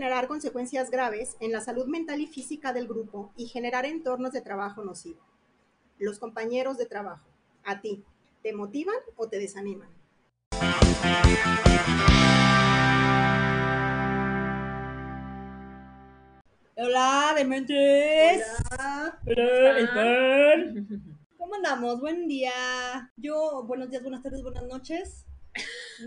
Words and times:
Generar 0.00 0.28
consecuencias 0.28 0.90
graves 0.90 1.36
en 1.40 1.52
la 1.52 1.60
salud 1.60 1.86
mental 1.86 2.22
y 2.22 2.26
física 2.26 2.72
del 2.72 2.88
grupo 2.88 3.34
y 3.36 3.48
generar 3.48 3.84
entornos 3.84 4.32
de 4.32 4.40
trabajo 4.40 4.82
nocivo. 4.82 5.20
Los 5.98 6.18
compañeros 6.18 6.78
de 6.78 6.86
trabajo, 6.86 7.28
a 7.64 7.82
ti, 7.82 8.02
¿te 8.42 8.54
motivan 8.54 8.94
o 9.16 9.28
te 9.28 9.38
desaniman? 9.38 9.90
Hola, 16.76 17.34
dementes. 17.36 18.46
Hola. 18.70 19.20
Hola, 19.26 20.64
¿Cómo 21.36 21.54
andamos? 21.56 22.00
Buen 22.00 22.26
día. 22.26 23.12
Yo, 23.18 23.64
buenos 23.66 23.90
días, 23.90 24.00
buenas 24.02 24.22
tardes, 24.22 24.42
buenas 24.42 24.64
noches 24.64 25.26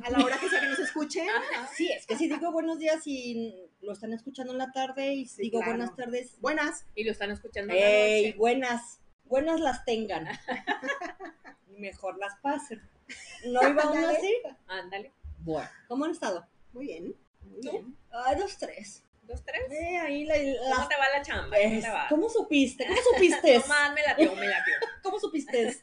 a 0.02 0.10
la 0.10 0.24
hora 0.24 0.38
que 0.40 0.50
sea 0.50 0.62
que 0.62 0.68
nos 0.68 0.80
escuchen. 0.80 1.28
Sí, 1.76 1.92
es 1.92 2.06
que 2.06 2.16
si 2.16 2.28
digo 2.28 2.52
buenos 2.52 2.80
días 2.80 3.06
y 3.06 3.70
lo 3.82 3.94
están 3.94 4.14
escuchando 4.14 4.54
en 4.54 4.60
la 4.60 4.72
tarde 4.72 5.14
y 5.14 5.26
digo 5.38 5.62
buenas 5.64 5.96
tardes. 5.96 6.40
Buenas. 6.40 6.86
Y 6.96 7.04
lo 7.04 7.12
están 7.12 7.32
escuchando 7.32 7.74
en 7.74 7.80
la 7.80 7.86
noche. 7.86 8.36
buenas. 8.38 9.00
Buenas 9.26 9.60
las 9.60 9.84
tengan. 9.86 10.28
Mejor 11.78 12.18
las 12.18 12.36
pasen. 12.42 12.82
¿No 13.46 13.68
iba 13.68 13.92
uno 13.92 14.08
así? 14.08 14.34
Ándale. 14.68 15.12
Bueno, 15.40 15.70
¿cómo 15.88 16.06
han 16.06 16.12
estado? 16.12 16.48
Muy 16.72 16.88
bien. 16.88 17.16
Muy 17.42 17.62
bien. 17.62 17.98
Ay, 18.12 18.38
dos, 18.38 18.58
tres. 18.58 19.04
¿Dos, 19.24 19.44
tres? 19.44 19.62
Eh, 19.72 19.98
ahí 19.98 20.26
la, 20.26 20.36
¿Cómo 20.76 20.88
te 20.88 20.96
va 20.98 21.10
la 21.18 21.22
chamba? 21.22 21.58
¿Cómo, 21.62 21.82
te 21.82 21.90
va? 21.90 22.06
¿Cómo 22.10 22.30
supiste? 22.30 22.86
¿Cómo 22.86 23.00
supiste? 23.14 23.58
no 23.60 23.68
más, 23.68 23.94
me 23.94 24.02
latió, 24.02 24.36
me 24.36 24.48
latió. 24.48 24.74
¿Cómo 25.04 25.20
supiste? 25.20 25.80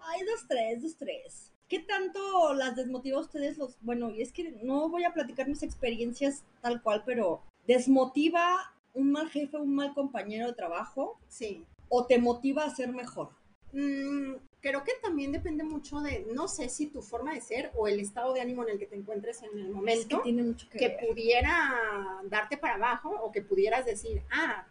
Ay, 0.00 0.22
dos, 0.24 0.46
tres, 0.48 0.82
dos, 0.82 0.96
tres. 0.96 1.52
¿Qué 1.70 1.78
tanto 1.78 2.52
las 2.52 2.74
desmotiva 2.74 3.18
a 3.18 3.20
ustedes 3.20 3.56
los, 3.56 3.78
bueno, 3.80 4.10
y 4.10 4.22
es 4.22 4.32
que 4.32 4.58
no 4.60 4.88
voy 4.88 5.04
a 5.04 5.14
platicar 5.14 5.46
mis 5.46 5.62
experiencias 5.62 6.42
tal 6.60 6.82
cual, 6.82 7.04
pero 7.06 7.42
desmotiva 7.64 8.74
un 8.92 9.12
mal 9.12 9.30
jefe, 9.30 9.56
un 9.56 9.76
mal 9.76 9.94
compañero 9.94 10.48
de 10.48 10.54
trabajo? 10.54 11.16
Sí. 11.28 11.64
¿O 11.88 12.06
te 12.06 12.18
motiva 12.18 12.64
a 12.64 12.74
ser 12.74 12.92
mejor? 12.92 13.28
Mm, 13.72 14.32
creo 14.60 14.82
que 14.82 14.94
también 15.00 15.30
depende 15.30 15.62
mucho 15.62 16.00
de, 16.00 16.26
no 16.34 16.48
sé 16.48 16.68
si 16.68 16.88
tu 16.88 17.02
forma 17.02 17.34
de 17.34 17.40
ser 17.40 17.70
o 17.76 17.86
el 17.86 18.00
estado 18.00 18.34
de 18.34 18.40
ánimo 18.40 18.64
en 18.64 18.70
el 18.70 18.78
que 18.80 18.86
te 18.86 18.96
encuentres 18.96 19.40
en 19.44 19.56
el 19.56 19.70
momento. 19.70 20.16
que 20.16 20.24
tiene 20.24 20.42
mucho 20.42 20.68
que, 20.70 20.78
que 20.78 20.90
pudiera 21.06 22.20
darte 22.24 22.58
para 22.58 22.74
abajo 22.74 23.10
o 23.10 23.30
que 23.30 23.42
pudieras 23.42 23.86
decir, 23.86 24.24
ah, 24.32 24.66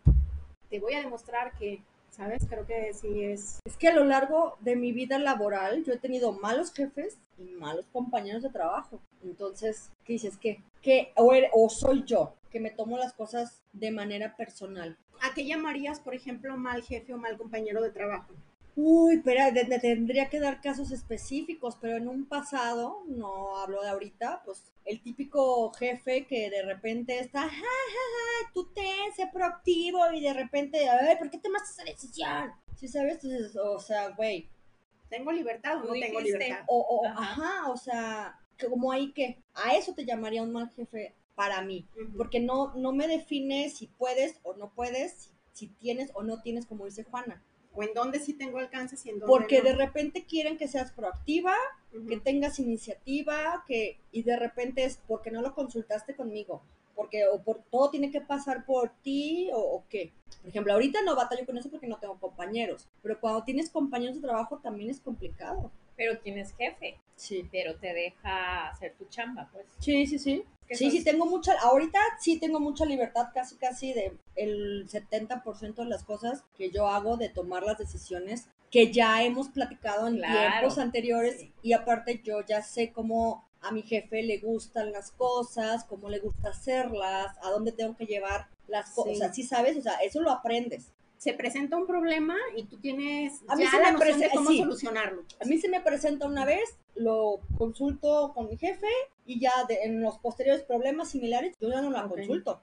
te 0.70 0.82
voy 0.82 0.96
a 0.96 1.00
demostrar 1.00 1.58
que 1.58 1.82
¿sabes? 2.20 2.46
Creo 2.50 2.68
que 2.68 2.94
sí 2.94 3.24
es... 3.24 3.60
Es 3.64 3.78
que 3.78 3.88
a 3.88 3.96
lo 3.96 4.04
largo 4.04 4.58
de 4.60 4.76
mi 4.76 4.92
vida 4.92 5.18
laboral 5.18 5.86
yo 5.86 5.94
he 5.94 5.98
tenido 5.98 6.34
malos 6.34 6.74
jefes 6.74 7.18
y 7.38 7.44
malos 7.44 7.86
compañeros 7.94 8.44
de 8.44 8.50
trabajo. 8.50 9.00
Entonces, 9.24 9.90
¿qué 10.04 10.14
dices? 10.14 10.38
¿Qué? 10.38 10.62
¿Qué? 10.82 11.14
O, 11.16 11.34
o 11.54 11.70
soy 11.70 12.04
yo, 12.04 12.36
que 12.52 12.60
me 12.60 12.72
tomo 12.72 12.98
las 12.98 13.14
cosas 13.14 13.62
de 13.72 13.92
manera 13.92 14.36
personal. 14.36 14.98
¿A 15.22 15.34
qué 15.34 15.46
llamarías, 15.46 16.02
por 16.02 16.14
ejemplo, 16.14 16.58
mal 16.58 16.84
jefe 16.84 17.14
o 17.14 17.18
mal 17.18 17.38
compañero 17.38 17.82
de 17.82 17.92
trabajo? 17.92 18.34
Uy, 18.76 19.22
pero 19.24 19.42
tendría 19.82 20.30
que 20.30 20.40
dar 20.40 20.62
casos 20.62 20.92
específicos, 20.92 21.78
pero 21.82 21.98
en 21.98 22.08
un 22.08 22.26
pasado, 22.26 23.04
no 23.08 23.58
hablo 23.58 23.82
de 23.82 23.90
ahorita, 23.90 24.42
pues 24.46 24.72
el 24.86 25.02
típico 25.02 25.72
jefe 25.74 26.26
que 26.26 26.50
de 26.50 26.64
repente 26.64 27.20
está, 27.20 27.42
ja, 27.42 27.50
ja, 27.50 27.56
ja, 27.60 28.52
tú 28.54 28.66
ten, 28.74 28.86
sé 29.20 29.30
proactivo 29.32 30.12
y 30.12 30.22
de 30.22 30.34
repente, 30.34 30.88
ay, 30.90 31.18
¿por 31.18 31.30
qué 31.30 31.38
tomaste 31.38 31.72
esa 31.72 31.84
decisión? 31.84 32.52
¿Sí 32.76 32.88
sabes? 32.88 33.16
Entonces, 33.16 33.56
o 33.56 33.80
sea, 33.80 34.10
güey. 34.10 34.50
¿Tengo 35.10 35.32
libertad 35.32 35.78
o 35.78 35.88
no 35.88 35.94
tengo 35.94 36.22
libertad? 36.22 36.64
O, 36.68 37.02
ajá. 37.06 37.70
o 37.70 37.78
sea, 37.78 38.40
como 38.70 38.92
ahí 38.92 39.12
que 39.12 39.42
a 39.56 39.76
eso 39.76 39.94
te 39.94 40.06
llamaría 40.06 40.44
un 40.44 40.52
mal 40.52 40.70
jefe 40.70 41.16
para 41.34 41.62
mí, 41.62 41.88
porque 42.16 42.40
no, 42.40 42.74
no 42.76 42.92
me 42.92 43.08
define 43.08 43.70
si 43.70 43.88
puedes 43.88 44.40
o 44.44 44.54
no 44.56 44.70
puedes, 44.70 45.32
si 45.54 45.68
tienes 45.68 46.12
o 46.14 46.22
no 46.22 46.42
tienes, 46.42 46.66
como 46.66 46.86
dice 46.86 47.04
Juana 47.06 47.42
o 47.74 47.84
en 47.84 47.94
dónde 47.94 48.20
sí 48.20 48.34
tengo 48.34 48.60
alcance 48.60 48.98
y 49.04 49.10
en 49.10 49.20
dónde 49.20 49.32
Porque 49.32 49.62
de 49.62 49.74
repente 49.74 50.26
quieren 50.26 50.58
que 50.58 50.68
seas 50.68 50.92
proactiva, 50.92 51.54
que 52.08 52.20
tengas 52.20 52.60
iniciativa, 52.60 53.64
que 53.68 54.00
y 54.12 54.24
de 54.24 54.38
repente 54.38 54.84
es 54.84 55.00
porque 55.08 55.32
no 55.32 55.42
lo 55.42 55.54
consultaste 55.54 56.16
conmigo, 56.16 56.64
porque 57.00 57.26
o 57.26 57.42
por 57.42 57.64
todo 57.72 57.90
tiene 57.90 58.12
que 58.12 58.20
pasar 58.20 58.66
por 58.66 58.90
ti 59.02 59.50
o, 59.54 59.86
qué. 59.90 60.12
Por 60.42 60.50
ejemplo, 60.50 60.74
ahorita 60.74 61.02
no 61.04 61.16
batallo 61.16 61.46
con 61.46 61.58
eso 61.58 61.70
porque 61.70 61.88
no 61.88 61.98
tengo 61.98 62.20
compañeros, 62.20 62.90
pero 63.02 63.18
cuando 63.22 63.46
tienes 63.46 63.70
compañeros 63.70 64.18
de 64.18 64.22
trabajo 64.22 64.58
también 64.58 64.90
es 64.90 65.00
complicado. 65.00 65.72
Pero 65.96 66.20
tienes 66.20 66.54
jefe. 66.58 67.00
Sí. 67.16 67.48
Pero 67.54 67.78
te 67.78 67.94
deja 67.94 68.68
hacer 68.68 68.96
tu 68.96 69.06
chamba, 69.06 69.50
pues. 69.54 69.66
Sí, 69.80 70.08
sí, 70.08 70.20
sí. 70.20 70.44
Sí, 70.72 70.92
sí, 70.92 71.02
tengo 71.06 71.26
mucha, 71.26 71.58
ahorita 71.62 72.00
sí 72.20 72.38
tengo 72.38 72.60
mucha 72.60 72.86
libertad, 72.86 73.30
casi, 73.34 73.56
casi 73.56 73.94
de 73.94 74.18
el 74.36 74.86
70% 74.90 75.76
de 75.76 75.86
las 75.86 76.04
cosas 76.04 76.44
que 76.58 76.70
yo 76.70 76.88
hago 76.88 77.16
de 77.16 77.30
tomar 77.30 77.64
las 77.64 77.78
decisiones 77.78 78.50
que 78.70 78.92
ya 78.92 79.24
hemos 79.24 79.48
platicado 79.48 80.08
en 80.08 80.22
tiempos 80.22 80.78
anteriores 80.78 81.48
y 81.64 81.72
aparte 81.72 82.22
yo 82.24 82.46
ya 82.46 82.62
sé 82.62 82.92
cómo 82.92 83.49
a 83.62 83.72
mi 83.72 83.82
jefe 83.82 84.24
le 84.24 84.38
gustan 84.38 84.92
las 84.92 85.12
cosas, 85.12 85.84
cómo 85.86 86.10
le 86.10 86.20
gusta 86.20 86.50
hacerlas, 86.50 87.38
a 87.42 87.50
dónde 87.52 87.72
tengo 87.72 87.96
que 87.96 88.06
llevar 88.06 88.48
las 88.68 88.92
cosas, 88.92 89.36
sí. 89.36 89.44
sabes, 89.44 89.78
o 89.78 89.82
sea, 89.82 89.96
eso 89.96 90.22
lo 90.22 90.32
aprendes 90.32 90.92
se 91.20 91.34
presenta 91.34 91.76
un 91.76 91.86
problema 91.86 92.38
y 92.56 92.64
tú 92.64 92.78
tienes 92.80 93.42
a 93.50 93.56
mí 93.58 93.66
ya 93.66 93.72
se 93.72 93.80
la 93.82 93.92
me 93.92 94.14
de 94.14 94.30
cómo 94.34 94.52
solucionarlo. 94.52 95.26
A 95.42 95.46
mí 95.46 95.58
se 95.58 95.68
me 95.68 95.82
presenta 95.82 96.26
una 96.26 96.46
vez, 96.46 96.78
lo 96.96 97.42
consulto 97.58 98.32
con 98.34 98.48
mi 98.48 98.58
jefe 98.58 98.88
y 99.26 99.40
ya 99.40 99.52
en 99.84 100.02
los 100.02 100.18
posteriores 100.20 100.64
problemas 100.64 101.10
similares 101.10 101.58
yo 101.60 101.70
ya 101.70 101.82
no 101.82 101.92
la 101.92 102.08
consulto. 102.08 102.62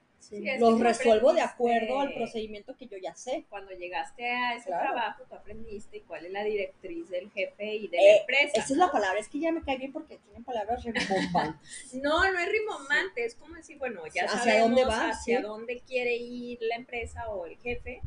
Los 0.59 0.81
resuelvo 0.81 1.33
de 1.33 1.41
acuerdo 1.41 2.01
al 2.01 2.13
procedimiento 2.15 2.77
que 2.77 2.87
yo 2.87 2.97
ya 2.99 3.15
sé. 3.15 3.47
Cuando 3.49 3.73
llegaste 3.73 4.29
a 4.31 4.55
ese 4.55 4.69
trabajo, 4.69 5.25
tú 5.29 5.35
aprendiste 5.35 6.03
cuál 6.03 6.27
es 6.27 6.33
la 6.33 6.45
directriz 6.45 7.09
del 7.11 7.31
jefe 7.31 7.75
y 7.75 7.89
de 7.89 7.97
la 7.97 8.03
eh, 8.03 8.21
empresa. 8.21 8.53
Esa 8.55 8.73
es 8.73 8.79
la 8.79 8.91
palabra, 8.91 9.19
es 9.19 9.29
que 9.29 9.41
ya 9.41 9.53
me 9.53 9.63
cae 9.63 9.79
bien 9.79 9.93
porque 9.93 10.19
tienen 10.19 10.45
palabras 10.45 10.85
rimbombantes. 10.85 11.95
no, 12.03 12.33
no 12.33 12.39
es 12.39 12.49
rimbombante, 12.51 13.25
es 13.25 13.35
como 13.35 13.55
decir, 13.55 13.79
bueno, 13.79 14.03
ya 14.15 14.25
¿Hacia 14.25 14.61
dónde 14.61 14.85
va? 14.85 15.11
hacia 15.11 15.41
dónde 15.41 15.81
quiere 15.87 16.17
ir 16.17 16.59
la 16.61 16.77
empresa 16.77 17.29
o 17.29 17.47
el 17.47 17.57
jefe 17.59 18.01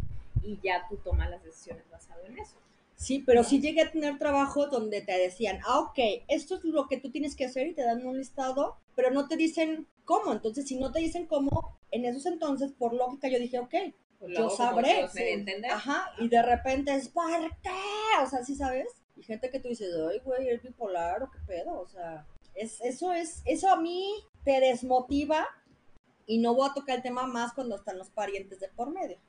y 0.44 0.59
ya 0.63 0.85
tú 0.90 0.97
tomas 0.97 1.29
las 1.29 1.44
decisiones 1.44 1.90
basado 1.90 2.25
en 2.25 2.40
eso. 2.40 2.58
Sí, 3.00 3.24
pero 3.25 3.46
sí 3.46 3.62
llegué 3.62 3.81
a 3.84 3.91
tener 3.91 4.18
trabajo 4.18 4.68
donde 4.68 5.02
te 5.02 5.18
decían, 5.18 5.62
ah, 5.66 5.79
ok, 5.79 6.00
esto 6.28 6.58
es 6.58 6.66
lo 6.66 6.88
que 6.88 6.97
tú 6.97 7.12
tienes 7.12 7.34
que 7.34 7.46
hacer 7.46 7.68
y 7.68 7.74
te 7.74 7.81
dan 7.81 8.06
un 8.06 8.18
listado, 8.18 8.75
pero 8.94 9.09
no 9.09 9.29
te 9.29 9.38
dicen 9.38 9.88
cómo. 10.09 10.34
Entonces, 10.34 10.68
si 10.68 10.75
no 10.80 10.92
te 10.92 11.00
dicen 11.00 11.28
cómo, 11.28 11.78
en 11.92 12.03
esos 12.03 12.25
entonces, 12.25 12.72
por 12.72 12.96
lógica, 12.96 13.28
yo 13.28 13.38
dije, 13.38 13.59
ok, 13.59 13.75
pues 14.17 14.35
yo 14.35 14.50
sabré. 14.50 15.08
Ajá, 15.70 16.11
y 16.17 16.28
de 16.28 16.41
repente 16.41 16.96
es, 16.96 17.09
¿por 17.09 17.29
qué? 17.61 18.23
O 18.23 18.26
sea, 18.28 18.44
¿sí 18.44 18.56
sabes? 18.56 18.88
Y 19.16 19.22
gente 19.22 19.52
que 19.52 19.59
tú 19.59 19.67
dices, 19.67 19.94
ay, 20.09 20.20
güey, 20.26 20.50
es 20.50 20.64
bipolar 20.64 21.22
o 21.22 21.29
qué 21.29 21.38
pedo, 21.46 21.79
o 21.79 21.88
sea, 21.88 22.26
es, 22.56 22.82
eso 22.82 23.14
es, 23.14 23.44
eso 23.46 23.70
a 23.70 23.76
mí 23.76 24.11
te 24.44 24.59
desmotiva 24.59 25.47
y 26.26 26.40
no 26.40 26.56
voy 26.56 26.70
a 26.70 26.73
tocar 26.73 26.96
el 26.96 27.03
tema 27.03 27.28
más 27.28 27.53
cuando 27.53 27.76
están 27.76 28.00
los 28.00 28.09
parientes 28.09 28.59
de 28.59 28.70
por 28.70 28.90
medio. 28.90 29.20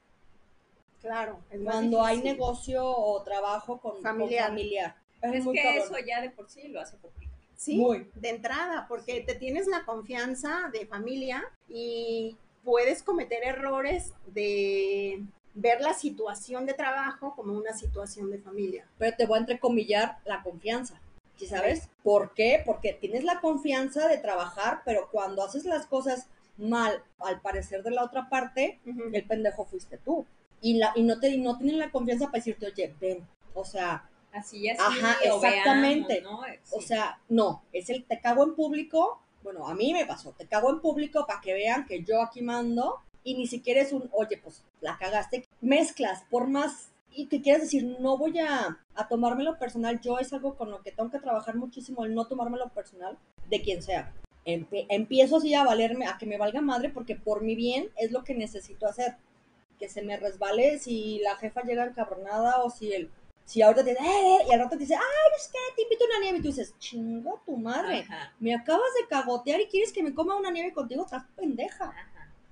Claro. 1.02 1.40
Cuando 1.62 2.02
hay 2.02 2.22
negocio 2.22 2.86
o 2.86 3.22
trabajo 3.22 3.80
con 3.80 4.00
familiar. 4.02 4.96
Es, 5.20 5.44
que 5.46 5.76
eso 5.76 5.94
ya 6.06 6.22
de 6.22 6.30
por 6.30 6.48
sí 6.48 6.68
lo 6.68 6.80
hace 6.80 6.96
complicado. 6.96 7.29
Sí, 7.60 7.78
de 8.14 8.30
entrada, 8.30 8.86
porque 8.88 9.20
te 9.20 9.34
tienes 9.34 9.66
la 9.66 9.84
confianza 9.84 10.70
de 10.72 10.86
familia 10.86 11.44
y 11.68 12.38
puedes 12.64 13.02
cometer 13.02 13.44
errores 13.44 14.14
de 14.28 15.22
ver 15.52 15.82
la 15.82 15.92
situación 15.92 16.64
de 16.64 16.72
trabajo 16.72 17.34
como 17.36 17.52
una 17.52 17.74
situación 17.74 18.30
de 18.30 18.38
familia. 18.38 18.88
Pero 18.96 19.14
te 19.14 19.26
voy 19.26 19.36
a 19.36 19.40
entrecomillar 19.40 20.20
la 20.24 20.42
confianza. 20.42 21.02
sabes? 21.46 21.90
¿Por 22.02 22.32
qué? 22.32 22.62
Porque 22.64 22.94
tienes 22.94 23.24
la 23.24 23.42
confianza 23.42 24.08
de 24.08 24.16
trabajar, 24.16 24.80
pero 24.86 25.10
cuando 25.12 25.44
haces 25.44 25.66
las 25.66 25.84
cosas 25.84 26.28
mal, 26.56 27.04
al 27.18 27.42
parecer 27.42 27.82
de 27.82 27.90
la 27.90 28.04
otra 28.04 28.30
parte, 28.30 28.80
el 29.12 29.24
pendejo 29.26 29.66
fuiste 29.66 29.98
tú. 29.98 30.24
Y, 30.62 30.78
la, 30.78 30.92
y 30.96 31.02
no, 31.02 31.20
te, 31.20 31.36
no 31.36 31.58
tienen 31.58 31.78
la 31.78 31.90
confianza 31.90 32.28
para 32.28 32.38
decirte, 32.38 32.68
oye, 32.68 32.94
ven, 32.98 33.26
o 33.52 33.66
sea... 33.66 34.06
Así 34.32 34.68
es. 34.68 34.78
Ajá, 34.78 35.16
exactamente. 35.22 36.22
O 36.70 36.80
sea, 36.80 37.20
no, 37.28 37.62
es 37.72 37.90
el 37.90 38.04
te 38.04 38.20
cago 38.20 38.44
en 38.44 38.54
público, 38.54 39.20
bueno, 39.42 39.66
a 39.66 39.74
mí 39.74 39.92
me 39.92 40.06
pasó, 40.06 40.32
te 40.32 40.46
cago 40.46 40.70
en 40.70 40.80
público 40.80 41.26
para 41.26 41.40
que 41.40 41.54
vean 41.54 41.86
que 41.86 42.02
yo 42.04 42.22
aquí 42.22 42.42
mando 42.42 43.00
y 43.24 43.34
ni 43.34 43.46
siquiera 43.46 43.80
es 43.80 43.92
un, 43.92 44.08
oye, 44.12 44.38
pues 44.42 44.62
la 44.80 44.98
cagaste. 44.98 45.46
Mezclas, 45.60 46.24
por 46.30 46.46
más 46.48 46.90
y 47.12 47.26
que 47.26 47.42
quieras 47.42 47.62
decir, 47.62 47.96
no 48.00 48.16
voy 48.16 48.38
a, 48.38 48.78
a 48.94 49.08
tomármelo 49.08 49.58
personal, 49.58 50.00
yo 50.00 50.18
es 50.18 50.32
algo 50.32 50.56
con 50.56 50.70
lo 50.70 50.82
que 50.82 50.92
tengo 50.92 51.10
que 51.10 51.18
trabajar 51.18 51.56
muchísimo, 51.56 52.04
el 52.04 52.14
no 52.14 52.26
tomármelo 52.26 52.68
personal 52.68 53.18
de 53.48 53.60
quien 53.62 53.82
sea. 53.82 54.12
empiezo 54.44 55.38
así 55.38 55.54
a 55.54 55.64
valerme, 55.64 56.06
a 56.06 56.18
que 56.18 56.26
me 56.26 56.38
valga 56.38 56.60
madre, 56.60 56.90
porque 56.90 57.16
por 57.16 57.42
mi 57.42 57.56
bien 57.56 57.88
es 57.96 58.12
lo 58.12 58.22
que 58.24 58.34
necesito 58.34 58.86
hacer. 58.86 59.16
Que 59.78 59.88
se 59.88 60.02
me 60.02 60.16
resbale 60.18 60.78
si 60.78 61.20
la 61.20 61.36
jefa 61.36 61.62
llega 61.62 61.86
encabronada 61.86 62.62
o 62.62 62.70
si 62.70 62.92
el 62.92 63.10
si 63.50 63.62
ahorita 63.62 63.82
te 63.82 63.90
dice, 63.90 64.04
eh, 64.04 64.46
y 64.48 64.52
al 64.52 64.60
rato 64.60 64.76
te 64.76 64.84
dice, 64.84 64.94
ay, 64.94 65.30
es 65.36 65.48
que 65.48 65.58
te 65.74 65.82
invito 65.82 66.04
a 66.04 66.06
una 66.06 66.20
nieve, 66.20 66.38
y 66.38 66.40
tú 66.40 66.46
dices, 66.46 66.72
chingo 66.78 67.42
tu 67.44 67.56
madre, 67.56 68.06
me 68.38 68.54
acabas 68.54 68.94
de 69.00 69.08
cagotear 69.08 69.60
y 69.60 69.66
quieres 69.66 69.92
que 69.92 70.04
me 70.04 70.14
coma 70.14 70.36
una 70.36 70.52
nieve 70.52 70.72
contigo, 70.72 71.04
estás 71.04 71.24
pendeja. 71.34 71.92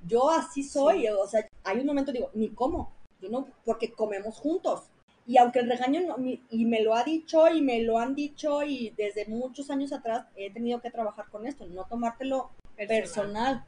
Yo 0.05 0.29
así 0.29 0.65
soy, 0.65 1.07
o 1.07 1.25
sea, 1.29 1.49
hay 1.63 1.79
un 1.79 1.87
momento 1.87 2.11
digo, 2.11 2.33
ni 2.35 2.49
cómo, 2.49 2.93
yo 3.21 3.29
no, 3.29 3.47
porque 3.65 3.93
comemos 3.93 4.39
juntos. 4.39 4.89
Y 5.25 5.37
aunque 5.37 5.61
el 5.61 5.69
regaño, 5.69 6.01
no, 6.01 6.17
y 6.19 6.65
me 6.65 6.83
lo 6.83 6.97
ha 6.97 7.05
dicho 7.05 7.47
y 7.49 7.63
me 7.63 7.81
lo 7.81 8.01
han 8.01 8.17
dicho 8.17 8.65
y 8.65 8.93
desde 8.97 9.27
muchos 9.27 9.71
años 9.71 9.93
atrás 9.93 10.27
he 10.35 10.51
tenido 10.51 10.81
que 10.81 10.91
trabajar 10.91 11.29
con 11.31 11.47
esto, 11.47 11.65
no 11.67 11.85
tomártelo 11.85 12.51
personal. 12.77 13.65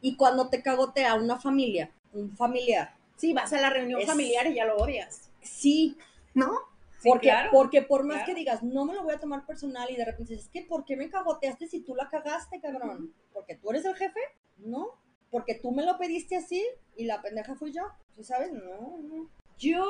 Y 0.00 0.16
cuando 0.16 0.48
te 0.48 0.62
cagotea 0.62 1.14
una 1.14 1.38
familia, 1.38 1.92
un 2.12 2.36
familiar. 2.36 2.96
Sí, 3.14 3.32
vas 3.32 3.52
a 3.52 3.60
la 3.60 3.70
reunión 3.70 4.02
familiar 4.02 4.48
y 4.48 4.54
ya 4.56 4.64
lo 4.64 4.78
odias. 4.78 5.30
Sí. 5.42 5.96
¿No? 6.34 6.71
Porque, 7.02 7.32
porque 7.50 7.82
por 7.82 8.04
más 8.04 8.24
que 8.24 8.34
digas, 8.34 8.62
no 8.62 8.84
me 8.84 8.94
lo 8.94 9.02
voy 9.02 9.14
a 9.14 9.20
tomar 9.20 9.46
personal 9.46 9.90
y 9.90 9.96
de 9.96 10.04
repente 10.04 10.32
dices, 10.32 10.46
es 10.46 10.52
que 10.52 10.62
¿por 10.62 10.84
qué 10.84 10.96
me 10.96 11.10
cagoteaste 11.10 11.66
si 11.66 11.80
tú 11.80 11.94
la 11.94 12.08
cagaste, 12.08 12.60
cabrón? 12.60 13.12
¿Porque 13.32 13.56
tú 13.56 13.70
eres 13.70 13.84
el 13.84 13.94
jefe? 13.94 14.20
No. 14.58 14.90
Porque 15.30 15.54
tú 15.54 15.72
me 15.72 15.84
lo 15.84 15.96
pediste 15.96 16.36
así 16.36 16.62
y 16.96 17.04
la 17.04 17.22
pendeja 17.22 17.54
fui 17.54 17.72
yo. 17.72 17.82
¿Sí 18.14 18.22
sabes? 18.22 18.52
No, 18.52 18.98
no. 19.02 19.28
Yo, 19.58 19.86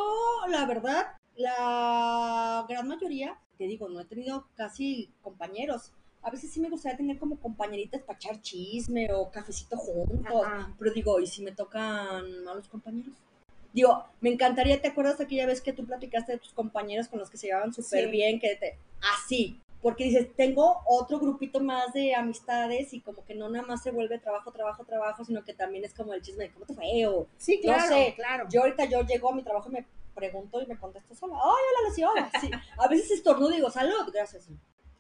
la 0.48 0.66
verdad, 0.66 1.06
la 1.34 2.64
gran 2.68 2.86
mayoría, 2.86 3.38
te 3.58 3.64
digo, 3.64 3.88
no 3.88 4.00
he 4.00 4.04
tenido 4.04 4.46
casi 4.54 5.12
compañeros. 5.22 5.92
A 6.22 6.30
veces 6.30 6.52
sí 6.52 6.60
me 6.60 6.70
gustaría 6.70 6.96
tener 6.96 7.18
como 7.18 7.40
compañeritas 7.40 8.02
para 8.02 8.16
echar 8.16 8.40
chisme 8.40 9.12
o 9.12 9.30
cafecito 9.30 9.76
juntos. 9.76 10.46
Pero 10.78 10.92
digo, 10.92 11.18
¿y 11.18 11.26
si 11.26 11.42
me 11.42 11.52
tocan 11.52 12.44
malos 12.44 12.68
compañeros? 12.68 13.14
Digo, 13.72 14.04
me 14.20 14.30
encantaría, 14.30 14.80
¿te 14.80 14.88
acuerdas 14.88 15.20
aquella 15.20 15.46
vez 15.46 15.60
que 15.60 15.72
tú 15.72 15.86
platicaste 15.86 16.32
de 16.32 16.38
tus 16.38 16.52
compañeros 16.52 17.08
con 17.08 17.18
los 17.18 17.30
que 17.30 17.38
se 17.38 17.46
llevaban 17.46 17.72
súper 17.72 18.08
bien? 18.08 18.38
Que 18.38 18.56
te, 18.56 18.78
así, 19.14 19.60
porque 19.82 20.04
dices, 20.04 20.28
tengo 20.36 20.82
otro 20.86 21.18
grupito 21.18 21.60
más 21.60 21.92
de 21.92 22.14
amistades 22.14 22.92
y 22.94 23.00
como 23.00 23.24
que 23.24 23.34
no 23.34 23.48
nada 23.48 23.66
más 23.66 23.82
se 23.82 23.90
vuelve 23.90 24.18
trabajo, 24.18 24.52
trabajo, 24.52 24.84
trabajo, 24.84 25.24
sino 25.24 25.42
que 25.42 25.54
también 25.54 25.84
es 25.84 25.92
como 25.92 26.14
el 26.14 26.22
chisme 26.22 26.44
de 26.44 26.52
cómo 26.52 26.66
te 26.66 26.74
fue 26.74 27.06
o 27.08 27.26
sí, 27.36 27.60
claro, 27.60 27.82
no 27.82 27.88
sé, 27.88 28.14
claro. 28.14 28.46
Yo 28.48 28.60
ahorita 28.60 28.84
yo 28.84 29.02
llego 29.02 29.30
a 29.30 29.34
mi 29.34 29.42
trabajo 29.42 29.68
y 29.70 29.72
me 29.72 29.86
pregunto 30.14 30.62
y 30.62 30.66
me 30.66 30.78
contesto 30.78 31.14
sola, 31.14 31.34
ay, 31.34 31.40
hola, 31.42 31.88
Lucio, 31.88 32.08
sí. 32.40 32.50
A 32.78 32.86
veces 32.88 33.10
estornudo 33.10 33.50
y 33.50 33.56
digo, 33.56 33.70
salud, 33.70 34.08
gracias. 34.12 34.48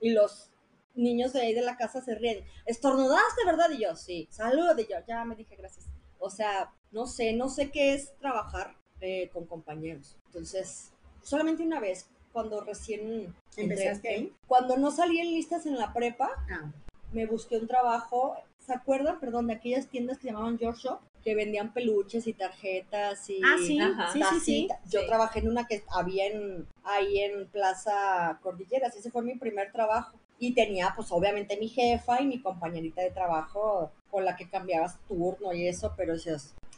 Y 0.00 0.10
los 0.10 0.50
niños 0.94 1.32
de 1.32 1.42
ahí 1.42 1.54
de 1.54 1.62
la 1.62 1.76
casa 1.76 2.00
se 2.00 2.16
ríen, 2.16 2.44
estornudaste, 2.66 3.44
¿verdad? 3.46 3.70
Y 3.70 3.82
yo, 3.82 3.94
sí, 3.94 4.26
salud, 4.30 4.76
y 4.78 4.82
yo, 4.90 4.96
ya 5.06 5.24
me 5.24 5.36
dije 5.36 5.54
gracias. 5.54 5.91
O 6.22 6.30
sea, 6.30 6.72
no 6.92 7.06
sé, 7.06 7.32
no 7.32 7.48
sé 7.48 7.70
qué 7.70 7.94
es 7.94 8.16
trabajar 8.18 8.76
eh, 9.00 9.28
con 9.32 9.44
compañeros. 9.44 10.16
Entonces, 10.26 10.92
solamente 11.22 11.64
una 11.64 11.80
vez, 11.80 12.08
cuando 12.32 12.60
recién 12.60 13.34
empezaste 13.56 14.08
ahí, 14.08 14.32
cuando 14.46 14.76
no 14.76 14.92
salí 14.92 15.18
en 15.18 15.32
listas 15.34 15.66
en 15.66 15.76
la 15.76 15.92
prepa, 15.92 16.30
ah. 16.48 16.70
me 17.12 17.26
busqué 17.26 17.58
un 17.58 17.66
trabajo. 17.66 18.36
¿Se 18.60 18.72
acuerdan, 18.72 19.18
perdón, 19.18 19.48
de 19.48 19.54
aquellas 19.54 19.88
tiendas 19.88 20.18
que 20.18 20.28
llamaban 20.28 20.58
George 20.58 20.82
Shop? 20.82 21.00
Que 21.24 21.34
vendían 21.34 21.72
peluches 21.72 22.28
y 22.28 22.32
tarjetas 22.32 23.28
y 23.28 23.40
ah, 23.44 23.56
sí, 23.58 23.80
sí, 24.12 24.22
sí, 24.30 24.40
sí, 24.40 24.68
Yo 24.88 25.04
trabajé 25.06 25.40
en 25.40 25.48
una 25.48 25.66
que 25.66 25.82
había 25.90 26.26
en, 26.28 26.68
ahí 26.84 27.18
en 27.18 27.48
Plaza 27.48 28.38
Cordilleras. 28.42 28.94
Ese 28.94 29.10
fue 29.10 29.22
mi 29.22 29.34
primer 29.34 29.72
trabajo. 29.72 30.16
Y 30.42 30.54
tenía, 30.54 30.92
pues, 30.96 31.12
obviamente 31.12 31.56
mi 31.56 31.68
jefa 31.68 32.20
y 32.20 32.26
mi 32.26 32.42
compañerita 32.42 33.00
de 33.00 33.12
trabajo 33.12 33.92
con 34.10 34.24
la 34.24 34.34
que 34.34 34.50
cambiabas 34.50 34.98
turno 35.06 35.52
y 35.52 35.68
eso, 35.68 35.94
pero 35.96 36.14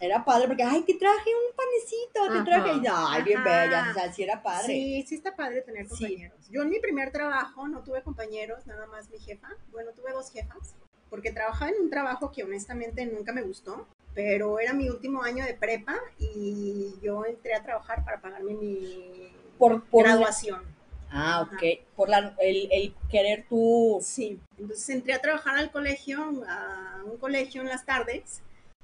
era 0.01 0.23
padre 0.23 0.49
porque, 0.49 0.63
ay, 0.63 0.83
te 0.83 0.93
traje 0.93 1.31
un 1.31 1.57
panecito, 1.57 2.45
te 2.45 2.45
traje, 2.45 2.77
y, 2.77 2.87
ay, 2.87 3.23
bien 3.23 3.43
bella, 3.43 3.87
o 3.91 3.95
sea, 3.95 4.13
sí 4.13 4.23
era 4.23 4.43
padre. 4.43 4.67
Sí, 4.67 5.05
sí 5.09 5.15
está 5.15 5.35
padre 5.35 5.63
tener 5.63 5.89
compañeros. 5.89 6.37
Yo 6.51 6.61
en 6.61 6.69
mi 6.69 6.79
primer 6.79 7.11
trabajo 7.11 7.67
no 7.67 7.83
tuve 7.83 8.03
compañeros, 8.03 8.67
nada 8.67 8.87
más 8.87 9.09
mi 9.09 9.19
jefa, 9.19 9.49
bueno, 9.73 9.93
tuve 9.93 10.13
dos 10.13 10.31
jefas, 10.31 10.75
porque 11.09 11.33
trabajaba 11.33 11.71
en 11.71 11.81
un 11.81 11.89
trabajo 11.89 12.31
que 12.31 12.45
honestamente 12.45 13.07
nunca 13.07 13.33
me 13.33 13.41
gustó, 13.41 13.87
pero 14.13 14.59
era 14.59 14.75
mi 14.75 14.91
último 14.91 15.23
año 15.23 15.43
de 15.43 15.55
prepa 15.55 15.97
y 16.19 16.97
yo 17.03 17.25
entré 17.25 17.55
a 17.55 17.63
trabajar 17.63 18.05
para 18.05 18.21
pagarme 18.21 18.53
mi 18.53 19.33
por, 19.57 19.83
graduación. 19.91 20.74
Ah, 21.15 21.43
ok. 21.43 21.63
Por 21.95 22.09
la, 22.09 22.35
el, 22.41 22.69
el, 22.73 22.95
querer 23.09 23.47
tú. 23.49 24.01
Sí. 24.03 24.41
Entonces 24.59 24.89
entré 24.91 25.15
a 25.15 25.21
trabajar 25.21 25.57
al 25.57 25.71
colegio, 25.71 26.43
a 26.49 27.03
un 27.05 27.17
colegio 27.19 27.63
en 27.63 27.69
las 27.69 27.87
tardes, 27.87 28.43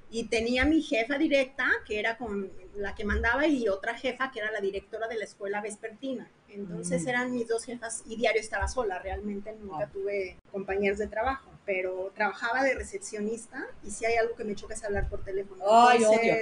y 0.09 0.25
tenía 0.25 0.65
mi 0.65 0.81
jefa 0.81 1.17
directa, 1.17 1.67
que 1.85 1.99
era 1.99 2.17
con 2.17 2.49
la 2.75 2.95
que 2.95 3.03
mandaba, 3.03 3.47
y 3.47 3.67
otra 3.67 3.97
jefa, 3.97 4.31
que 4.31 4.39
era 4.39 4.51
la 4.51 4.61
directora 4.61 5.09
de 5.09 5.17
la 5.17 5.25
escuela 5.25 5.61
vespertina. 5.61 6.29
Entonces 6.47 7.03
mm. 7.03 7.09
eran 7.09 7.31
mis 7.31 7.47
dos 7.49 7.65
jefas, 7.65 8.03
y 8.05 8.15
diario 8.15 8.39
estaba 8.39 8.67
sola, 8.69 8.99
realmente 8.99 9.53
nunca 9.53 9.85
ah. 9.85 9.89
tuve 9.91 10.37
compañeros 10.51 10.99
de 10.99 11.07
trabajo, 11.07 11.49
pero 11.65 12.11
trabajaba 12.15 12.63
de 12.63 12.75
recepcionista, 12.75 13.67
y 13.83 13.91
si 13.91 14.05
hay 14.05 14.15
algo 14.15 14.35
que 14.35 14.45
me 14.45 14.55
choca 14.55 14.73
es 14.73 14.83
hablar 14.83 15.09
por 15.09 15.23
teléfono. 15.23 15.63
Ay, 15.69 16.03
odio. 16.05 16.35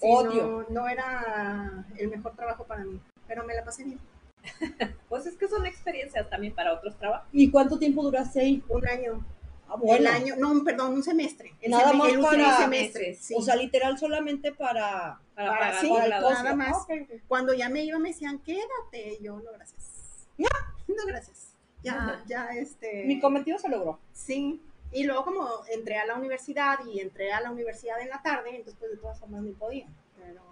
odio. 0.00 0.66
No, 0.68 0.82
no 0.82 0.88
era 0.88 1.86
el 1.96 2.08
mejor 2.08 2.36
trabajo 2.36 2.64
para 2.64 2.84
mí, 2.84 3.00
pero 3.26 3.44
me 3.44 3.54
la 3.54 3.64
pasé 3.64 3.84
bien. 3.84 3.98
pues 5.08 5.26
es 5.26 5.36
que 5.36 5.48
son 5.48 5.66
experiencias 5.66 6.28
también 6.28 6.54
para 6.54 6.72
otros 6.72 6.96
trabajos. 6.96 7.28
¿Y 7.32 7.50
cuánto 7.50 7.78
tiempo 7.78 8.02
duraste 8.02 8.40
ahí? 8.40 8.62
Un 8.68 8.86
año. 8.86 9.24
Ah, 9.68 9.76
bueno. 9.76 10.10
año, 10.10 10.34
no, 10.36 10.62
perdón, 10.64 10.92
un 10.92 11.02
semestre. 11.02 11.54
nada 11.66 11.92
más 11.94 12.12
para 12.18 12.58
semestre, 12.58 13.18
O 13.34 13.42
sea, 13.42 13.56
literal 13.56 13.98
solamente 13.98 14.52
para 14.52 15.18
para, 15.34 15.50
para, 15.50 15.80
sí, 15.80 15.90
nada 15.90 16.54
más. 16.54 16.86
Cuando 17.26 17.54
ya 17.54 17.70
me 17.70 17.82
iba 17.82 17.98
me 17.98 18.10
decían, 18.10 18.38
"Quédate." 18.40 19.18
yo, 19.22 19.36
"No, 19.36 19.50
gracias." 19.52 20.28
No, 20.36 20.48
no 20.88 21.06
gracias. 21.06 21.54
Ya 21.82 22.22
ya 22.26 22.48
este 22.50 23.04
Mi 23.04 23.18
cometido 23.18 23.58
se 23.58 23.68
logró. 23.68 23.98
Sí. 24.12 24.60
Y 24.92 25.04
luego 25.04 25.24
como 25.24 25.48
entré 25.70 25.96
a 25.96 26.04
la 26.04 26.16
universidad 26.16 26.78
y 26.84 27.00
entré 27.00 27.32
a 27.32 27.40
la 27.40 27.50
universidad 27.50 27.98
en 28.02 28.10
la 28.10 28.22
tarde, 28.22 28.50
entonces 28.50 28.76
pues 28.78 28.90
de 28.90 28.98
todas 28.98 29.18
formas 29.18 29.42
ni 29.42 29.52
podía. 29.52 29.86
Pero 30.18 30.42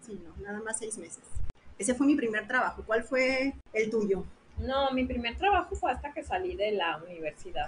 sí, 0.00 0.18
no, 0.24 0.34
nada 0.42 0.60
más 0.60 0.78
seis 0.78 0.96
meses. 0.96 1.22
Ese 1.80 1.94
fue 1.94 2.06
mi 2.06 2.14
primer 2.14 2.46
trabajo. 2.46 2.82
¿Cuál 2.86 3.04
fue 3.04 3.54
el 3.72 3.90
tuyo? 3.90 4.22
No, 4.58 4.90
mi 4.90 5.06
primer 5.06 5.38
trabajo 5.38 5.74
fue 5.74 5.90
hasta 5.90 6.12
que 6.12 6.22
salí 6.22 6.54
de 6.54 6.72
la 6.72 6.98
universidad, 6.98 7.66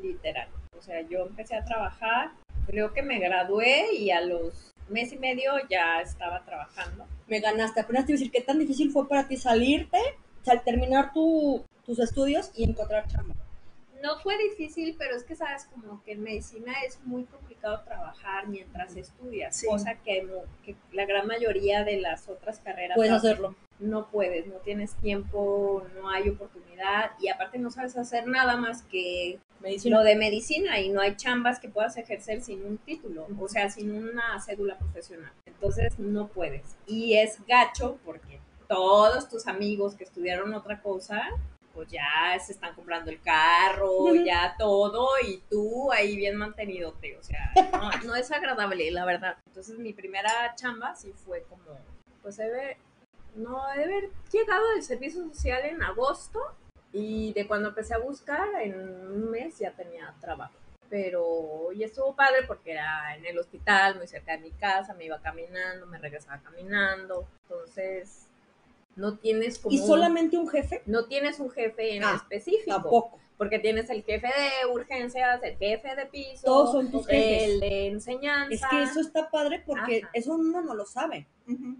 literal. 0.00 0.48
O 0.78 0.80
sea, 0.80 1.00
yo 1.00 1.26
empecé 1.26 1.56
a 1.56 1.64
trabajar, 1.64 2.30
creo 2.66 2.92
que 2.92 3.02
me 3.02 3.18
gradué 3.18 3.92
y 3.92 4.12
a 4.12 4.20
los 4.20 4.72
mes 4.88 5.12
y 5.12 5.18
medio 5.18 5.50
ya 5.68 6.00
estaba 6.00 6.44
trabajando. 6.44 7.06
Me 7.26 7.40
ganaste. 7.40 7.80
Apenas 7.80 8.06
te 8.06 8.12
iba 8.12 8.18
a 8.18 8.20
decir, 8.20 8.30
¿qué 8.30 8.40
tan 8.40 8.60
difícil 8.60 8.92
fue 8.92 9.08
para 9.08 9.26
ti 9.26 9.36
salirte, 9.36 9.98
al 10.46 10.62
terminar 10.62 11.12
tu, 11.12 11.64
tus 11.84 11.98
estudios 11.98 12.52
y 12.54 12.62
encontrar 12.62 13.08
chamba? 13.08 13.34
No 14.02 14.18
fue 14.18 14.36
difícil, 14.38 14.96
pero 14.98 15.16
es 15.16 15.24
que 15.24 15.36
sabes 15.36 15.66
como 15.66 16.02
que 16.02 16.12
en 16.12 16.22
medicina 16.22 16.72
es 16.86 17.00
muy 17.04 17.24
complicado 17.24 17.82
trabajar 17.84 18.48
mientras 18.48 18.96
estudias, 18.96 19.62
cosa 19.66 19.94
que, 20.02 20.26
que, 20.64 20.76
la 20.92 21.06
gran 21.06 21.26
mayoría 21.26 21.84
de 21.84 22.00
las 22.00 22.28
otras 22.28 22.60
carreras 22.60 22.96
puedes 22.96 23.12
hacerlo. 23.12 23.54
No 23.78 24.10
puedes, 24.10 24.46
no 24.46 24.56
tienes 24.56 24.94
tiempo, 24.96 25.86
no 25.94 26.10
hay 26.10 26.28
oportunidad 26.28 27.12
y 27.18 27.28
aparte 27.28 27.58
no 27.58 27.70
sabes 27.70 27.96
hacer 27.96 28.26
nada 28.26 28.56
más 28.56 28.82
que 28.82 29.38
medicina. 29.60 29.98
lo 29.98 30.04
de 30.04 30.16
medicina 30.16 30.80
y 30.80 30.90
no 30.90 31.00
hay 31.00 31.16
chambas 31.16 31.60
que 31.60 31.68
puedas 31.68 31.96
ejercer 31.96 32.42
sin 32.42 32.64
un 32.64 32.78
título, 32.78 33.26
o 33.38 33.48
sea, 33.48 33.70
sin 33.70 33.92
una 33.92 34.38
cédula 34.40 34.76
profesional. 34.78 35.32
Entonces 35.46 35.98
no 35.98 36.28
puedes. 36.28 36.76
Y 36.86 37.14
es 37.14 37.38
gacho 37.46 37.98
porque 38.04 38.40
todos 38.68 39.28
tus 39.28 39.46
amigos 39.46 39.94
que 39.94 40.04
estudiaron 40.04 40.54
otra 40.54 40.80
cosa 40.82 41.22
pues 41.80 41.92
ya 41.92 42.38
se 42.38 42.52
están 42.52 42.74
comprando 42.74 43.10
el 43.10 43.22
carro, 43.22 44.14
ya 44.14 44.54
todo, 44.58 45.08
y 45.26 45.38
tú 45.48 45.90
ahí 45.90 46.14
bien 46.14 46.36
mantenido, 46.36 46.90
o 46.90 47.22
sea, 47.22 47.52
no, 48.04 48.14
es 48.14 48.30
agradable, 48.30 48.90
la 48.90 49.06
verdad. 49.06 49.38
Entonces 49.46 49.78
mi 49.78 49.94
primera 49.94 50.54
chamba 50.56 50.94
sí 50.94 51.14
fue 51.24 51.42
como, 51.44 51.78
pues 52.20 52.36
debe, 52.36 52.76
no, 53.34 53.66
debe 53.74 53.84
haber 53.84 54.10
llegado 54.30 54.68
del 54.74 54.82
servicio 54.82 55.26
social 55.28 55.64
en 55.64 55.82
agosto, 55.82 56.38
y 56.92 57.32
de 57.32 57.46
cuando 57.46 57.70
empecé 57.70 57.94
a 57.94 57.98
buscar, 57.98 58.46
en 58.60 58.78
un 58.78 59.30
mes 59.30 59.58
ya 59.58 59.72
tenía 59.72 60.14
trabajo. 60.20 60.52
pero 60.90 61.72
y 61.72 61.82
estuvo 61.82 62.14
padre 62.14 62.42
porque 62.46 62.72
era 62.72 63.16
en 63.16 63.24
el 63.24 63.38
hospital, 63.38 63.96
muy 63.96 64.06
cerca 64.06 64.32
de 64.32 64.38
mi 64.40 64.50
casa, 64.50 64.92
me 64.92 65.06
iba 65.06 65.18
caminando, 65.22 65.86
me 65.86 65.96
regresaba 65.96 66.42
caminando, 66.42 67.26
entonces 67.44 68.29
no 69.00 69.18
tienes 69.18 69.58
como... 69.58 69.74
¿Y 69.74 69.78
solamente 69.78 70.36
un 70.36 70.48
jefe? 70.48 70.82
No 70.86 71.06
tienes 71.06 71.40
un 71.40 71.50
jefe 71.50 71.96
en 71.96 72.04
Ah, 72.04 72.14
específico. 72.16 72.74
Tampoco. 72.74 73.18
Porque 73.38 73.58
tienes 73.58 73.88
el 73.88 74.02
jefe 74.02 74.26
de 74.26 74.70
urgencias, 74.70 75.42
el 75.42 75.56
jefe 75.56 75.96
de 75.96 76.04
piso, 76.06 76.42
Todos 76.44 76.72
son 76.72 76.90
tus 76.90 77.06
jefes. 77.06 77.42
el 77.48 77.60
de 77.60 77.86
enseñanza. 77.86 78.54
Es 78.54 78.60
que 78.70 78.82
eso 78.82 79.00
está 79.00 79.30
padre 79.30 79.62
porque 79.66 80.00
Ajá. 80.02 80.10
eso 80.12 80.34
uno 80.34 80.60
no 80.60 80.74
lo 80.74 80.84
sabe. 80.84 81.26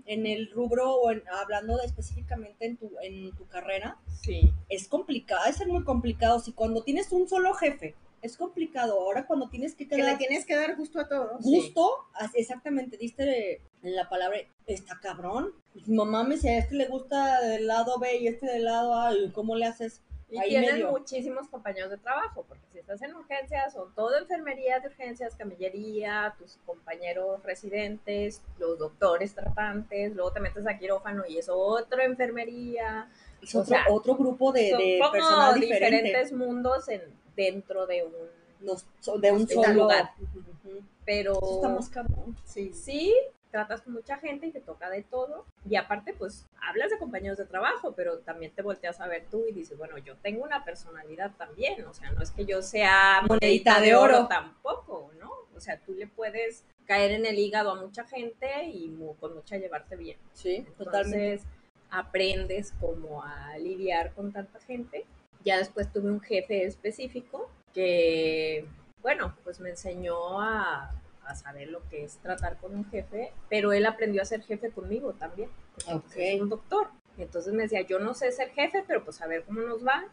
En 0.07 0.27
el 0.27 0.51
rubro 0.51 0.95
o 0.95 1.11
en- 1.13 1.23
hablando 1.29 1.77
de 1.77 1.85
específicamente 1.87 2.65
en 2.67 2.77
tu, 2.77 2.91
en 3.03 3.31
tu 3.37 3.47
carrera, 3.47 3.99
Sí. 4.23 4.53
es 4.69 4.89
complicado, 4.89 5.43
es 5.49 5.57
ser 5.57 5.69
muy 5.69 5.85
complicado. 5.85 6.41
Si 6.41 6.53
cuando 6.53 6.83
tienes 6.83 7.13
un 7.13 7.29
solo 7.29 7.53
jefe, 7.55 7.95
es 8.23 8.37
complicado. 8.37 8.99
Ahora 9.01 9.27
cuando 9.27 9.49
tienes 9.49 9.75
que 9.75 9.87
Que 9.87 9.97
le 9.97 10.03
quedar 10.03 10.19
tienes 10.19 10.45
que 10.47 10.57
dar 10.57 10.77
gusto 10.77 10.99
a 10.99 11.09
todos. 11.09 11.43
gusto, 11.43 11.91
exactamente, 12.35 12.97
diste 12.97 13.61
la 13.83 14.09
palabra, 14.09 14.39
está 14.67 14.99
cabrón. 15.01 15.53
Pues, 15.73 15.89
mamá 15.89 16.25
me 16.25 16.35
decía, 16.35 16.59
este 16.59 16.75
le 16.75 16.87
gusta 16.87 17.41
del 17.41 17.67
lado 17.67 17.99
B 17.99 18.17
y 18.17 18.29
este 18.29 18.47
del 18.47 18.65
lado 18.65 18.95
A, 18.95 19.15
¿y 19.15 19.31
¿cómo 19.31 19.57
le 19.57 19.67
haces? 19.67 20.01
Y 20.33 20.39
Ahí 20.39 20.51
tienes 20.51 20.75
medio. 20.75 20.91
muchísimos 20.93 21.49
compañeros 21.49 21.91
de 21.91 21.97
trabajo, 21.97 22.45
porque 22.47 22.63
si 22.73 22.79
estás 22.79 23.03
en 23.03 23.15
urgencias, 23.17 23.73
son 23.73 23.93
todo 23.97 24.17
enfermería 24.17 24.79
de 24.79 24.87
urgencias, 24.87 25.35
camillería, 25.35 26.37
tus 26.39 26.57
compañeros 26.67 27.43
residentes, 27.43 28.41
los 28.59 28.79
doctores 28.79 29.35
tratantes, 29.35 30.15
luego 30.15 30.31
te 30.33 30.39
metes 30.39 30.67
a 30.69 30.79
quirófano 30.79 31.25
y 31.29 31.39
es 31.39 31.49
otra 31.49 32.05
enfermería. 32.05 33.11
Es 33.43 33.55
otro, 33.57 33.65
sea, 33.75 33.85
otro 33.89 34.15
grupo 34.15 34.53
de, 34.53 34.71
son 34.71 34.79
de 34.79 34.99
personal 35.11 35.61
diferente. 35.61 35.97
diferentes 35.97 36.33
mundos 36.33 36.89
en, 36.89 37.03
dentro 37.35 37.87
de 37.87 38.05
un... 38.05 38.77
So- 39.01 39.19
de 39.19 39.33
un 39.33 39.49
solo 39.49 39.73
lugar. 39.73 40.13
Ujú. 40.21 40.81
Pero 41.05 41.33
Eso 41.33 41.55
está 41.57 41.69
más 41.71 41.89
cabrón. 41.89 42.37
Sí. 42.45 42.73
sí, 42.73 43.13
tratas 43.51 43.83
con 43.83 43.93
mucha 43.95 44.19
gente 44.19 44.47
y 44.47 44.53
te 44.53 44.61
toca 44.61 44.89
de 44.91 45.03
todo. 45.03 45.45
Y 45.69 45.77
aparte, 45.77 46.15
pues, 46.15 46.47
hablas 46.63 46.91
de 46.91 46.99
compañeros 46.99 47.39
de 47.39 47.47
trabajo, 47.47 47.93
pero 47.97 48.19
también 48.21 48.53
te 48.53 48.63
volteas 48.63 49.01
a 49.01 49.07
ver 49.09 49.27
tú 49.31 49.45
y 49.49 49.53
dices, 49.53 49.77
bueno, 49.77 49.99
yo 49.99 50.17
tengo 50.17 50.45
una 50.45 50.65
personalidad 50.65 51.33
también. 51.37 51.85
O 51.87 51.93
sea, 51.95 52.11
no 52.13 52.23
es 52.23 52.31
que 52.31 52.45
yo 52.47 52.63
sea 52.63 53.23
Monedita 53.29 53.81
de 53.81 53.95
oro. 53.95 54.27
tampoco, 54.29 55.11
¿no? 55.21 55.31
O 55.57 55.61
sea, 55.61 55.79
tú 55.81 55.93
le 55.95 56.07
puedes 56.07 56.65
caer 56.87 57.11
en 57.13 57.27
el 57.27 57.39
hígado 57.39 57.71
a 57.73 57.75
mucha 57.75 58.05
gente 58.05 58.65
y 58.65 58.89
mu- 58.89 59.15
con 59.17 59.35
mucha 59.35 59.57
llevarte 59.59 59.97
bien. 59.97 60.19
Sí, 60.33 60.67
totalmente. 60.79 61.33
Entonces, 61.35 61.47
aprendes 61.91 62.73
como 62.81 63.23
a 63.23 63.59
lidiar 63.59 64.13
con 64.15 64.33
tanta 64.33 64.59
gente. 64.61 65.05
Ya 65.45 65.59
después 65.59 65.93
tuve 65.93 66.11
un 66.11 66.21
jefe 66.21 66.65
específico 66.65 67.51
que, 67.73 68.67
bueno, 69.03 69.35
pues 69.45 69.61
me 69.61 69.71
enseñó 69.71 70.41
a, 70.41 70.91
a 71.25 71.35
saber 71.35 71.69
lo 71.69 71.87
que 71.89 72.05
es 72.05 72.19
tratar 72.19 72.57
con 72.59 72.75
un 72.75 72.89
jefe, 72.91 73.33
pero 73.49 73.73
él 73.73 73.87
aprendió 73.87 74.23
a 74.23 74.25
ser 74.25 74.43
jefe 74.43 74.71
conmigo 74.71 75.13
también, 75.13 75.51
porque 75.75 75.91
pues, 75.91 75.97
Ok. 75.97 76.17
es 76.17 76.41
un 76.41 76.49
doctor. 76.49 76.89
Entonces 77.19 77.53
me 77.53 77.65
decía, 77.65 77.83
yo 77.83 77.99
no 77.99 78.15
sé 78.15 78.33
ser 78.33 78.51
jefe, 78.51 78.85
pero 78.87 79.05
pues 79.05 79.21
a 79.21 79.27
ver 79.27 79.45
cómo 79.45 79.61
nos 79.61 79.87
va. 79.87 80.05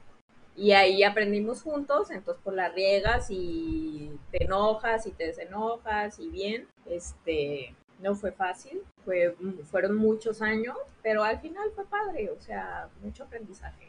Y 0.55 0.71
ahí 0.71 1.03
aprendimos 1.03 1.61
juntos, 1.61 2.09
entonces 2.09 2.43
por 2.43 2.53
las 2.53 2.73
riegas 2.73 3.27
y 3.29 4.11
te 4.31 4.43
enojas 4.43 5.05
y 5.05 5.11
te 5.11 5.27
desenojas 5.27 6.17
y 6.19 6.29
bien, 6.29 6.67
este, 6.87 7.75
no 7.99 8.15
fue 8.15 8.31
fácil, 8.31 8.81
fue, 9.05 9.35
fueron 9.69 9.95
muchos 9.95 10.41
años, 10.41 10.75
pero 11.03 11.23
al 11.23 11.39
final 11.39 11.69
fue 11.75 11.85
padre, 11.85 12.31
o 12.31 12.39
sea, 12.41 12.89
mucho 13.03 13.23
aprendizaje. 13.25 13.87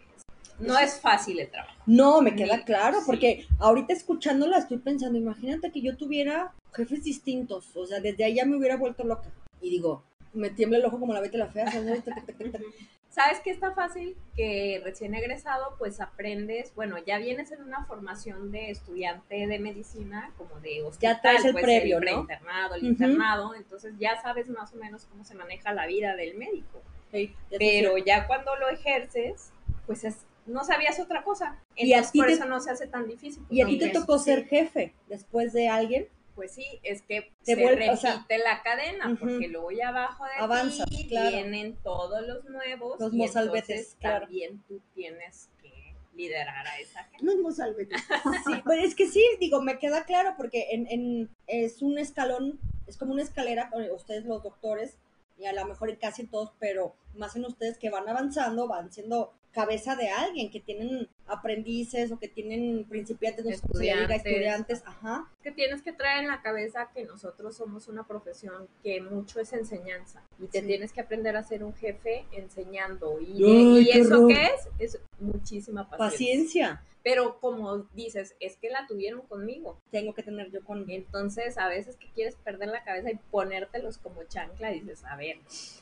No 0.58 0.78
es 0.78 1.00
fácil 1.00 1.38
el 1.40 1.50
trabajo. 1.50 1.74
No, 1.86 2.20
me 2.20 2.34
queda 2.34 2.58
Sí, 2.58 2.64
claro, 2.64 2.98
sí. 2.98 3.04
porque 3.06 3.46
ahorita 3.58 3.92
escuchándola 3.92 4.58
estoy 4.58 4.78
pensando, 4.78 5.18
imagínate 5.18 5.70
que 5.70 5.80
yo 5.80 5.96
tuviera 5.96 6.52
jefes 6.72 7.04
distintos, 7.04 7.76
o 7.76 7.86
sea, 7.86 8.00
desde 8.00 8.24
ahí 8.24 8.34
ya 8.34 8.44
me 8.44 8.56
hubiera 8.56 8.76
vuelto 8.76 9.04
loca. 9.04 9.30
Y 9.60 9.70
digo, 9.70 10.04
me 10.32 10.50
tiembla 10.50 10.78
el 10.78 10.84
ojo 10.84 11.00
como 11.00 11.12
la 11.12 11.20
beta 11.20 11.36
y 11.36 11.40
la 11.40 11.48
fea. 11.48 11.70
¿sabes? 11.70 12.04
Tac, 12.04 12.26
tac, 12.26 12.36
tac, 12.38 12.52
tac. 12.52 12.62
¿Sabes 13.10 13.40
qué 13.40 13.50
está 13.50 13.72
fácil? 13.72 14.16
Que 14.36 14.80
recién 14.84 15.14
egresado, 15.14 15.74
pues 15.78 16.00
aprendes, 16.00 16.72
bueno, 16.76 16.98
ya 17.04 17.18
vienes 17.18 17.50
en 17.50 17.62
una 17.62 17.84
formación 17.84 18.52
de 18.52 18.70
estudiante 18.70 19.46
de 19.46 19.58
medicina, 19.58 20.30
como 20.36 20.60
de 20.60 20.82
hospital, 20.82 21.20
traes 21.20 21.44
el 21.44 21.52
pues, 21.52 21.64
previo, 21.64 21.96
¿no? 21.96 22.02
preinternado, 22.02 22.74
el 22.76 22.84
internado, 22.84 23.54
entonces 23.54 23.94
ya 23.98 24.20
sabes 24.20 24.48
más 24.48 24.72
o 24.72 24.76
menos 24.76 25.06
cómo 25.06 25.24
se 25.24 25.34
maneja 25.34 25.72
la 25.72 25.86
vida 25.86 26.14
del 26.14 26.36
médico. 26.36 26.80
Sí, 27.10 27.34
ya 27.50 27.58
Pero 27.58 27.98
ya 27.98 28.26
cuando 28.26 28.54
lo 28.56 28.68
ejerces, 28.68 29.50
pues 29.86 30.04
es, 30.04 30.18
no 30.48 30.64
sabías 30.64 30.98
otra 31.00 31.22
cosa. 31.22 31.58
Y 31.76 31.92
Entonces 31.92 32.12
ti 32.12 32.18
por 32.18 32.26
te- 32.28 32.32
eso 32.34 32.44
no 32.46 32.60
se 32.60 32.70
hace 32.70 32.86
tan 32.86 33.06
difícil. 33.06 33.42
Y 33.50 33.60
a 33.62 33.66
ti 33.66 33.78
te 33.78 33.90
tocó 33.90 34.18
sí, 34.18 34.24
ser 34.26 34.46
jefe 34.46 34.94
después 35.08 35.52
de 35.52 35.68
alguien. 35.68 36.08
Pues 36.34 36.52
sí, 36.52 36.64
es 36.84 37.02
que 37.02 37.32
Te 37.44 37.56
se 37.56 37.62
vuelve- 37.62 37.88
o 37.90 37.96
repite 37.96 37.96
sea, 37.96 38.26
la 38.44 38.62
cadena, 38.62 39.16
porque 39.18 39.48
luego 39.48 39.72
ya 39.72 39.88
abajo 39.88 40.24
de 40.24 40.30
Avanzas, 40.38 40.88
ti 40.88 41.08
claro. 41.08 41.30
vienen 41.30 41.76
todos 41.82 42.24
los 42.26 42.44
nuevos 42.44 43.00
Los 43.00 43.12
y 43.12 43.16
mozalbetes, 43.16 43.96
claro. 43.98 44.20
también 44.26 44.62
tú 44.68 44.80
tienes 44.94 45.50
que 45.60 45.96
liderar 46.14 46.64
a 46.66 46.78
esa 46.78 47.02
gente. 47.04 47.24
No 47.24 47.32
es 47.32 47.38
Mozalbete. 47.38 47.96
Sí, 48.46 48.52
pues 48.64 48.84
es 48.84 48.94
que 48.94 49.08
sí, 49.08 49.24
digo, 49.40 49.60
me 49.62 49.78
queda 49.80 50.04
claro 50.04 50.34
porque 50.36 50.68
en, 50.70 50.86
en- 50.90 51.28
es 51.48 51.82
un 51.82 51.98
escalón, 51.98 52.60
es 52.86 52.96
como 52.96 53.12
una 53.14 53.22
escalera, 53.22 53.70
ustedes 53.92 54.24
los 54.24 54.42
doctores, 54.44 54.96
y 55.38 55.46
a 55.46 55.52
lo 55.52 55.64
mejor 55.66 55.90
en 55.90 55.96
casi 55.96 56.24
todos, 56.24 56.52
pero 56.60 56.94
más 57.14 57.34
en 57.34 57.44
ustedes 57.46 57.78
que 57.78 57.90
van 57.90 58.08
avanzando, 58.08 58.68
van 58.68 58.92
siendo 58.92 59.32
cabeza 59.58 59.96
de 59.96 60.08
alguien, 60.08 60.50
que 60.50 60.60
tienen 60.60 61.08
aprendices 61.26 62.12
o 62.12 62.18
que 62.18 62.28
tienen 62.28 62.84
principiantes, 62.88 63.44
no 63.44 63.50
Estudiantes. 63.50 64.24
estudiantes, 64.24 64.82
ajá. 64.86 65.28
Que 65.42 65.50
tienes 65.50 65.82
que 65.82 65.92
traer 65.92 66.22
en 66.22 66.28
la 66.28 66.42
cabeza 66.42 66.90
que 66.94 67.04
nosotros 67.04 67.56
somos 67.56 67.88
una 67.88 68.06
profesión 68.06 68.68
que 68.82 69.00
mucho 69.00 69.40
es 69.40 69.52
enseñanza 69.52 70.22
y 70.38 70.46
te 70.46 70.60
Sí. 70.60 70.66
tienes 70.66 70.92
que 70.92 71.00
aprender 71.00 71.36
a 71.36 71.42
ser 71.42 71.64
un 71.64 71.74
jefe 71.74 72.24
enseñando. 72.32 73.20
¿Y, 73.20 73.42
Ay, 73.44 73.78
y 73.88 73.90
qué 73.92 73.98
eso 73.98 74.14
horror. 74.16 74.28
qué 74.28 74.44
es? 74.44 74.68
Es 74.78 75.00
muchísima 75.18 75.88
paciencia. 75.88 76.08
Paciencia 76.10 76.84
Pero 77.04 77.38
como 77.40 77.78
dices, 77.94 78.34
es 78.38 78.56
que 78.56 78.68
la 78.70 78.86
tuvieron 78.86 79.22
conmigo. 79.22 79.78
tengo 79.90 80.12
que 80.14 80.22
tener 80.22 80.50
yo 80.50 80.62
con 80.64 80.88
Entonces, 80.90 81.56
a 81.56 81.66
veces 81.68 81.96
que 81.96 82.08
quieres 82.12 82.34
perder 82.36 82.68
la 82.68 82.84
cabeza 82.84 83.10
y 83.10 83.16
ponértelos 83.30 83.98
como 83.98 84.24
chancla, 84.24 84.70
dices, 84.70 85.04
a 85.04 85.16
ver, 85.16 85.38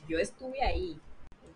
yo 0.07 0.19
estuve 0.19 0.61
ahí. 0.63 0.99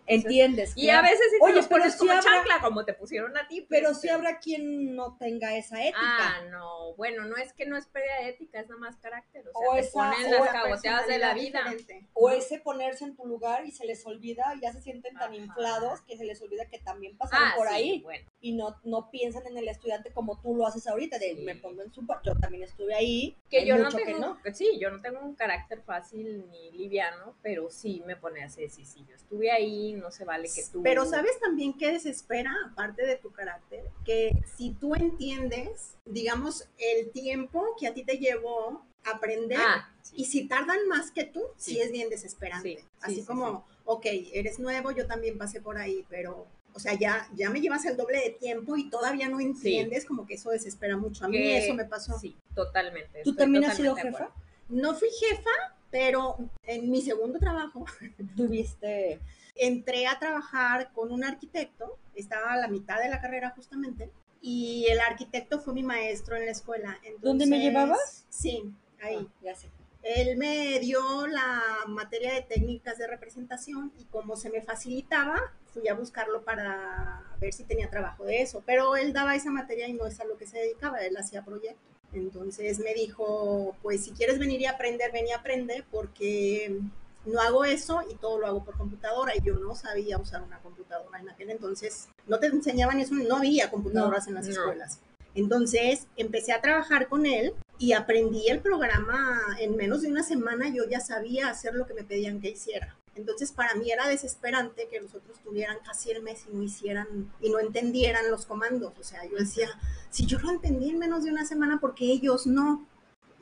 ¿Entiendes? 0.06 0.72
Y 0.76 0.84
claro. 0.86 1.06
a 1.06 1.10
veces 1.10 1.26
sí 1.30 1.36
te 1.38 1.44
Oye, 1.44 1.54
los 1.54 1.66
pero 1.68 1.80
pones 1.80 1.96
como 1.96 2.10
habrá- 2.12 2.22
chancla, 2.22 2.60
como 2.60 2.84
te 2.84 2.92
pusieron 2.92 3.36
a 3.36 3.46
ti. 3.46 3.60
pues, 3.62 3.68
Pero 3.80 3.94
sí 3.94 4.08
habrá 4.08 4.38
quien 4.40 4.94
no 4.96 5.16
tenga 5.16 5.56
esa 5.56 5.80
ética. 5.82 5.98
Ah, 6.02 6.42
no, 6.50 6.94
bueno, 6.96 7.24
no 7.24 7.36
es 7.36 7.52
que 7.52 7.66
no 7.66 7.76
es 7.76 7.86
pérdida 7.86 8.16
de 8.20 8.28
ética, 8.30 8.60
es 8.60 8.68
nada 8.68 8.80
más 8.80 8.96
carácter. 8.96 9.44
O 9.54 9.58
sea, 9.58 9.68
O 9.70 9.74
te 9.74 9.80
esa- 9.80 9.92
ponen 9.92 10.30
las 10.30 10.44
la 10.44 10.52
cagoteadas 10.52 11.06
de 11.06 11.18
la 11.18 11.34
vida. 11.34 11.60
Diferente. 11.70 12.08
O 12.14 12.30
ese 12.30 12.58
ponerse 12.58 13.04
en 13.04 13.16
tu 13.16 13.26
lugar 13.26 13.64
y 13.64 13.70
se 13.70 13.86
les 13.86 14.04
olvida, 14.06 14.44
ya 14.60 14.72
se 14.72 14.80
sienten 14.82 15.14
tan 15.14 15.34
inflados 15.34 16.00
que 16.02 16.16
se 16.16 16.24
les 16.24 16.42
olvida 16.42 16.66
que 16.66 16.78
también 16.78 17.16
pasaron 17.16 17.48
Ah, 17.48 17.54
por 17.56 17.68
sí, 17.68 17.74
ahí. 17.74 18.00
bueno. 18.02 18.28
y 18.44 18.52
no, 18.54 18.76
no 18.82 19.08
piensan 19.10 19.46
en 19.46 19.56
el 19.56 19.68
estudiante 19.68 20.12
como 20.12 20.40
tú 20.40 20.56
lo 20.56 20.66
haces 20.66 20.86
ahorita, 20.88 21.18
de 21.20 21.36
Sí. 21.36 21.42
me 21.42 21.54
pongo 21.54 21.82
en 21.82 21.92
su... 21.92 22.04
Yo 22.24 22.34
también 22.40 22.64
estuve 22.64 22.92
ahí. 22.92 23.36
Que 23.48 23.64
yo 23.64 23.78
no 23.78 23.88
que 23.90 24.04
tengo, 24.04 24.36
que 24.42 24.52
sí, 24.52 24.78
yo 24.80 24.90
no 24.90 25.00
tengo 25.00 25.20
un 25.20 25.36
carácter 25.36 25.80
fácil 25.82 26.50
ni 26.50 26.72
liviano, 26.72 27.36
pero 27.40 27.70
sí 27.70 28.02
me 28.04 28.16
pone 28.16 28.42
así, 28.42 28.68
sí, 28.68 28.84
sí, 28.84 29.04
yo 29.08 29.14
estuve 29.14 29.50
ahí, 29.52 29.91
no 29.96 30.10
se 30.10 30.24
vale 30.24 30.48
que 30.54 30.62
tú... 30.72 30.82
Pero 30.82 31.04
sabes 31.06 31.38
también 31.40 31.72
que 31.76 31.92
desespera, 31.92 32.52
aparte 32.70 33.04
de 33.06 33.16
tu 33.16 33.30
carácter, 33.32 33.84
que 34.04 34.32
si 34.56 34.70
tú 34.70 34.94
entiendes, 34.94 35.94
digamos, 36.04 36.68
el 36.78 37.10
tiempo 37.10 37.76
que 37.78 37.86
a 37.86 37.94
ti 37.94 38.04
te 38.04 38.18
llevó 38.18 38.84
aprender, 39.04 39.58
Ah, 39.60 39.88
sí. 40.02 40.14
y 40.18 40.24
si 40.26 40.46
tardan 40.48 40.86
más 40.88 41.10
que 41.10 41.24
tú, 41.24 41.42
sí, 41.56 41.72
Sí. 41.74 41.80
es 41.80 41.90
bien 41.90 42.08
desesperante. 42.08 42.68
Sí, 42.68 42.76
sí, 42.78 42.84
Así 43.00 43.14
sí, 43.16 43.24
como, 43.24 43.66
ok, 43.84 44.06
eres 44.32 44.58
nuevo, 44.58 44.90
yo 44.92 45.06
también 45.06 45.38
pasé 45.38 45.60
por 45.60 45.76
ahí, 45.76 46.04
pero, 46.08 46.46
o 46.74 46.78
sea, 46.78 46.94
ya, 46.94 47.28
ya 47.34 47.50
me 47.50 47.60
llevas 47.60 47.84
el 47.84 47.96
doble 47.96 48.18
de 48.18 48.30
tiempo 48.30 48.76
y 48.76 48.88
todavía 48.90 49.28
no 49.28 49.40
entiendes, 49.40 50.04
como 50.04 50.24
que 50.26 50.34
eso 50.34 50.50
desespera 50.50 50.96
mucho. 50.96 51.24
A 51.24 51.28
mí 51.28 51.36
Que- 51.38 51.58
eso 51.64 51.74
me 51.74 51.84
pasó. 51.84 52.18
Sí, 52.18 52.36
totalmente. 52.54 53.22
¿Tú 53.24 53.34
también 53.34 53.64
has 53.64 53.76
sido 53.76 53.94
jefa? 53.96 54.30
No 54.68 54.94
fui 54.94 55.08
jefa, 55.10 55.50
pero 55.92 56.36
en 56.64 56.90
mi 56.90 57.02
segundo 57.02 57.38
trabajo 57.38 57.84
Tuviste... 58.36 59.20
entré 59.54 60.08
a 60.08 60.18
trabajar 60.18 60.90
con 60.92 61.12
un 61.12 61.22
arquitecto, 61.22 61.98
estaba 62.16 62.54
a 62.54 62.56
la 62.56 62.66
mitad 62.66 63.00
de 63.00 63.10
la 63.10 63.20
carrera 63.20 63.52
justamente, 63.54 64.10
y 64.40 64.86
el 64.88 64.98
arquitecto 64.98 65.60
fue 65.60 65.74
mi 65.74 65.84
maestro 65.84 66.34
en 66.34 66.46
la 66.46 66.50
escuela. 66.50 66.98
¿Dónde 67.20 67.46
me 67.46 67.60
llevabas? 67.60 68.26
Sí, 68.28 68.72
ahí. 69.00 69.18
Ah, 69.20 69.34
ya 69.40 69.54
sé. 69.54 69.68
Él 70.02 70.36
me 70.36 70.80
dio 70.80 71.28
la 71.28 71.62
materia 71.86 72.34
de 72.34 72.42
técnicas 72.42 72.98
de 72.98 73.06
representación 73.06 73.92
y 74.00 74.04
como 74.06 74.34
se 74.34 74.50
me 74.50 74.60
facilitaba, 74.60 75.38
fui 75.66 75.86
a 75.86 75.94
buscarlo 75.94 76.42
para 76.42 77.22
ver 77.40 77.52
si 77.52 77.62
tenía 77.62 77.88
trabajo 77.88 78.24
de 78.24 78.42
eso. 78.42 78.64
Pero 78.66 78.96
él 78.96 79.12
daba 79.12 79.36
esa 79.36 79.52
materia 79.52 79.86
y 79.86 79.92
no 79.92 80.06
es 80.06 80.18
a 80.18 80.24
lo 80.24 80.36
que 80.36 80.46
se 80.46 80.58
dedicaba, 80.58 80.98
él 80.98 81.16
hacía 81.16 81.44
proyectos. 81.44 81.91
Entonces 82.12 82.78
me 82.78 82.94
dijo, 82.94 83.74
pues 83.82 84.04
si 84.04 84.12
quieres 84.12 84.38
venir 84.38 84.60
y 84.60 84.66
aprender, 84.66 85.12
ven 85.12 85.26
y 85.26 85.32
aprende 85.32 85.84
porque 85.90 86.78
no 87.24 87.40
hago 87.40 87.64
eso 87.64 88.02
y 88.10 88.14
todo 88.16 88.38
lo 88.38 88.46
hago 88.46 88.64
por 88.64 88.76
computadora 88.76 89.32
y 89.36 89.42
yo 89.42 89.54
no 89.54 89.74
sabía 89.74 90.18
usar 90.18 90.42
una 90.42 90.58
computadora 90.58 91.20
en 91.20 91.30
aquel 91.30 91.50
entonces. 91.50 92.08
No 92.26 92.38
te 92.38 92.46
enseñaban 92.46 93.00
eso, 93.00 93.14
no 93.14 93.36
había 93.36 93.70
computadoras 93.70 94.28
en 94.28 94.34
las 94.34 94.46
no. 94.46 94.52
escuelas. 94.52 95.00
Entonces 95.34 96.06
empecé 96.16 96.52
a 96.52 96.60
trabajar 96.60 97.08
con 97.08 97.24
él 97.24 97.54
y 97.78 97.92
aprendí 97.92 98.48
el 98.48 98.60
programa 98.60 99.40
en 99.58 99.76
menos 99.76 100.02
de 100.02 100.08
una 100.08 100.22
semana, 100.22 100.68
yo 100.68 100.84
ya 100.88 101.00
sabía 101.00 101.48
hacer 101.48 101.74
lo 101.74 101.86
que 101.86 101.94
me 101.94 102.04
pedían 102.04 102.40
que 102.40 102.50
hiciera. 102.50 102.96
Entonces 103.14 103.52
para 103.52 103.74
mí 103.74 103.90
era 103.90 104.08
desesperante 104.08 104.88
que 104.90 105.00
los 105.00 105.14
otros 105.14 105.38
tuvieran 105.40 105.78
casi 105.84 106.10
el 106.10 106.22
mes 106.22 106.44
y 106.50 106.56
no 106.56 106.62
hicieran 106.62 107.32
y 107.40 107.50
no 107.50 107.58
entendieran 107.60 108.30
los 108.30 108.46
comandos. 108.46 108.92
O 108.98 109.04
sea, 109.04 109.24
yo 109.28 109.36
decía, 109.36 109.68
si 110.10 110.24
yo 110.26 110.38
lo 110.38 110.50
entendí 110.50 110.90
en 110.90 110.98
menos 110.98 111.24
de 111.24 111.30
una 111.30 111.44
semana, 111.44 111.78
¿por 111.80 111.94
qué 111.94 112.06
ellos 112.06 112.46
no? 112.46 112.86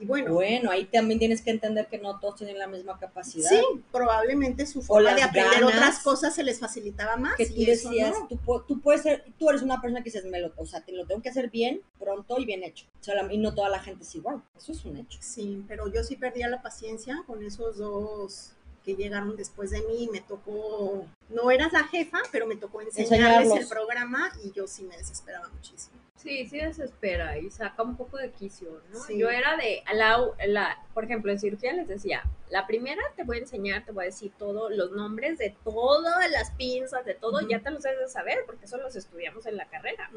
Y 0.00 0.06
bueno, 0.06 0.32
Bueno, 0.32 0.70
ahí 0.70 0.86
también 0.86 1.18
tienes 1.18 1.42
que 1.42 1.50
entender 1.50 1.86
que 1.86 1.98
no 1.98 2.18
todos 2.18 2.36
tienen 2.36 2.58
la 2.58 2.66
misma 2.66 2.98
capacidad. 2.98 3.50
sí, 3.50 3.60
probablemente 3.92 4.64
su 4.66 4.80
forma 4.80 5.14
de 5.14 5.22
aprender 5.22 5.62
otras 5.62 5.98
cosas 5.98 6.34
se 6.34 6.42
les 6.42 6.58
facilitaba 6.58 7.16
más. 7.18 7.36
que 7.36 7.44
tú 7.46 7.52
y 7.54 7.70
eso 7.70 7.90
decías, 7.90 8.16
no. 8.18 8.26
tú, 8.26 8.36
pu- 8.38 8.64
tú 8.66 8.80
puedes 8.80 9.02
ser, 9.02 9.26
tú 9.38 9.50
eres 9.50 9.60
una 9.60 9.78
persona 9.78 10.00
que 10.00 10.04
dices, 10.10 10.24
me 10.24 10.40
lo, 10.40 10.54
o 10.56 10.64
sea, 10.64 10.80
te 10.80 10.92
lo 10.92 11.06
tengo 11.06 11.20
que 11.20 11.28
hacer 11.28 11.50
bien, 11.50 11.82
pronto 11.98 12.38
y 12.40 12.46
bien 12.46 12.62
hecho. 12.64 12.86
O 12.98 13.04
sea, 13.04 13.14
y 13.30 13.36
no 13.36 13.54
toda 13.54 13.68
la 13.68 13.78
gente 13.78 14.04
es 14.04 14.14
igual. 14.14 14.42
Eso 14.56 14.72
es 14.72 14.82
un 14.86 14.96
hecho. 14.96 15.18
Sí, 15.20 15.64
pero 15.68 15.86
yo 15.92 16.02
sí 16.02 16.16
perdía 16.16 16.48
la 16.48 16.62
paciencia 16.62 17.22
con 17.26 17.44
esos 17.44 17.76
dos 17.76 18.52
que 18.84 18.94
llegaron 18.96 19.36
después 19.36 19.70
de 19.70 19.82
mí. 19.82 20.08
Me 20.12 20.20
tocó, 20.20 21.06
no 21.28 21.50
eras 21.50 21.72
la 21.72 21.84
jefa, 21.84 22.18
pero 22.32 22.46
me 22.46 22.56
tocó 22.56 22.80
enseñarles 22.80 23.12
Enseñarlos. 23.20 23.58
el 23.58 23.68
programa 23.68 24.32
y 24.44 24.52
yo 24.52 24.66
sí 24.66 24.84
me 24.84 24.96
desesperaba 24.96 25.48
muchísimo. 25.48 25.99
Sí, 26.20 26.46
sí 26.46 26.58
desespera 26.58 27.38
y 27.38 27.50
saca 27.50 27.82
un 27.82 27.96
poco 27.96 28.18
de 28.18 28.30
quicio, 28.30 28.82
¿no? 28.92 29.00
Sí. 29.00 29.18
Yo 29.18 29.30
era 29.30 29.56
de, 29.56 29.82
la, 29.94 30.18
la, 30.46 30.78
por 30.92 31.04
ejemplo, 31.04 31.32
en 31.32 31.38
cirugía 31.38 31.72
les 31.72 31.88
decía, 31.88 32.22
la 32.50 32.66
primera 32.66 33.00
te 33.16 33.24
voy 33.24 33.38
a 33.38 33.40
enseñar, 33.40 33.86
te 33.86 33.92
voy 33.92 34.02
a 34.02 34.06
decir 34.06 34.30
todos 34.36 34.70
los 34.70 34.92
nombres 34.92 35.38
de 35.38 35.56
todas 35.64 36.30
las 36.30 36.50
pinzas, 36.52 37.06
de 37.06 37.14
todo, 37.14 37.40
ya 37.48 37.60
te 37.60 37.70
los 37.70 37.82
debes 37.82 38.00
de 38.00 38.08
saber 38.08 38.40
porque 38.44 38.66
eso 38.66 38.76
los 38.76 38.96
estudiamos 38.96 39.46
en 39.46 39.56
la 39.56 39.66
carrera. 39.66 40.10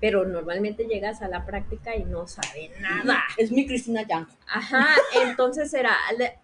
Pero 0.00 0.24
normalmente 0.24 0.84
llegas 0.84 1.22
a 1.22 1.28
la 1.28 1.44
práctica 1.44 1.96
y 1.96 2.04
no 2.04 2.28
sabes 2.28 2.70
nada. 2.78 3.24
Es 3.36 3.50
mi 3.50 3.66
Cristina 3.66 4.02
Yang. 4.02 4.28
Ajá, 4.46 4.86
entonces 5.22 5.74
era, 5.74 5.96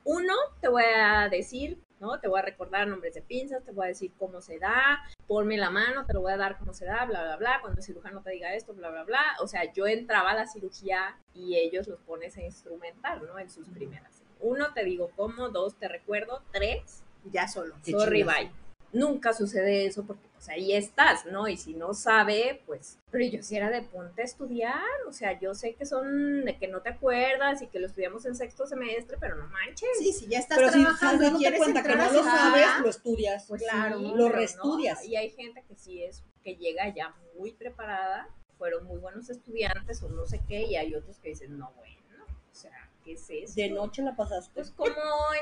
uno, 0.02 0.35
te 0.61 0.68
voy 0.68 0.85
a 0.97 1.28
decir, 1.28 1.78
¿no? 2.04 2.20
Te 2.20 2.28
voy 2.28 2.38
a 2.38 2.42
recordar 2.42 2.87
nombres 2.87 3.14
de 3.14 3.23
pinzas, 3.23 3.64
te 3.64 3.73
voy 3.73 3.87
a 3.87 3.88
decir 3.88 4.12
cómo 4.18 4.40
se 4.40 4.58
da, 4.58 5.02
ponme 5.26 5.56
la 5.56 5.70
mano, 5.70 6.04
te 6.06 6.12
lo 6.12 6.20
voy 6.20 6.32
a 6.32 6.37
dar 6.37 6.58
cómo 6.58 6.75
se 6.75 6.84
da, 6.84 7.04
bla, 7.06 7.23
bla, 7.25 7.37
bla, 7.37 7.58
cuando 7.61 7.80
el 7.80 7.84
cirujano 7.84 8.23
te 8.23 8.30
diga 8.30 8.54
esto, 8.54 8.75
bla, 8.75 8.90
bla, 8.90 9.04
bla. 9.04 9.23
O 9.40 9.46
sea, 9.46 9.73
yo 9.73 9.87
entraba 9.87 10.32
a 10.32 10.34
la 10.34 10.46
cirugía 10.46 11.18
y 11.34 11.56
ellos 11.56 11.88
los 11.88 12.00
pones 12.00 12.37
a 12.37 12.42
instrumentar, 12.42 13.23
¿no? 13.23 13.38
En 13.38 13.50
sus 13.50 13.68
primeras. 13.68 14.23
Uno, 14.40 14.75
te 14.75 14.84
digo 14.84 15.11
cómo, 15.16 15.49
dos, 15.49 15.76
te 15.76 15.88
recuerdo, 15.88 16.42
tres, 16.52 17.02
Ya 17.32 17.49
solo. 17.49 17.75
Sorry, 17.82 18.23
bye. 18.23 18.63
Nunca 18.95 19.33
sucede 19.33 19.87
eso 19.87 20.05
porque 20.05 20.23
pues 20.33 20.49
ahí 20.49 20.73
estás, 20.73 21.27
¿no? 21.27 21.49
Y 21.49 21.57
si 21.57 21.75
no 21.75 21.95
sabe, 21.95 22.63
pues, 22.65 22.99
pero 23.11 23.25
yo 23.25 23.43
sí 23.43 23.57
era 23.57 23.71
de 23.71 23.83
ponte 23.83 24.23
a 24.23 24.25
estudiar, 24.25 24.83
o 25.09 25.13
sea, 25.13 25.39
yo 25.39 25.55
sé 25.55 25.75
que 25.75 25.85
son 25.85 26.45
de 26.45 26.57
que 26.59 26.69
no 26.69 26.81
te 26.81 26.91
acuerdas 26.91 27.61
y 27.61 27.67
que 27.67 27.81
lo 27.81 27.87
estudiamos 27.87 28.25
en 28.25 28.37
sexto 28.37 28.67
semestre, 28.67 29.17
pero 29.19 29.37
no 29.37 29.49
manches. 29.49 29.89
Sí, 29.99 30.13
si 30.13 30.27
ya 30.29 30.39
estás 30.39 30.59
Pero 30.59 30.71
si 30.71 30.81
trabajando 30.81 31.23
y 31.23 31.27
dándote 31.27 31.43
quieres 31.43 31.59
cuenta 31.59 31.83
que 31.83 31.97
no 31.97 32.13
lo 32.13 32.23
sabes, 32.23 32.67
lo 32.83 32.89
estudias. 32.89 33.45
Pues 33.49 33.63
Claro, 33.63 33.99
sí, 33.99 34.05
lo 34.15 34.29
no. 34.29 34.29
reestudias. 34.29 35.05
Y 35.05 35.17
hay 35.17 35.31
gente 35.31 35.65
que 35.67 35.75
sí 35.77 36.03
es, 36.03 36.23
que 36.43 36.57
llega 36.57 36.89
ya 36.95 37.15
muy 37.37 37.53
preparada, 37.53 38.29
fueron 38.59 38.85
muy 38.85 38.99
buenos 38.99 39.29
estudiantes 39.31 40.03
o 40.03 40.09
no 40.09 40.27
sé 40.27 40.41
qué, 40.47 40.63
y 40.63 40.77
hay 40.77 40.95
otros 40.95 41.19
que 41.19 41.31
dicen, 41.31 41.59
no, 41.59 41.73
bueno, 41.77 42.25
o 42.27 42.55
sea, 42.55 42.84
¿qué 43.04 43.12
es 43.12 43.28
eso? 43.30 43.54
De 43.54 43.70
noche 43.70 44.02
la 44.02 44.16
pasaste. 44.16 44.52
Pues 44.54 44.70
como 44.70 44.92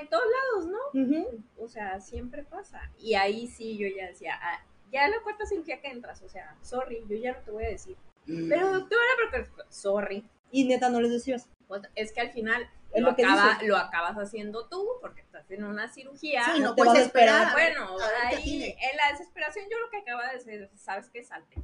en 0.01 0.09
todos 0.09 0.25
lados, 0.25 0.67
¿no? 0.67 0.79
O 1.59 1.69
sea, 1.69 2.01
siempre 2.01 2.43
pasa. 2.43 2.81
Y 2.99 3.15
ahí 3.15 3.47
sí 3.47 3.79
yo 3.79 3.87
ya 3.89 4.07
decía, 4.09 4.39
ah, 4.43 4.61
ya 4.91 5.09
la 5.09 5.21
cuarta 5.23 5.47
cirugía 5.47 5.81
que 5.81 5.89
entras, 5.89 6.21
o 6.23 6.29
sea, 6.29 6.57
sorry, 6.63 7.05
yo 7.09 7.17
ya 7.17 7.33
no 7.33 7.39
te 7.41 7.51
voy 7.51 7.65
a 7.65 7.69
decir. 7.69 7.97
Pero 8.27 8.73
doctora, 8.73 9.01
porque, 9.23 9.51
sorry. 9.69 10.25
Y 10.51 10.65
neta 10.65 10.89
no 10.91 11.01
les 11.01 11.11
decías. 11.11 11.49
Pues 11.67 11.83
es 11.95 12.13
que 12.13 12.21
al 12.21 12.31
final 12.31 12.69
lo, 12.95 13.11
lo 13.11 13.17
que 13.17 13.25
acaba- 13.25 13.59
lo 13.63 13.77
acabas 13.79 14.17
haciendo 14.17 14.69
tú, 14.69 14.87
porque 15.01 15.23
estás 15.23 15.51
en 15.51 15.65
una 15.65 15.89
cirugía. 15.89 16.45
Sí, 16.55 16.61
no 16.61 16.77
puedes 16.77 17.07
esperar. 17.07 17.49
esperar. 17.49 17.53
Bueno, 17.89 17.97
ahí 18.27 18.65
en 18.65 18.97
la 18.99 19.13
desesperación 19.13 19.65
yo 19.71 19.79
lo 19.81 19.89
que 19.91 19.97
acaba 19.99 20.27
de 20.29 20.35
decir, 20.35 20.71
¿sabes 20.77 21.09
qué? 21.11 21.25
Salte. 21.25 21.57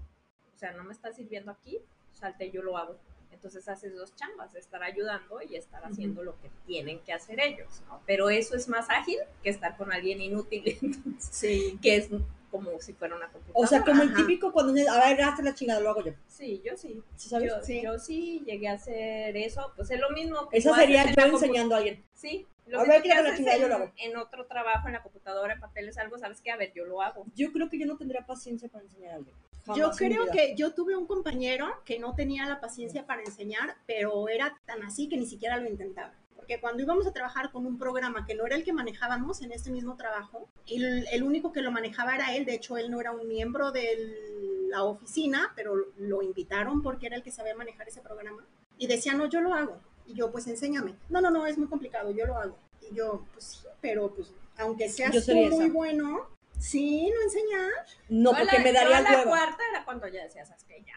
O 0.54 0.58
sea, 0.58 0.72
no 0.72 0.82
me 0.84 0.92
está 0.92 1.12
sirviendo 1.12 1.52
aquí, 1.52 1.78
salte, 2.12 2.50
yo 2.50 2.62
lo 2.62 2.76
hago. 2.78 2.98
Entonces 3.32 3.68
haces 3.68 3.94
dos 3.94 4.14
chambas, 4.16 4.54
estar 4.54 4.82
ayudando 4.82 5.40
y 5.42 5.54
estar 5.56 5.84
haciendo 5.84 6.22
lo 6.24 6.38
que 6.40 6.50
tienen 6.66 6.98
que 7.00 7.12
hacer 7.12 7.40
ellos, 7.40 7.82
¿no? 7.88 8.00
Pero 8.06 8.30
eso 8.30 8.56
es 8.56 8.68
más 8.68 8.86
ágil 8.90 9.18
que 9.42 9.50
estar 9.50 9.76
con 9.76 9.92
alguien 9.92 10.20
inútil, 10.20 10.62
entonces, 10.82 11.28
Sí. 11.30 11.78
que 11.80 11.96
es 11.96 12.08
como 12.50 12.80
si 12.80 12.94
fuera 12.94 13.14
una 13.14 13.26
O 13.26 13.32
computadora. 13.32 13.68
sea, 13.68 13.84
como 13.84 14.02
el 14.02 14.14
típico 14.14 14.52
cuando 14.52 14.72
dices, 14.72 14.88
a 14.88 14.98
ver, 15.06 15.20
hazte 15.22 15.42
la 15.42 15.54
chingada, 15.54 15.80
lo 15.80 15.90
hago 15.90 16.02
yo. 16.04 16.12
Sí, 16.26 16.62
yo 16.64 16.76
sí. 16.76 17.02
¿Sí 17.16 17.28
sabes? 17.28 17.50
Yo 17.52 17.62
Sí. 17.62 17.82
yo 17.82 17.98
sí 17.98 18.42
llegué 18.46 18.68
a 18.68 18.72
hacer 18.72 19.36
eso, 19.36 19.72
pues 19.76 19.90
es 19.90 20.00
lo 20.00 20.10
mismo 20.10 20.48
que 20.48 20.56
Esa 20.58 20.74
sería 20.74 21.04
yo 21.12 21.22
enseñando 21.26 21.74
a 21.74 21.78
alguien. 21.78 22.02
Sí, 22.14 22.46
lo 22.66 22.80
A 22.80 22.84
ver, 22.84 23.02
que 23.02 23.08
la 23.10 23.36
chingada, 23.36 23.56
yo 23.58 23.64
en, 23.64 23.68
lo 23.70 23.74
hago. 23.76 23.92
en 23.98 24.16
otro 24.16 24.46
trabajo, 24.46 24.88
en 24.88 24.94
la 24.94 25.02
computadora, 25.02 25.52
en 25.54 25.60
papeles, 25.60 25.96
algo, 25.98 26.18
¿sabes 26.18 26.40
qué? 26.40 26.50
A 26.50 26.56
ver, 26.56 26.72
yo 26.74 26.86
lo 26.86 27.02
hago. 27.02 27.24
Yo 27.34 27.52
creo 27.52 27.68
que 27.68 27.78
yo 27.78 27.86
no 27.86 27.96
tendría 27.98 28.24
paciencia 28.26 28.68
para 28.68 28.84
enseñar 28.84 29.12
a 29.12 29.16
alguien. 29.16 29.36
Yo 29.66 29.75
Jamás 29.75 29.99
creo 29.99 30.23
vida. 30.25 30.33
que 30.33 30.55
yo 30.57 30.73
tuve 30.73 30.97
un 30.97 31.07
compañero 31.07 31.66
que 31.85 31.99
no 31.99 32.14
tenía 32.14 32.47
la 32.47 32.61
paciencia 32.61 33.07
para 33.07 33.23
enseñar, 33.23 33.77
pero 33.87 34.29
era 34.29 34.59
tan 34.64 34.83
así 34.83 35.09
que 35.09 35.16
ni 35.16 35.27
siquiera 35.27 35.59
lo 35.59 35.68
intentaba. 35.68 36.14
Porque 36.37 36.61
cuando 36.61 36.83
íbamos 36.83 37.07
a 37.07 37.12
trabajar 37.12 37.51
con 37.53 37.66
un 37.66 37.79
programa 37.79 38.25
que 38.25 38.35
no 38.35 38.47
era 38.47 38.57
el 38.57 38.64
que 38.64 38.73
manejábamos 38.73 39.42
en 39.42 39.53
este 39.53 39.71
mismo 39.71 39.97
trabajo, 39.97 40.49
el, 40.66 41.07
el 41.12 41.23
único 41.23 41.53
que 41.53 41.61
lo 41.61 41.71
manejaba 41.71 42.14
era 42.14 42.35
él, 42.35 42.47
de 42.47 42.55
hecho 42.55 42.79
él 42.79 42.90
no 42.90 43.01
era 43.01 43.12
un 43.12 43.29
miembro 43.29 43.71
de 43.73 44.66
la 44.71 44.85
oficina, 44.85 45.53
pero 45.55 45.75
lo 45.99 46.23
invitaron 46.23 46.83
porque 46.83 47.07
era 47.07 47.16
el 47.16 47.23
que 47.23 47.31
sabía 47.31 47.55
manejar 47.55 47.88
ese 47.88 48.01
programa. 48.01 48.47
Y 48.79 48.87
decía, 48.87 49.12
no, 49.14 49.27
yo 49.27 49.40
lo 49.40 49.53
hago. 49.53 49.81
Y 50.07 50.14
yo, 50.14 50.31
pues 50.31 50.47
enséñame. 50.47 50.94
No, 51.11 51.21
no, 51.21 51.31
no, 51.31 51.47
es 51.47 51.59
muy 51.59 51.68
complicado, 51.68 52.11
yo 52.11 52.25
lo 52.25 52.37
hago. 52.38 52.57
Y 52.81 52.94
yo, 52.94 53.27
pues 53.35 53.44
sí, 53.44 53.66
pero 53.83 54.14
pues 54.14 54.33
aunque 54.57 54.88
seas 54.88 55.25
tú 55.25 55.35
muy 55.35 55.68
bueno, 55.68 56.29
sí, 56.59 57.11
no 57.14 57.23
enseñar. 57.23 57.71
No, 58.09 58.33
Yo 58.33 58.38
porque 58.38 58.59
la- 58.59 58.64
me 58.64 58.73
daría 58.73 59.01
la 59.01 59.11
hueva. 59.11 59.25
cuarta 59.25 59.62
era 59.73 59.85
cuando 59.85 60.09
ya 60.09 60.23
decías, 60.25 60.49
¿sabes 60.49 60.64
qué? 60.64 60.83
Ya. 60.85 60.94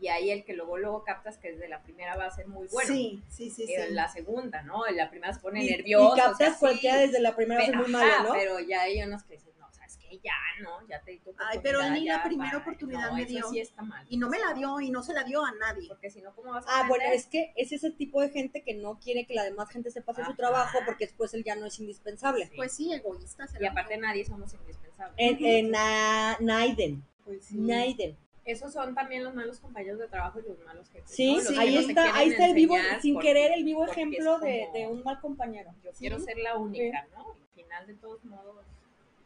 Y 0.00 0.08
ahí 0.08 0.30
el 0.30 0.44
que 0.44 0.54
luego, 0.54 0.78
luego 0.78 1.04
captas 1.04 1.36
que 1.36 1.52
desde 1.52 1.68
la 1.68 1.82
primera 1.82 2.16
va 2.16 2.24
a 2.26 2.30
ser 2.30 2.46
muy 2.48 2.66
bueno. 2.68 2.88
Sí, 2.88 3.22
sí, 3.28 3.50
sí, 3.50 3.66
sí. 3.66 3.74
En 3.74 3.94
la 3.94 4.08
segunda, 4.08 4.62
¿no? 4.62 4.86
En 4.86 4.96
la 4.96 5.10
primera 5.10 5.34
se 5.34 5.40
pone 5.40 5.62
Y, 5.62 5.70
nervioso. 5.70 6.16
y 6.16 6.20
captas 6.20 6.56
cualquiera 6.56 6.96
desde 6.98 7.20
la 7.20 7.36
primera 7.36 7.60
pero, 7.66 7.82
es 7.82 7.88
muy 7.88 7.94
ajá, 8.02 8.06
malo, 8.22 8.28
¿no? 8.30 8.34
Pero 8.34 8.60
ya 8.60 8.82
hay 8.82 9.02
unos 9.02 9.22
que 9.24 9.34
dicen. 9.34 9.49
Ya, 10.18 10.32
¿no? 10.62 10.86
Ya 10.88 11.00
te 11.02 11.12
di 11.12 11.18
tu 11.20 11.32
Ay, 11.38 11.60
pero 11.62 11.88
ni 11.90 12.04
la 12.04 12.22
primera 12.22 12.58
oportunidad 12.58 13.08
No, 13.10 13.14
me 13.16 13.22
eso 13.22 13.30
dio. 13.32 13.48
sí 13.48 13.60
está 13.60 13.82
mal. 13.82 14.04
Y 14.08 14.16
no 14.18 14.28
me 14.28 14.38
la 14.38 14.52
dio 14.54 14.80
y 14.80 14.90
no 14.90 15.02
se 15.02 15.12
la 15.14 15.24
dio 15.24 15.44
a 15.44 15.52
nadie. 15.52 15.86
Porque 15.88 16.10
si 16.10 16.20
no, 16.20 16.34
¿cómo 16.34 16.50
vas 16.52 16.66
a 16.66 16.80
Ah, 16.80 16.88
bueno, 16.88 17.04
es 17.12 17.26
que 17.26 17.52
es 17.56 17.72
ese 17.72 17.90
tipo 17.90 18.20
de 18.20 18.30
gente 18.30 18.62
que 18.62 18.74
no 18.74 18.98
quiere 18.98 19.26
que 19.26 19.34
la 19.34 19.44
demás 19.44 19.70
gente 19.70 19.90
sepa 19.90 20.12
hacer 20.12 20.26
su 20.26 20.34
trabajo 20.34 20.78
porque 20.84 21.06
después 21.06 21.32
él 21.34 21.44
ya 21.44 21.54
no 21.56 21.66
es 21.66 21.78
indispensable. 21.78 22.46
Sí. 22.46 22.52
Pues 22.56 22.72
sí, 22.72 22.92
egoísta. 22.92 23.46
Y 23.60 23.66
aparte 23.66 23.96
nadie 23.98 24.24
somos 24.24 24.52
indispensables. 24.54 25.14
En, 25.18 25.44
en 25.44 25.70
Na- 25.70 26.36
Naiden, 26.40 27.04
Pues 27.24 27.44
sí. 27.46 27.56
Naiden. 27.58 28.16
Esos 28.44 28.72
son 28.72 28.94
también 28.94 29.22
los 29.22 29.34
malos 29.34 29.60
compañeros 29.60 30.00
de 30.00 30.08
trabajo 30.08 30.40
y 30.40 30.42
los 30.48 30.58
malos 30.64 30.88
jefes. 30.90 31.10
Sí, 31.10 31.32
¿no? 31.36 31.42
Los 31.42 31.48
que 31.52 31.58
ahí 31.58 31.76
está, 31.76 32.14
ahí 32.16 32.30
está 32.30 32.46
el 32.46 32.54
vivo, 32.54 32.74
sin 33.00 33.14
porque- 33.14 33.28
querer, 33.28 33.52
el 33.52 33.64
vivo 33.64 33.84
ejemplo 33.86 34.38
de, 34.40 34.66
de 34.72 34.86
un 34.88 35.04
mal 35.04 35.20
compañero. 35.20 35.70
Yo 35.84 35.90
quiero 35.92 36.18
Sí. 36.18 36.24
ser 36.24 36.38
la 36.38 36.56
única, 36.56 37.06
¿no? 37.14 37.30
Al 37.32 37.48
final, 37.54 37.86
de 37.86 37.94
todos 37.94 38.24
modos, 38.24 38.64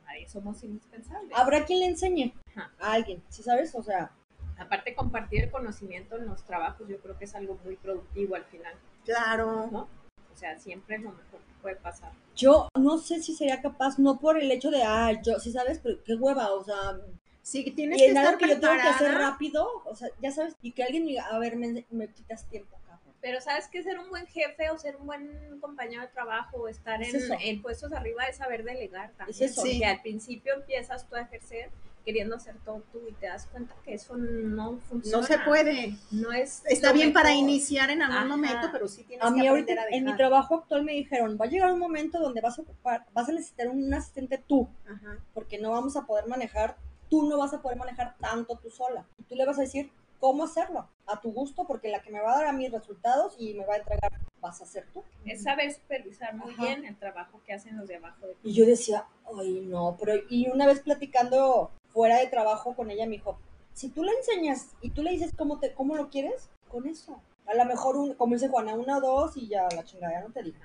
nadie 0.05 0.29
somos 0.29 0.63
indispensables. 0.63 1.33
Habrá 1.37 1.65
quien 1.65 1.81
le 1.81 1.87
enseñe 1.87 2.33
Ajá. 2.55 2.71
a 2.81 2.93
alguien, 2.93 3.23
¿sí 3.29 3.43
sabes? 3.43 3.75
O 3.75 3.83
sea, 3.83 4.11
Aparte, 4.57 4.95
compartir 4.95 5.43
el 5.43 5.51
conocimiento 5.51 6.17
en 6.17 6.27
los 6.27 6.45
trabajos, 6.45 6.87
yo 6.89 6.99
creo 7.01 7.19
que 7.19 7.25
es 7.25 7.35
algo 7.35 7.59
muy 7.65 7.75
productivo 7.77 8.37
al 8.37 8.45
final, 8.45 8.73
Claro. 9.05 9.69
¿no? 9.73 9.89
O 10.33 10.37
sea, 10.37 10.57
siempre 10.61 10.95
es 10.97 11.03
lo 11.03 11.11
mejor 11.11 11.41
que 11.41 11.53
puede 11.61 11.77
pasar. 11.77 12.13
yo 12.37 12.69
no 12.79 12.99
sé 12.99 13.21
si 13.21 13.35
sería 13.35 13.61
capaz, 13.61 13.99
no 13.99 14.19
por 14.21 14.39
el 14.39 14.51
hecho 14.53 14.71
de, 14.71 14.83
ah, 14.85 15.11
yo, 15.23 15.41
sí 15.41 15.51
sabes, 15.51 15.81
pero 15.83 16.03
qué 16.05 16.15
hueva, 16.15 16.53
o 16.53 16.63
sea, 16.65 16.99
Sí, 17.43 17.69
tienes 17.73 17.99
y 17.99 18.01
que 18.01 18.09
estar 18.09 18.27
algo 18.27 18.39
que 18.39 18.49
yo 18.49 18.61
tengo 18.61 18.73
que 18.75 18.81
hacer 18.81 18.97
preparada. 19.09 19.31
rápido, 19.33 19.69
o 19.85 19.95
sea, 19.97 20.09
ya 20.23 20.31
sabes, 20.31 20.55
y 20.63 20.73
que 20.73 20.83
alguien 20.85 21.03
me 21.05 21.11
diga, 21.11 21.27
a 21.27 21.39
ver, 21.39 21.57
me, 21.57 21.85
me 21.91 22.09
quitas 22.09 22.49
tiempo. 22.49 22.77
Pero 23.25 23.41
sabes 23.41 23.69
que 23.69 23.83
ser 23.83 23.99
un 23.99 24.11
buen 24.11 24.27
jefe 24.27 24.69
o 24.69 24.77
ser 24.77 24.97
un 24.97 25.07
buen 25.07 25.59
compañero 25.59 26.03
de 26.03 26.09
trabajo 26.09 26.59
o 26.59 26.69
estar 26.69 27.03
Es 27.03 27.15
en, 27.15 27.41
en 27.41 27.63
puestos 27.63 27.91
arriba 27.95 28.25
es 28.27 28.37
saber 28.37 28.65
delegar 28.65 29.13
también. 29.17 29.31
Es 29.35 29.41
eso. 29.41 29.63
Sí. 29.63 29.71
Porque 29.71 29.87
al 29.87 30.03
principio 30.03 30.53
empiezas 30.53 31.09
tú 31.09 31.15
a 31.17 31.23
ejercer 31.23 31.71
queriendo 32.05 32.37
hacer 32.37 32.55
todo 32.67 32.83
tú 32.93 33.01
y 33.09 33.13
te 33.15 33.25
das 33.29 33.47
cuenta 33.47 33.75
que 33.83 33.95
eso 33.95 34.15
no 34.19 34.77
funciona. 34.91 35.17
No 35.17 35.23
se 35.27 35.39
puede. 35.39 35.97
No 36.11 36.33
es. 36.33 36.63
Está 36.67 36.93
bien 36.93 37.15
para 37.15 37.31
mejor. 37.31 37.45
iniciar 37.45 37.89
en 37.89 38.03
algún 38.03 38.19
Ajá. 38.19 38.27
momento, 38.27 38.69
pero 38.71 38.89
sí 38.89 39.05
tienes 39.05 39.25
A 39.27 39.31
mí 39.31 39.41
que 39.41 39.49
ahorita 39.49 39.73
aprender 39.73 39.95
a 39.95 39.97
en 39.97 40.05
mi 40.05 40.11
dejar. 40.13 40.19
trabajo 40.19 40.55
actual 40.57 40.83
me 40.85 40.93
dijeron, 40.93 41.39
va 41.41 41.47
a 41.47 41.49
llegar 41.49 41.73
un 41.73 41.79
momento 41.79 42.21
donde 42.21 42.43
vas 42.43 42.59
a 42.59 42.63
ocupar, 42.63 43.07
vas 43.15 43.31
a 43.31 43.33
necesitar 43.33 43.69
un 43.69 43.95
asistente 43.95 44.37
tú, 44.37 44.69
Ajá. 44.87 45.17
porque 45.33 45.59
no 45.59 45.71
vamos 45.71 45.97
a 45.97 46.05
poder 46.05 46.27
manejar, 46.27 46.77
tú 47.09 47.27
no 47.27 47.39
vas 47.39 47.55
a 47.55 47.63
poder 47.63 47.79
manejar 47.79 48.17
tanto 48.21 48.59
tú 48.59 48.69
sola. 48.69 49.07
Y 49.19 49.23
tú 49.23 49.35
le 49.35 49.47
vas 49.47 49.57
a 49.57 49.63
decir 49.63 49.91
cómo 50.25 50.45
hacerlo, 50.45 50.89
a 51.07 51.21
tu 51.21 51.33
gusto, 51.35 51.67
porque 51.67 51.91
la 51.91 52.01
que 52.01 52.11
me 52.11 52.19
va 52.19 52.33
a 52.33 52.37
dar 52.39 52.47
a 52.47 52.53
mis 52.55 52.73
resultados 52.73 53.35
y 53.39 53.53
me 53.53 53.67
va 53.67 53.75
a 53.75 53.77
entregar 53.77 54.11
vas 54.41 54.63
a 54.63 54.65
ser 54.65 54.87
tú. 54.91 55.05
Es 55.27 55.43
saber 55.43 55.71
supervisar 55.71 56.35
muy 56.35 56.55
Ajá. 56.55 56.63
bien 56.63 56.87
el 56.87 56.97
trabajo 56.99 57.43
que 57.45 57.53
hacen 57.53 57.77
los 57.77 57.87
de 57.89 57.97
abajo 57.97 58.27
de 58.27 58.33
ti. 58.33 58.41
Y 58.49 58.55
yo 58.55 58.65
decía, 58.65 59.05
ay, 59.39 59.67
no, 59.69 59.99
pero 60.01 60.15
y 60.31 60.49
una 60.49 60.67
vez 60.67 60.81
platicando 60.81 61.71
fuera 61.89 62.17
de 62.21 62.29
trabajo 62.29 62.75
con 62.75 62.91
ella 62.91 63.05
me 63.05 63.17
dijo, 63.17 63.37
si 63.75 63.91
tú 63.91 64.03
le 64.03 64.13
enseñas 64.13 64.71
y 64.81 64.93
tú 64.93 65.03
le 65.03 65.11
dices 65.11 65.31
cómo 65.37 65.59
te 65.61 65.75
cómo 65.75 65.95
lo 65.95 66.09
quieres, 66.09 66.49
con 66.71 66.87
eso. 66.87 67.21
A 67.45 67.55
lo 67.55 67.67
mejor, 67.67 67.97
un, 67.99 68.15
como 68.15 68.33
dice 68.33 68.49
Juana, 68.49 68.75
una 68.77 68.97
o 68.97 69.01
dos 69.03 69.37
y 69.37 69.49
ya 69.49 69.69
la 69.77 69.85
chingada, 69.85 70.15
ya 70.15 70.27
no 70.27 70.33
te 70.33 70.43
digo. 70.43 70.57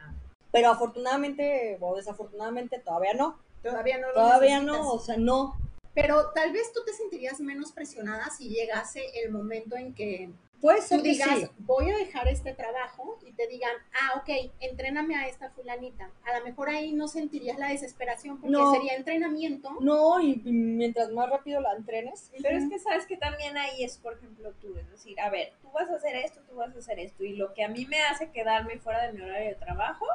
Pero 0.54 0.72
afortunadamente 0.72 1.78
o 1.82 1.98
desafortunadamente 1.98 2.80
todavía 2.80 3.14
no. 3.14 3.38
Todavía 3.62 3.98
no 3.98 4.08
lo 4.08 4.14
Todavía 4.14 4.60
necesitas. 4.62 4.86
no, 4.86 4.94
o 4.94 5.00
sea, 5.00 5.18
no. 5.18 5.58
Pero 6.02 6.32
tal 6.34 6.52
vez 6.54 6.72
tú 6.74 6.80
te 6.86 6.94
sentirías 6.94 7.40
menos 7.40 7.72
presionada 7.72 8.30
si 8.30 8.50
llegase 8.50 9.02
el 9.24 9.32
momento 9.32 9.76
en 9.76 9.94
que 9.94 10.30
Puede 10.62 10.82
ser 10.82 10.98
tú 10.98 11.04
que 11.06 11.12
digas, 11.12 11.40
sí. 11.40 11.48
voy 11.60 11.90
a 11.90 11.96
dejar 11.98 12.28
este 12.28 12.54
trabajo 12.54 13.18
y 13.26 13.32
te 13.32 13.48
digan, 13.48 13.72
ah, 13.94 14.18
ok, 14.20 14.52
entréname 14.60 15.16
a 15.16 15.26
esta 15.28 15.50
fulanita. 15.52 16.12
A 16.26 16.38
lo 16.38 16.44
mejor 16.44 16.68
ahí 16.70 16.92
no 16.92 17.08
sentirías 17.08 17.58
la 17.58 17.70
desesperación 17.70 18.42
porque 18.42 18.52
No. 18.52 18.74
sería 18.74 18.96
entrenamiento. 18.96 19.72
No, 19.80 20.20
y 20.20 20.42
y 20.44 20.52
mientras 20.52 21.12
más 21.12 21.30
rápido 21.30 21.62
la 21.62 21.72
entrenes. 21.74 22.30
Pero 22.42 22.58
es 22.58 22.70
que 22.70 22.78
sabes 22.78 23.06
que 23.06 23.16
también 23.16 23.56
ahí 23.58 23.86
es, 23.86 23.98
por 23.98 24.14
ejemplo, 24.16 24.52
tú, 24.62 24.76
es 24.78 24.90
decir, 24.92 25.18
a 25.22 25.30
ver, 25.30 25.54
tú 25.62 25.72
vas 25.72 25.90
a 25.90 25.96
hacer 25.96 26.16
esto, 26.18 26.42
tú 26.50 26.56
vas 26.56 26.76
a 26.76 26.80
hacer 26.80 27.00
esto, 27.00 27.24
y 27.24 27.38
lo 27.38 27.54
que 27.54 27.64
a 27.64 27.70
mí 27.70 27.86
me 27.86 28.02
hace 28.04 28.30
quedarme 28.32 28.80
fuera 28.80 29.08
de 29.08 29.14
mi 29.14 29.22
horario 29.22 29.50
de 29.52 29.56
trabajo, 29.56 30.06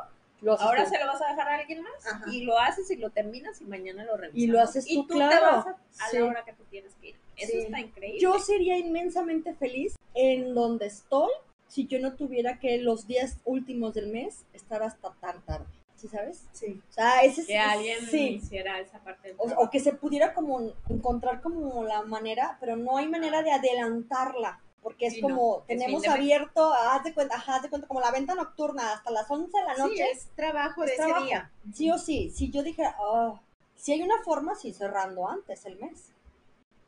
lo 0.45 0.61
ahora 0.61 0.85
tú. 0.85 0.91
se 0.91 0.99
lo 1.01 1.07
vas 1.07 1.23
a 1.23 1.29
dejar 1.31 1.49
a 1.49 1.55
alguien 1.57 1.83
más, 1.83 2.07
Ajá. 2.07 2.25
y 2.31 2.43
lo 2.43 2.59
haces 2.59 2.91
y 2.91 2.97
lo 2.97 3.11
terminas 3.11 3.61
y 3.61 3.65
mañana 3.65 4.05
lo 4.05 4.17
revisas. 4.17 4.39
Y 4.43 4.47
lo 4.47 4.61
haces 4.61 4.85
y 4.89 4.97
tú, 4.97 5.15
claro. 5.15 5.31
te 5.37 5.43
vas 5.43 5.67
a, 5.67 5.71
a 6.05 6.09
Sí. 6.11 6.19
la 6.19 6.25
hora 6.27 6.45
que 6.45 6.53
tú 6.53 6.65
tienes 6.71 6.95
que 7.01 7.09
ir. 7.09 7.17
Eso 7.37 7.53
Sí. 7.53 7.59
está 7.59 7.81
increíble. 7.81 8.21
Yo 8.21 8.39
sería 8.39 8.79
inmensamente 8.79 9.55
feliz 9.55 9.97
en 10.15 10.55
donde 10.55 10.87
estoy 10.87 11.31
si 11.67 11.87
yo 11.89 11.99
no 11.99 12.15
tuviera 12.15 12.59
que 12.61 12.79
los 12.79 13.07
días 13.09 13.39
últimos 13.45 13.95
del 13.95 14.07
mes 14.09 14.45
estar 14.53 14.83
hasta 14.83 15.13
tan 15.21 15.41
tarde. 15.43 15.67
¿Sí 15.97 16.09
sabes? 16.09 16.45
Sí. 16.53 16.83
O 16.91 16.93
sea, 16.93 17.23
ese 17.23 17.41
es. 17.41 17.47
que 17.47 17.59
alguien 17.59 18.05
sí. 18.07 18.29
hiciera 18.35 18.79
esa 18.79 18.99
parte 18.99 19.29
del 19.29 19.37
O, 19.39 19.45
o 19.65 19.71
que 19.71 19.81
se 19.81 19.93
pudiera 19.95 20.35
como 20.35 20.73
encontrar 20.91 21.41
como 21.41 21.83
la 21.85 22.03
manera, 22.03 22.59
pero 22.61 22.77
no 22.77 22.99
hay 22.99 23.09
manera 23.09 23.43
de 23.43 23.51
adelantarla. 23.53 24.61
Porque 24.85 25.07
es 25.07 25.15
Sí, 25.15 25.21
como, 25.23 25.57
no, 25.59 25.65
tenemos 25.67 26.07
abierto, 26.07 26.73
haz 26.73 27.03
de 27.03 27.15
cuenta, 27.15 27.35
ajá, 27.37 27.57
haz 27.57 27.63
de 27.63 27.71
cuenta, 27.71 27.89
como 27.89 28.01
la 28.01 28.11
venta 28.13 28.35
nocturna 28.35 28.93
hasta 28.93 29.11
las 29.11 29.29
11 29.29 29.51
de 29.59 29.65
la 29.65 29.75
Sí, 29.75 29.81
noche. 29.81 30.11
es 30.13 30.29
trabajo 30.37 30.83
de 30.83 30.93
es 30.93 31.01
ese 31.01 31.23
día. 31.25 31.51
Sí 31.73 31.91
o 31.91 31.97
sí, 31.99 32.31
si 32.31 32.51
yo 32.51 32.63
dijera, 32.63 32.95
ah, 33.01 33.41
si 33.75 33.93
hay 33.93 34.03
una 34.03 34.23
forma, 34.23 34.55
sí, 34.55 34.73
cerrando 34.75 35.27
antes 35.27 35.65
el 35.65 35.79
mes. 35.81 36.13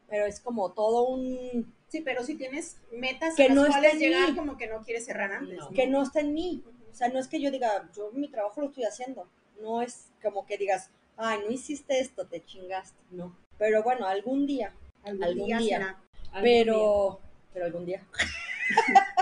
Pero 0.09 0.27
es 0.27 0.39
como 0.41 0.71
todo 0.73 1.09
un, 1.09 1.75
Sí, 1.89 2.03
pero 2.03 2.23
si 2.23 2.35
tienes 2.35 2.77
metas 2.93 3.35
Que 3.35 3.45
a 3.45 3.49
las 3.49 3.57
no 3.57 3.67
cuales 3.67 3.95
en 3.95 3.99
llegar, 3.99 4.31
mí. 4.31 4.37
como 4.37 4.57
que 4.59 4.67
no 4.67 4.83
quieres 4.83 5.07
cerrar 5.07 5.33
antes. 5.33 5.57
No. 5.59 5.65
¿no? 5.65 5.71
que 5.71 5.87
no 5.87 6.03
está 6.03 6.21
en 6.21 6.35
mí. 6.35 6.63
O 6.93 6.95
sea, 6.95 7.09
no 7.09 7.19
es 7.19 7.29
que 7.29 7.41
yo 7.41 7.51
diga, 7.51 7.89
yo 7.97 8.11
mi 8.13 8.29
trabajo 8.29 8.61
lo 8.61 8.67
estoy 8.69 8.85
haciendo. 8.85 9.27
No 9.63 9.81
es 9.83 10.09
como 10.23 10.45
que 10.47 10.59
digas, 10.59 10.91
ay, 11.17 11.41
no 11.45 11.51
hiciste 11.51 11.99
esto, 12.01 12.27
te 12.27 12.45
chingaste. 12.45 12.99
No. 13.11 13.35
Pero 13.57 13.83
bueno, 13.83 14.07
algún 14.07 14.47
día. 14.47 14.75
Algún, 15.05 15.25
algún 15.25 15.47
día, 15.47 15.59
día. 15.59 15.79
será. 15.79 15.89
Algún 16.33 16.43
Pero, 16.43 17.21
pero 17.53 17.67
algún 17.67 17.87
día. 17.87 18.05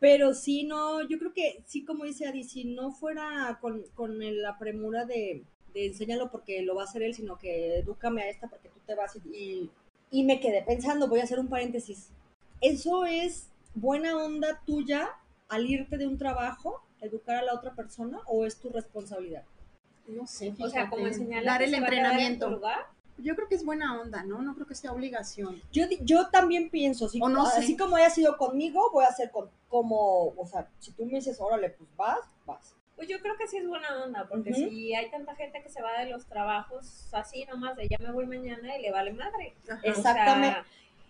pero 0.00 0.34
sí, 0.34 0.64
no, 0.64 1.06
yo 1.08 1.18
creo 1.18 1.32
que 1.32 1.62
sí, 1.66 1.84
como 1.84 2.04
dice 2.04 2.26
Adi, 2.26 2.44
si 2.44 2.64
no 2.64 2.90
fuera 2.92 3.58
con, 3.60 3.82
con 3.94 4.22
el- 4.22 4.42
la 4.42 4.58
premura 4.58 5.04
de, 5.04 5.44
de 5.74 5.86
enséñalo 5.86 6.30
porque 6.30 6.62
lo 6.62 6.74
va 6.74 6.82
a 6.82 6.86
hacer 6.86 7.02
él, 7.02 7.14
sino 7.14 7.38
que 7.38 7.78
edúcame 7.78 8.22
a 8.22 8.30
esta 8.30 8.48
porque 8.48 8.68
tú 8.68 8.80
te 8.86 8.94
vas 8.94 9.16
y, 9.32 9.70
y, 10.10 10.24
me 10.24 10.40
quedé 10.40 10.62
pensando, 10.62 11.08
voy 11.08 11.20
a 11.20 11.24
hacer 11.24 11.38
un 11.38 11.48
paréntesis. 11.48 12.08
¿Eso 12.60 13.06
es 13.06 13.48
buena 13.74 14.16
onda 14.16 14.60
tuya 14.66 15.10
al 15.48 15.66
irte 15.66 15.98
de 15.98 16.06
un 16.06 16.18
trabajo, 16.18 16.82
educar 17.00 17.36
a 17.36 17.42
la 17.42 17.54
otra 17.54 17.74
persona 17.74 18.20
o 18.26 18.44
es 18.46 18.58
tu 18.58 18.70
responsabilidad? 18.70 19.44
No 20.06 20.26
sé, 20.26 20.52
O 20.58 20.68
sea, 20.68 20.88
como 20.90 21.04
fíjate, 21.06 21.22
enseñarle 21.22 21.46
dar 21.46 21.62
el 21.62 21.74
en 21.74 21.82
entrenamiento. 21.82 22.50
lugar. 22.50 22.86
Yo 23.18 23.34
creo 23.36 23.48
que 23.48 23.54
es 23.54 23.64
buena 23.64 24.00
onda, 24.00 24.24
¿no? 24.24 24.42
No 24.42 24.54
creo 24.54 24.66
que 24.66 24.74
sea 24.74 24.92
obligación. 24.92 25.60
Yo, 25.70 25.86
di- 25.86 25.98
yo 26.02 26.28
también 26.30 26.70
pienso, 26.70 27.08
si, 27.08 27.20
O 27.22 27.28
no 27.28 27.46
sé. 27.46 27.58
así 27.60 27.76
como 27.76 27.96
haya 27.96 28.10
sido 28.10 28.36
conmigo, 28.36 28.90
voy 28.92 29.04
a 29.04 29.08
hacer 29.08 29.30
con, 29.30 29.50
como, 29.68 30.28
o 30.36 30.46
sea, 30.46 30.68
si 30.80 30.92
tú 30.92 31.04
me 31.06 31.12
dices, 31.14 31.40
órale, 31.40 31.70
pues 31.70 31.88
vas, 31.96 32.18
vas. 32.46 32.74
Pues 32.96 33.08
yo 33.08 33.20
creo 33.20 33.36
que 33.36 33.46
sí 33.48 33.56
es 33.56 33.66
buena 33.66 34.02
onda, 34.04 34.26
porque 34.28 34.52
si 34.54 34.94
hay 34.94 35.10
tanta 35.10 35.34
gente 35.34 35.62
que 35.62 35.68
se 35.68 35.82
va 35.82 35.98
de 36.00 36.10
los 36.10 36.26
trabajos 36.26 37.08
así 37.12 37.44
nomás 37.46 37.76
de 37.76 37.88
ya 37.88 37.96
me 37.98 38.12
voy 38.12 38.26
mañana 38.26 38.76
y 38.76 38.82
le 38.82 38.90
vale 38.92 39.12
madre. 39.12 39.54
Ajá. 39.68 39.80
Es- 39.82 39.98
O 39.98 40.02
sea, 40.02 40.10
Exactamente. 40.12 40.58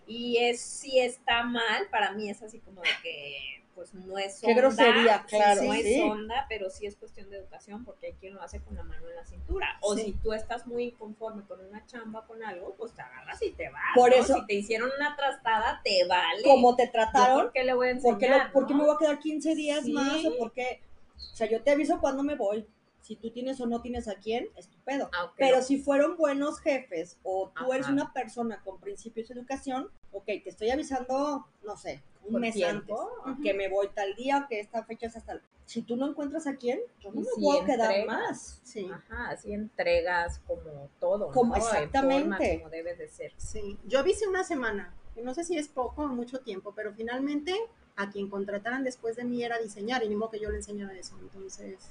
y 0.06 0.38
es 0.38 0.60
si 0.60 0.98
está 1.00 1.42
mal, 1.44 1.86
para 1.90 2.12
mí 2.12 2.30
es 2.30 2.42
así 2.42 2.60
como 2.60 2.80
de 2.82 2.88
que 3.02 3.61
pues 3.74 3.94
no 3.94 4.18
es 4.18 4.40
Qué 4.40 4.48
onda, 4.48 4.60
grosería, 4.60 5.18
sí, 5.28 5.36
claro, 5.36 5.62
no 5.62 5.72
sí. 5.72 5.80
es 5.94 6.02
onda, 6.02 6.46
pero 6.48 6.70
sí 6.70 6.86
es 6.86 6.96
cuestión 6.96 7.30
de 7.30 7.38
educación 7.38 7.84
porque 7.84 8.06
hay 8.08 8.12
quien 8.14 8.34
lo 8.34 8.42
hace 8.42 8.60
con 8.60 8.74
la 8.76 8.82
mano 8.82 9.08
en 9.08 9.16
la 9.16 9.24
cintura. 9.24 9.78
O 9.80 9.94
Sí. 9.94 10.02
si 10.04 10.12
tú 10.14 10.32
estás 10.32 10.66
muy 10.66 10.92
conforme 10.92 11.42
con 11.44 11.60
una 11.64 11.84
chamba, 11.86 12.26
con 12.26 12.42
algo, 12.42 12.74
pues 12.76 12.92
te 12.92 13.02
agarras 13.02 13.40
y 13.42 13.50
te 13.52 13.68
vas. 13.70 13.82
Por 13.94 14.10
¿no? 14.10 14.16
eso- 14.16 14.34
Si 14.34 14.46
te 14.46 14.54
hicieron 14.54 14.90
una 14.98 15.16
trastada, 15.16 15.80
te 15.84 16.04
vale. 16.06 16.42
Como 16.42 16.76
te 16.76 16.86
¿Yo 16.86 16.92
trataron, 16.92 17.42
¿Por 17.42 17.52
qué 17.52 17.64
le 17.64 17.74
voy 17.74 17.88
a 17.88 17.90
enseñar? 17.92 18.18
¿por 18.18 18.20
qué, 18.20 18.28
lo- 18.28 18.52
por 18.52 18.66
qué 18.66 18.72
no? 18.74 18.78
me 18.80 18.84
voy 18.86 18.94
a 18.94 18.98
quedar 18.98 19.18
15 19.18 19.54
días 19.54 19.84
Sí. 19.84 19.92
más 19.92 20.24
o 20.24 20.36
por 20.38 20.52
qué? 20.52 20.80
O 21.16 21.36
sea, 21.36 21.48
yo 21.48 21.62
te 21.62 21.70
aviso 21.70 22.00
cuando 22.00 22.22
me 22.22 22.34
voy. 22.34 22.66
Si 23.02 23.16
tú 23.16 23.30
tienes 23.30 23.60
o 23.60 23.66
no 23.66 23.82
tienes 23.82 24.08
a 24.08 24.14
quién, 24.14 24.48
estupendo. 24.56 25.10
Aunque 25.12 25.34
Pero 25.38 25.56
no- 25.58 25.62
si 25.62 25.76
fueron 25.78 26.16
buenos 26.16 26.60
jefes 26.60 27.18
o 27.24 27.52
tú 27.54 27.72
eres 27.72 27.88
una 27.88 28.12
persona 28.12 28.62
con 28.64 28.80
principios 28.80 29.28
de 29.28 29.34
educación, 29.34 29.90
ok, 30.12 30.24
te 30.24 30.48
estoy 30.48 30.70
avisando, 30.70 31.46
no 31.64 31.76
sé, 31.76 32.02
un 32.24 32.40
mes 32.40 32.54
tiempo, 32.54 33.10
antes, 33.24 33.42
que 33.42 33.54
me 33.54 33.68
voy 33.68 33.88
tal 33.94 34.14
día, 34.14 34.46
que 34.48 34.60
esta 34.60 34.84
fecha 34.84 35.08
es 35.08 35.16
hasta... 35.16 35.40
Si 35.64 35.82
tú 35.82 35.96
no 35.96 36.08
encuentras 36.08 36.46
a 36.46 36.56
quién, 36.56 36.80
yo 37.00 37.10
no 37.12 37.20
me 37.22 37.26
si 37.34 37.40
puedo 37.40 37.64
quedar 37.64 38.06
más. 38.06 38.60
Sí, 38.62 38.88
Ajá, 38.92 39.30
así 39.30 39.52
entregas 39.52 40.38
como 40.46 40.88
todo. 41.00 41.26
¿no? 41.28 41.32
Como- 41.32 41.54
forma, 41.54 41.68
exactamente. 41.78 42.58
como 42.60 42.70
debe 42.70 42.94
de 42.94 43.08
ser. 43.08 43.32
sí. 43.36 43.78
Yo 43.86 43.98
avisé 43.98 44.28
una 44.28 44.44
semana, 44.44 44.94
no 45.16 45.34
sé 45.34 45.42
si 45.44 45.56
es 45.58 45.68
poco 45.68 46.02
o 46.04 46.08
mucho 46.08 46.40
tiempo, 46.40 46.72
pero 46.74 46.92
finalmente 46.94 47.54
a 47.96 48.10
quien 48.10 48.28
contrataran 48.30 48.84
después 48.84 49.16
de 49.16 49.24
mí 49.24 49.42
era 49.42 49.58
diseñar, 49.58 50.02
y 50.04 50.08
ni 50.08 50.14
modo 50.16 50.30
que 50.30 50.40
yo 50.40 50.50
le 50.50 50.58
enseñara 50.58 50.94
eso. 50.96 51.16
Entonces, 51.20 51.90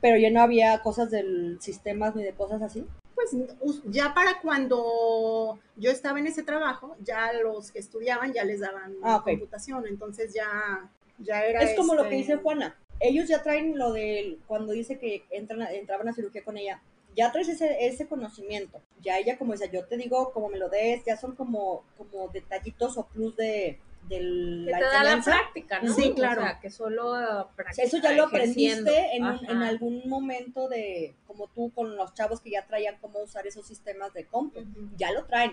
Pero 0.00 0.16
ya 0.18 0.30
no 0.30 0.40
había 0.40 0.80
cosas 0.82 1.10
del 1.10 1.60
sistema 1.60 2.10
ni 2.14 2.22
de 2.24 2.32
cosas 2.32 2.62
así. 2.62 2.86
pues 3.14 3.30
ya 3.86 4.14
para 4.14 4.40
cuando 4.40 5.58
yo 5.76 5.90
estaba 5.90 6.18
en 6.18 6.26
ese 6.26 6.42
trabajo, 6.42 6.96
ya 7.00 7.32
los 7.34 7.70
que 7.70 7.78
estudiaban 7.78 8.32
ya 8.32 8.44
les 8.44 8.60
daban 8.60 8.94
Ah, 9.02 9.20
computación, 9.24 9.86
entonces 9.86 10.32
ya, 10.32 10.90
ya 11.18 11.44
era... 11.44 11.60
Es 11.62 11.76
como 11.76 11.94
lo 11.94 12.02
que 12.08 12.18
este, 12.18 12.32
dice 12.32 12.42
Juana. 12.42 12.76
Ellos 12.98 13.28
ya 13.28 13.42
traen 13.42 13.78
lo 13.78 13.92
de 13.92 14.38
cuando 14.46 14.72
dice 14.72 14.98
que 14.98 15.24
entran 15.30 15.62
a- 15.62 15.72
entraban 15.72 16.08
a 16.08 16.12
cirugía 16.14 16.44
con 16.44 16.56
ella. 16.56 16.82
Ya 17.16 17.32
traes 17.32 17.48
ese, 17.48 17.86
ese 17.86 18.06
conocimiento. 18.06 18.80
Ya 19.00 19.18
ella, 19.18 19.36
como 19.36 19.52
dice, 19.52 19.68
yo 19.72 19.84
te 19.86 19.96
digo, 19.96 20.32
como 20.32 20.48
me 20.48 20.58
lo 20.58 20.68
des, 20.68 21.04
ya 21.04 21.16
son 21.16 21.34
como, 21.34 21.82
como 21.98 22.28
detallitos 22.28 22.96
o 22.96 23.06
plus 23.06 23.36
de, 23.36 23.78
de 24.18 24.64
Que 24.66 24.70
la 24.72 24.78
te 24.78 24.84
da 24.84 25.04
la 25.04 25.22
práctica, 25.22 25.80
¿no? 25.80 25.94
Sí, 25.94 26.12
claro. 26.14 26.42
O 26.42 26.44
sea, 26.44 26.60
que 26.60 26.70
solo 26.70 27.10
uh, 27.10 27.14
O 27.14 27.16
sea, 27.18 27.46
practica, 27.56 27.82
eso 27.86 27.98
ya 27.98 28.12
lo 28.12 28.24
aprendiste 28.24 29.16
en, 29.16 29.24
en 29.24 29.62
algún 29.62 30.02
momento 30.08 30.68
de, 30.68 31.14
como 31.26 31.46
tú 31.48 31.70
con 31.74 31.96
los 31.96 32.12
chavos 32.14 32.40
que 32.40 32.50
ya 32.50 32.66
traían 32.66 32.96
cómo 33.00 33.20
usar 33.20 33.46
esos 33.46 33.66
sistemas 33.66 34.12
de 34.12 34.26
compu. 34.26 34.60
Ujú. 34.60 34.90
Ya 34.96 35.12
lo 35.12 35.24
traen. 35.24 35.52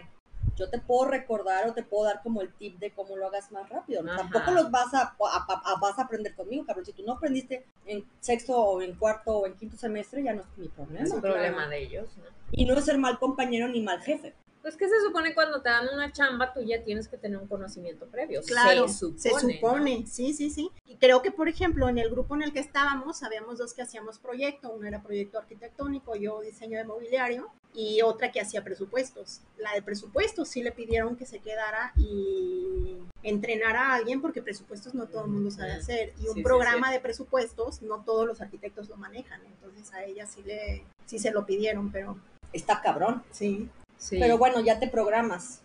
Yo 0.56 0.70
te 0.70 0.80
puedo 0.80 1.10
recordar 1.10 1.68
o 1.70 1.74
te 1.74 1.84
puedo 1.84 2.06
dar 2.06 2.22
como 2.24 2.42
el 2.42 2.52
tip 2.54 2.80
de 2.80 2.90
cómo 2.92 3.16
lo 3.16 3.28
hagas 3.28 3.52
más 3.52 3.70
rápido. 3.70 4.02
Ajá. 4.08 4.18
Tampoco 4.18 4.52
los 4.52 4.72
vas 4.72 4.92
a, 4.94 5.02
a- 5.02 5.62
a- 5.66 5.80
vas 5.80 6.00
a 6.00 6.04
aprender 6.04 6.34
conmigo, 6.34 6.66
cabrón. 6.66 6.84
Si 6.86 6.94
tú 6.94 7.04
no 7.04 7.14
aprendiste 7.14 7.64
en 7.86 8.04
sexto 8.22 8.56
o 8.60 8.82
en 8.82 8.96
cuarto 8.96 9.38
o 9.40 9.46
en 9.46 9.54
quinto 9.54 9.78
semestre, 9.78 10.24
ya 10.24 10.34
no 10.34 10.42
es 10.42 10.58
mi 10.58 10.68
problema. 10.70 11.06
Es 11.06 11.12
un 11.12 11.22
problema 11.22 11.56
claro. 11.58 11.70
de 11.70 11.84
ellos, 11.84 12.08
¿no? 12.18 12.24
Y 12.52 12.66
no 12.66 12.74
es 12.76 12.86
ser 12.86 12.98
mal 12.98 13.20
compañero 13.20 13.68
ni 13.68 13.82
mal 13.82 14.02
jefe. 14.02 14.34
Pues 14.62 14.76
que 14.76 14.88
se 14.90 15.00
supone 15.02 15.34
cuando 15.34 15.62
te 15.62 15.70
dan 15.70 15.88
una 15.94 16.12
chamba, 16.12 16.54
tú 16.54 16.62
ya 16.62 16.84
tienes 16.84 17.08
que 17.08 17.18
tener 17.18 17.38
un 17.38 17.48
conocimiento 17.48 18.06
previo. 18.08 18.42
Claro, 18.46 18.88
se 18.88 18.94
supone. 18.96 19.20
se 19.20 19.32
¿no? 19.32 19.40
supone, 19.40 20.06
sí, 20.08 20.34
sí, 20.34 20.50
sí. 20.50 20.70
Y 20.86 20.98
creo 20.98 21.22
que, 21.22 21.32
por 21.32 21.48
ejemplo, 21.48 21.88
en 21.88 21.98
el 21.98 22.10
grupo 22.10 22.36
en 22.36 22.44
el 22.44 22.52
que 22.52 22.60
estábamos, 22.60 23.24
habíamos 23.24 23.58
dos 23.58 23.74
que 23.74 23.82
hacíamos 23.82 24.20
proyecto, 24.20 24.70
uno 24.72 24.88
era 24.88 25.02
proyecto 25.02 25.38
arquitectónico, 25.40 26.16
yo 26.16 26.42
diseño 26.42 26.78
de 26.78 26.84
mobiliario, 26.84 27.50
y 27.74 28.02
otra 28.02 28.32
que 28.32 28.42
hacía 28.42 28.64
presupuestos. 28.64 29.42
La 29.58 29.74
de 29.74 29.82
presupuestos 29.82 30.50
sí 30.50 30.64
le 30.64 30.72
pidieron 30.72 31.16
que 31.16 31.26
se 31.26 31.40
quedara 31.40 31.94
y 31.96 32.98
entrenara 33.24 33.92
a 33.92 33.96
alguien, 33.96 34.22
porque 34.22 34.42
presupuestos 34.42 34.94
no 34.96 35.08
todo 35.08 35.26
el 35.26 35.32
mundo 35.32 35.52
sabe 35.52 35.74
hacer, 35.74 36.14
y 36.20 36.28
un 36.28 36.34
Sí, 36.34 36.40
sí, 36.40 36.44
programa 36.44 36.92
de 36.92 37.00
presupuestos 37.00 37.82
no 37.82 38.04
todos 38.04 38.26
los 38.26 38.42
arquitectos 38.42 38.90
lo 38.90 38.98
manejan, 38.98 39.42
entonces 39.46 39.94
a 39.94 40.04
ella 40.04 40.26
sí 40.26 40.42
le, 40.44 40.84
sí 41.06 41.20
se 41.20 41.32
lo 41.32 41.46
pidieron, 41.46 41.92
pero 41.92 42.18
Está 42.54 42.82
cabrón. 42.82 43.24
sí. 43.32 43.70
Sí. 43.98 44.18
Pero 44.20 44.38
bueno, 44.38 44.60
ya 44.60 44.80
te 44.80 44.88
programas. 44.88 45.62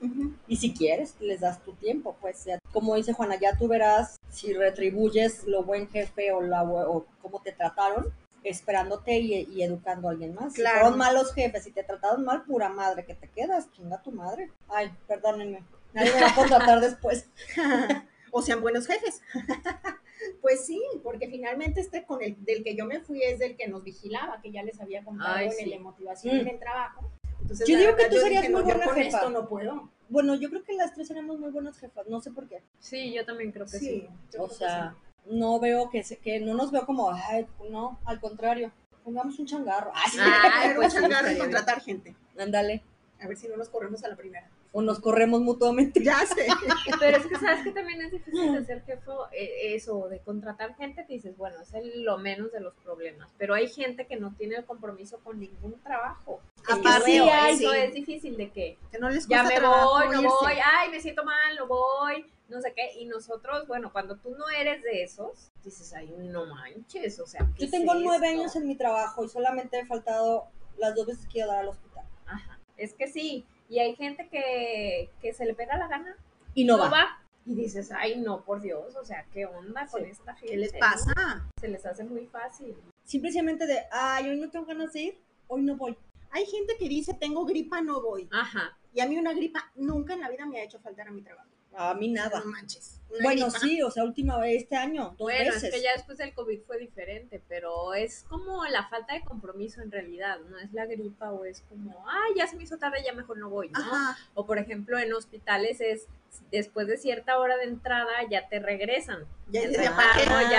Y 0.47 0.57
si 0.57 0.73
quieres, 0.73 1.15
les 1.21 1.41
das 1.41 1.63
tu 1.63 1.73
tiempo, 1.75 2.17
pues 2.21 2.45
ya, 2.47 2.59
como 2.73 2.95
dice 2.97 3.13
Juana, 3.13 3.37
ya 3.39 3.57
tú 3.59 3.69
verás 3.69 4.17
si 4.31 4.53
retribuyes 4.55 5.45
lo 5.45 5.63
buen 5.65 5.89
jefe 5.89 6.33
o, 6.33 6.41
la, 6.41 6.63
o 6.65 7.05
cómo 7.21 7.41
te 7.43 7.53
trataron, 7.53 8.07
esperándote 8.43 9.19
y, 9.19 9.35
y 9.35 9.63
educando 9.63 10.09
a 10.09 10.13
alguien 10.13 10.35
más. 10.35 10.55
Claro. 10.55 10.77
Si 10.77 10.81
fueron 10.81 10.99
malos 10.99 11.35
jefes, 11.35 11.65
si 11.65 11.71
te 11.73 11.85
trataron 11.85 12.25
mal, 12.25 12.43
pura 12.45 12.69
madre, 12.71 13.05
que 13.05 13.15
te 13.15 13.29
quedas, 13.29 13.71
chinga 13.73 14.01
tu 14.03 14.11
madre. 14.13 14.51
Ay, 14.69 14.91
perdónenme, 15.07 15.63
nadie 15.93 16.13
me 16.15 16.21
va 16.23 16.29
a 16.31 16.35
contratar 16.35 16.81
después. 16.81 17.27
o 18.31 18.41
sean 18.43 18.63
buenos 18.63 18.87
jefes. 18.87 19.21
pues 20.41 20.65
sí, 20.65 20.81
porque 21.03 21.29
finalmente 21.29 21.81
este 21.81 22.05
con 22.07 22.23
el 22.23 22.43
del 22.45 22.65
que 22.65 22.75
yo 22.75 22.87
me 22.87 23.01
fui 23.01 23.23
es 23.23 23.39
del 23.39 23.57
que 23.57 23.69
nos 23.69 23.85
vigilaba, 23.85 24.41
que 24.41 24.51
ya 24.53 24.63
les 24.63 24.81
había 24.81 25.05
contado 25.05 25.35
Ay, 25.37 25.47
en 25.47 25.53
sí. 25.53 25.63
el 25.65 25.71
de 25.71 25.79
motivación 25.81 26.37
Mm. 26.37 26.41
en 26.41 26.49
el 26.49 26.59
trabajo. 26.59 27.11
Entonces, 27.43 27.69
Yo 27.69 27.77
digo 27.79 27.97
que 27.97 28.07
tú 28.09 28.15
yo 28.17 28.21
serías 28.23 28.43
dije, 28.43 28.53
muy 28.55 28.63
no, 28.63 28.69
yo 28.69 28.75
buena 28.75 28.87
con 28.87 28.95
jefa. 29.03 29.19
esto 29.19 29.31
no 29.31 29.49
puedo. 29.49 29.91
bueno, 30.09 30.35
yo 30.37 30.49
creo 30.51 30.63
que 30.65 30.73
las 30.75 30.95
tres 30.95 31.09
seremos 31.09 31.39
muy 31.39 31.51
buenas 31.51 31.79
jefas, 31.79 32.07
no 32.09 32.21
sé 32.21 32.31
por 32.31 32.49
qué. 32.49 32.63
Sí, 32.79 33.13
yo 33.13 33.25
también 33.25 33.53
creo 33.53 33.67
que 33.67 33.79
sí. 33.79 33.87
Sí, 33.87 34.09
yo 34.33 34.43
O 34.45 34.49
sea, 34.49 34.95
no 35.27 35.59
veo 35.61 35.91
que, 35.91 36.03
se, 36.03 36.17
que 36.19 36.41
no 36.41 36.55
nos 36.55 36.71
veo 36.73 36.85
como, 36.87 37.11
ay, 37.11 37.47
no, 37.71 37.99
al 38.05 38.21
contrario, 38.21 38.73
pongamos 39.05 39.39
un 39.39 39.47
changarro. 39.47 39.93
Ay, 39.95 40.11
Ay, 40.53 40.71
pues 40.77 40.93
sí, 40.93 41.01
changarro 41.01 41.31
y 41.31 41.39
contratar 41.39 41.81
gente. 41.81 42.15
Ándale. 42.39 42.83
A 43.21 43.27
ver 43.29 43.37
si 43.37 43.47
no 43.49 43.57
nos 43.57 43.69
corremos 43.69 44.03
a 44.05 44.09
la 44.09 44.17
primera. 44.17 44.49
O 44.75 44.81
nos 44.81 45.01
corremos 45.01 45.41
mutuamente. 45.43 46.03
Ya 46.03 46.19
sé. 46.27 46.47
Pero 47.01 47.19
es 47.19 47.27
que 47.27 47.37
sabes 47.37 47.63
que 47.63 47.73
también 47.73 48.01
es 48.01 48.11
difícil 48.11 48.55
de 48.55 48.65
ser 48.65 48.83
jefe, 48.85 49.11
eh, 49.33 49.75
eso, 49.75 50.09
de 50.09 50.21
contratar 50.21 50.75
gente 50.77 51.05
que 51.07 51.15
dices, 51.15 51.37
bueno, 51.37 51.61
es 51.61 51.75
el- 51.75 52.03
lo 52.05 52.17
menos 52.19 52.51
de 52.53 52.61
los 52.61 52.75
problemas. 52.77 53.29
Pero 53.37 53.55
hay 53.55 53.69
gente 53.69 54.07
que 54.07 54.17
no 54.17 54.35
tiene 54.39 54.57
el 54.57 54.65
compromiso 54.65 55.19
con 55.23 55.39
ningún 55.41 55.79
trabajo. 55.83 56.41
Aparte, 56.69 57.11
veo, 57.11 57.27
ay, 57.31 57.55
eso 57.55 57.71
sí. 57.71 57.77
es 57.79 57.93
difícil 57.95 58.37
de 58.39 58.51
que 58.51 58.79
Que 58.91 58.99
no 58.99 59.11
les 59.11 59.27
ya 59.29 59.43
me 59.43 59.61
voy, 59.61 60.07
no 60.09 60.23
irse. 60.23 60.35
voy, 60.41 60.55
ay, 60.65 60.91
me 60.91 61.01
siento 61.01 61.23
mal, 61.25 61.55
no 61.57 61.67
voy, 61.67 62.25
no 62.49 62.61
sé 62.63 62.73
qué. 62.75 62.99
Y 62.99 63.05
nosotros, 63.05 63.67
bueno, 63.69 63.93
cuando 63.93 64.17
tú 64.17 64.31
no 64.37 64.49
eres 64.49 64.83
de 64.83 65.03
esos, 65.03 65.51
dices, 65.63 65.93
ay, 65.93 66.15
no 66.19 66.47
manches, 66.47 67.21
o 67.21 67.27
sea, 67.27 67.47
¿qué 67.59 67.67
Yo 67.67 67.71
tengo 67.71 67.93
es 67.93 68.01
nueve 68.01 68.27
esto? 68.29 68.41
años 68.41 68.57
en 68.57 68.67
mi 68.69 68.77
trabajo 68.77 69.23
y 69.25 69.29
solamente 69.29 69.79
he 69.81 69.85
faltado 69.85 70.47
las 70.79 70.95
dos 70.95 71.07
veces 71.07 71.27
que 71.27 71.41
he 71.41 71.43
ido 71.43 71.51
a 71.51 71.57
dar 71.57 71.65
al 71.65 71.69
hospital. 71.71 72.05
Ajá, 72.25 72.59
es 72.79 72.95
que 72.95 73.07
sí. 73.09 73.45
Y 73.73 73.79
hay 73.79 73.97
gente 73.97 74.29
que, 74.29 75.09
que 75.23 75.33
se 75.33 75.47
le 75.47 75.55
pega 75.55 75.79
la 75.79 75.89
gana 75.89 76.15
Y 76.55 76.67
no, 76.67 76.77
va. 76.77 77.19
Y 77.47 77.55
dices, 77.55 77.91
ay, 77.91 78.21
no, 78.21 78.45
por 78.45 78.61
Dios, 78.61 78.95
o 78.97 79.03
sea, 79.03 79.25
¿qué 79.33 79.47
onda 79.47 79.87
con 79.87 80.05
Sí. 80.05 80.11
esta 80.11 80.35
gente? 80.35 80.53
¿Qué 80.53 80.57
les 80.59 80.73
no? 80.75 80.79
pasa? 80.79 81.49
Se 81.59 81.69
les 81.69 81.87
hace 81.87 82.05
muy 82.05 82.27
fácil. 82.27 82.77
Simplemente 83.03 83.67
de, 83.67 83.81
ay, 83.91 84.29
hoy 84.29 84.39
no 84.39 84.51
tengo 84.51 84.67
ganas 84.67 84.93
de 84.93 85.01
ir, 85.01 85.19
hoy 85.49 85.63
no 85.63 85.77
voy. 85.77 85.97
Hay 86.33 86.45
gente 86.45 86.77
que 86.79 86.87
dice, 86.87 87.15
tengo 87.15 87.47
gripa, 87.47 87.81
no 87.81 88.03
voy. 88.03 88.29
Ajá. 88.31 88.77
Y 88.93 89.01
a 89.01 89.07
mí 89.09 89.17
una 89.17 89.33
gripa 89.33 89.73
nunca 89.75 90.13
en 90.13 90.21
la 90.21 90.29
vida 90.29 90.45
me 90.45 90.61
ha 90.61 90.65
hecho 90.65 90.79
faltar 90.79 91.09
a 91.09 91.11
mi 91.11 91.23
trabajo. 91.23 91.49
A 91.77 91.95
mí 91.95 92.09
nada. 92.09 92.41
No 92.41 92.47
manches. 92.47 92.99
Bueno, 93.23 93.45
gripa. 93.47 93.59
sí, 93.61 93.83
o 93.83 93.91
sea, 93.91 94.05
última 94.05 94.39
vez 94.39 94.63
este 94.63 94.75
año, 94.75 95.09
dos 95.11 95.17
Bueno, 95.19 95.53
veces. 95.53 95.65
es 95.65 95.75
que 95.75 95.83
ya 95.83 95.93
después 95.93 96.17
del 96.17 96.33
COVID 96.33 96.61
fue 96.67 96.79
diferente, 96.79 97.43
pero 97.47 97.93
es 97.93 98.25
como 98.29 98.65
la 98.65 98.89
falta 98.89 99.13
de 99.13 99.21
compromiso 99.23 99.83
en 99.83 99.91
realidad, 99.93 100.39
no 100.49 100.59
es 100.59 100.73
la 100.73 100.87
gripa 100.87 101.31
o 101.31 101.45
es 101.45 101.61
como, 101.69 102.07
ay, 102.09 102.33
ya 102.37 102.47
se 102.47 102.57
me 102.57 102.63
hizo 102.63 102.79
tarde, 102.79 103.03
ya 103.05 103.13
mejor 103.13 103.37
no 103.37 103.51
voy, 103.51 103.69
¿no? 103.69 103.81
Ajá. 103.81 104.17
O 104.33 104.47
por 104.47 104.57
ejemplo, 104.57 104.99
en 104.99 105.13
hospitales 105.13 105.83
es 105.83 106.07
después 106.51 106.87
de 106.87 106.97
cierta 106.97 107.39
hora 107.39 107.59
de 107.59 107.65
entrada 107.65 108.11
ya 108.31 108.49
te 108.49 108.59
regresan. 108.61 109.27
Ya, 109.51 109.69
ya, 109.69 109.83
ya 109.83 109.91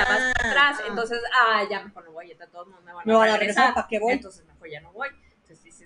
vas 0.06 0.34
para 0.36 0.50
atrás. 0.50 0.78
Ah. 0.80 0.86
Entonces, 0.90 1.20
ah, 1.36 1.64
ya 1.68 1.82
mejor 1.84 2.06
no 2.06 2.12
voy, 2.12 2.30
ya 2.38 2.46
todos 2.46 2.68
me 2.68 2.76
van 2.76 2.88
a, 3.00 3.06
Me 3.06 3.14
van 3.14 3.30
a 3.30 3.38
regresar. 3.38 3.40
regresar, 3.40 3.74
¿para 3.74 3.88
qué 3.88 3.98
voy? 4.00 4.14
Entonces 4.14 4.46
mejor 4.46 4.70
ya 4.70 4.82
no 4.82 4.92
voy. 4.94 5.10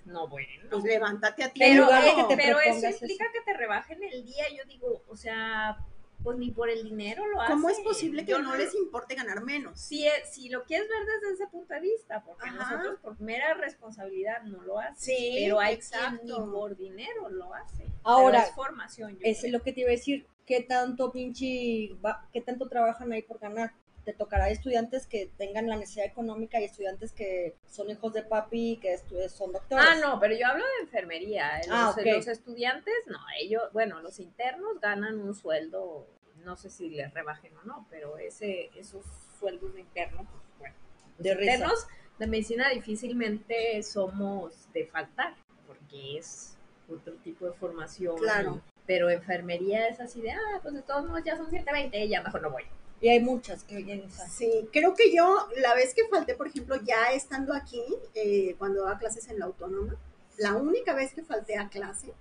No, 0.08 0.28
bueno. 0.28 0.48
Pues 0.70 0.84
levántate 0.84 1.44
a 1.44 1.50
ti. 1.52 1.60
Pero, 1.60 1.92
eh, 1.94 2.14
que 2.16 2.24
te 2.24 2.38
pero 2.42 2.60
eso 2.60 2.88
implica 2.88 3.26
que 3.32 3.42
te 3.42 3.54
rebajen 3.58 4.02
el 4.04 4.26
día. 4.26 4.46
Yo 4.56 4.64
digo, 4.68 5.04
o 5.08 5.16
sea, 5.16 5.78
pues 6.24 6.38
ni 6.38 6.50
por 6.52 6.70
el 6.70 6.84
dinero 6.84 7.26
lo 7.28 7.42
hacen. 7.42 7.56
¿Cómo 7.56 7.70
es 7.70 7.80
posible 7.82 8.26
que 8.26 8.32
Yo 8.32 8.40
no 8.40 8.56
les 8.56 8.74
importe 8.76 9.16
ganar 9.16 9.44
menos? 9.44 9.80
si, 9.80 10.08
lo 10.50 10.64
quieres 10.64 10.88
ver 10.90 11.06
desde 11.06 11.34
ese 11.36 11.48
punto 11.48 11.74
de 11.74 11.82
vista, 11.82 12.24
porque 12.24 12.48
Ajá. 12.50 12.56
nosotros 12.72 13.00
por 13.02 13.20
mera 13.22 13.54
responsabilidad 13.54 14.42
no 14.44 14.62
lo 14.64 14.80
hacemos. 14.80 15.00
Sí, 15.00 15.36
pero 15.44 15.60
hay 15.60 15.76
exacto. 15.76 16.22
quien 16.26 16.46
ni 16.46 16.52
por 16.52 16.76
dinero 16.76 17.30
lo 17.30 17.54
hace. 17.54 17.86
Ahora, 18.04 18.40
Pero 18.40 18.50
es 18.50 18.56
formación. 18.56 19.12
yo 19.12 19.20
Es 19.22 19.40
creo. 19.42 19.52
lo 19.52 19.62
que 19.62 19.74
te 19.74 19.82
iba 19.82 19.90
a 19.90 19.92
decir, 19.92 20.26
¿qué 20.46 20.62
tanto 20.64 21.12
pinche, 21.12 21.94
va- 22.04 22.28
qué 22.34 22.42
tanto 22.42 22.68
trabajan 22.70 23.12
ahí 23.12 23.22
por 23.22 23.40
ganar? 23.40 23.74
Te 24.08 24.14
tocará 24.14 24.50
estudiantes 24.50 25.06
que 25.06 25.30
tengan 25.38 25.68
la 25.68 25.76
necesidad 25.76 26.06
económica 26.06 26.62
y 26.62 26.64
estudiantes 26.64 27.12
que 27.12 27.58
son 27.70 27.90
hijos 27.90 28.14
de 28.14 28.24
papi 28.24 28.72
y 28.72 28.78
que 28.78 28.98
son 29.28 29.52
doctores. 29.52 29.86
Ah, 29.86 29.96
no, 30.02 30.18
pero 30.18 30.34
yo 30.34 30.48
hablo 30.48 30.64
de 30.64 30.84
enfermería. 30.86 31.58
Los, 31.68 31.68
Ah, 31.70 31.94
los 32.06 32.28
estudiantes, 32.28 32.94
no, 33.08 33.18
ellos, 33.38 33.64
bueno, 33.74 34.00
los 34.02 34.20
internos 34.22 34.80
ganan 34.80 35.20
un 35.20 35.36
sueldo, 35.36 36.08
no 36.38 36.56
sé 36.56 36.70
si 36.70 36.90
les 36.90 37.14
rebajen 37.14 37.52
o 37.58 37.64
no, 37.64 37.86
pero 37.90 38.18
ese, 38.18 38.70
esos 38.80 39.04
sueldos 39.38 39.74
de 39.74 39.82
interno, 39.82 40.26
pues 40.32 40.42
bueno. 40.58 40.76
De 41.18 41.30
Los 41.32 41.40
risa. 41.40 41.54
internos 41.56 41.88
de 42.18 42.28
medicina 42.28 42.70
difícilmente 42.70 43.84
somos 43.84 44.72
de 44.72 44.86
faltar, 44.86 45.36
porque 45.68 46.18
es 46.18 46.58
otro 46.90 47.14
tipo 47.16 47.46
de 47.46 47.52
formación. 47.52 48.16
Claro. 48.20 48.62
Pero 48.86 49.10
enfermería 49.10 49.90
es 49.90 50.00
así 50.00 50.22
de, 50.22 50.32
ah, 50.32 50.60
pues 50.62 50.76
de 50.76 50.82
todos 50.82 51.06
modos 51.06 51.26
ya 51.26 51.36
son 51.36 51.52
7.20, 51.52 52.08
ya 52.08 52.22
mejor 52.24 52.42
no 52.42 52.52
voy. 52.52 52.64
Y 53.00 53.10
hay 53.10 53.20
muchas 53.20 53.64
que 53.64 53.78
vienen, 53.78 54.08
o 54.08 54.10
sea, 54.10 54.28
Sí, 54.28 54.68
creo 54.74 54.96
que 54.96 55.16
yo, 55.16 55.48
la 55.58 55.76
vez 55.76 55.94
que 55.94 56.08
falté, 56.08 56.34
por 56.36 56.48
ejemplo, 56.48 56.78
ya 56.84 57.12
estando 57.14 57.54
aquí, 57.54 57.84
eh, 58.16 58.56
cuando 58.58 58.84
daba 58.84 58.98
clases 58.98 59.28
en 59.28 59.40
la 59.40 59.46
autónoma, 59.46 59.96
la 60.38 60.56
única 60.56 60.94
vez 60.94 61.14
que 61.14 61.24
falté 61.24 61.58
a 61.58 61.70
clase 61.70 62.14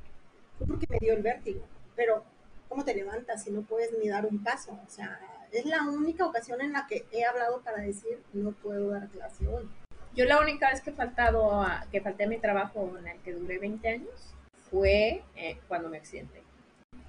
fue 0.58 0.66
porque 0.66 0.86
me 0.88 0.98
dio 0.98 1.14
el 1.14 1.22
vértigo. 1.22 1.62
Pero, 1.94 2.24
¿cómo 2.68 2.84
te 2.84 2.94
levantas 2.94 3.44
si 3.44 3.50
no 3.50 3.62
puedes 3.62 3.90
ni 3.98 4.08
dar 4.08 4.26
un 4.26 4.42
paso? 4.42 4.78
O 4.86 4.90
sea, 4.90 5.18
es 5.50 5.64
la 5.64 5.82
única 5.82 6.26
ocasión 6.26 6.60
en 6.60 6.72
la 6.72 6.86
que 6.86 7.06
he 7.10 7.24
hablado 7.24 7.62
para 7.62 7.78
decir, 7.78 8.22
no 8.34 8.52
puedo 8.52 8.90
dar 8.90 9.08
clase 9.08 9.46
hoy. 9.46 9.68
Yo 10.14 10.24
la 10.24 10.40
única 10.40 10.70
vez 10.70 10.80
que 10.80 10.90
he 10.90 10.94
faltado 10.94 11.60
a, 11.60 11.86
que 11.90 12.00
falté 12.00 12.24
a 12.24 12.28
mi 12.28 12.38
trabajo 12.38 12.96
en 12.98 13.06
el 13.06 13.18
que 13.20 13.32
duré 13.32 13.58
20 13.58 13.88
años 13.88 14.34
fue 14.70 15.22
eh, 15.36 15.58
cuando 15.68 15.88
me 15.88 15.98
accidenté. 15.98 16.42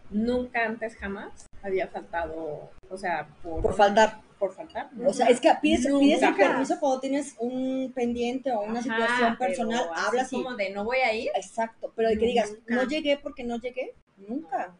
Nunca 0.09 0.65
antes 0.65 0.95
jamás 0.95 1.46
había 1.67 1.87
faltado, 1.87 2.69
o 2.89 2.97
sea, 2.97 3.27
por, 3.43 3.61
por 3.61 3.75
faltar. 3.75 4.21
por 4.39 4.53
faltar. 4.53 4.89
O 5.05 5.13
sea, 5.13 5.27
es 5.27 5.39
que 5.39 5.51
pides, 5.61 5.85
pides 5.85 6.21
el 6.21 6.35
permiso 6.35 6.79
cuando 6.79 6.99
tienes 6.99 7.35
un 7.39 7.91
pendiente 7.95 8.51
o 8.51 8.61
una 8.61 8.79
Ajá, 8.79 8.83
situación 8.83 9.35
pero 9.37 9.49
personal, 9.49 9.89
así 9.93 10.05
hablas 10.07 10.33
y... 10.33 10.35
como 10.35 10.55
de 10.55 10.69
no 10.71 10.83
voy 10.83 10.97
a 10.97 11.13
ir. 11.13 11.29
Exacto, 11.35 11.91
pero 11.95 12.09
de 12.09 12.17
que 12.17 12.25
digas, 12.25 12.53
no 12.67 12.83
llegué 12.83 13.17
porque 13.17 13.43
no 13.43 13.57
llegué, 13.59 13.93
nunca. 14.17 14.73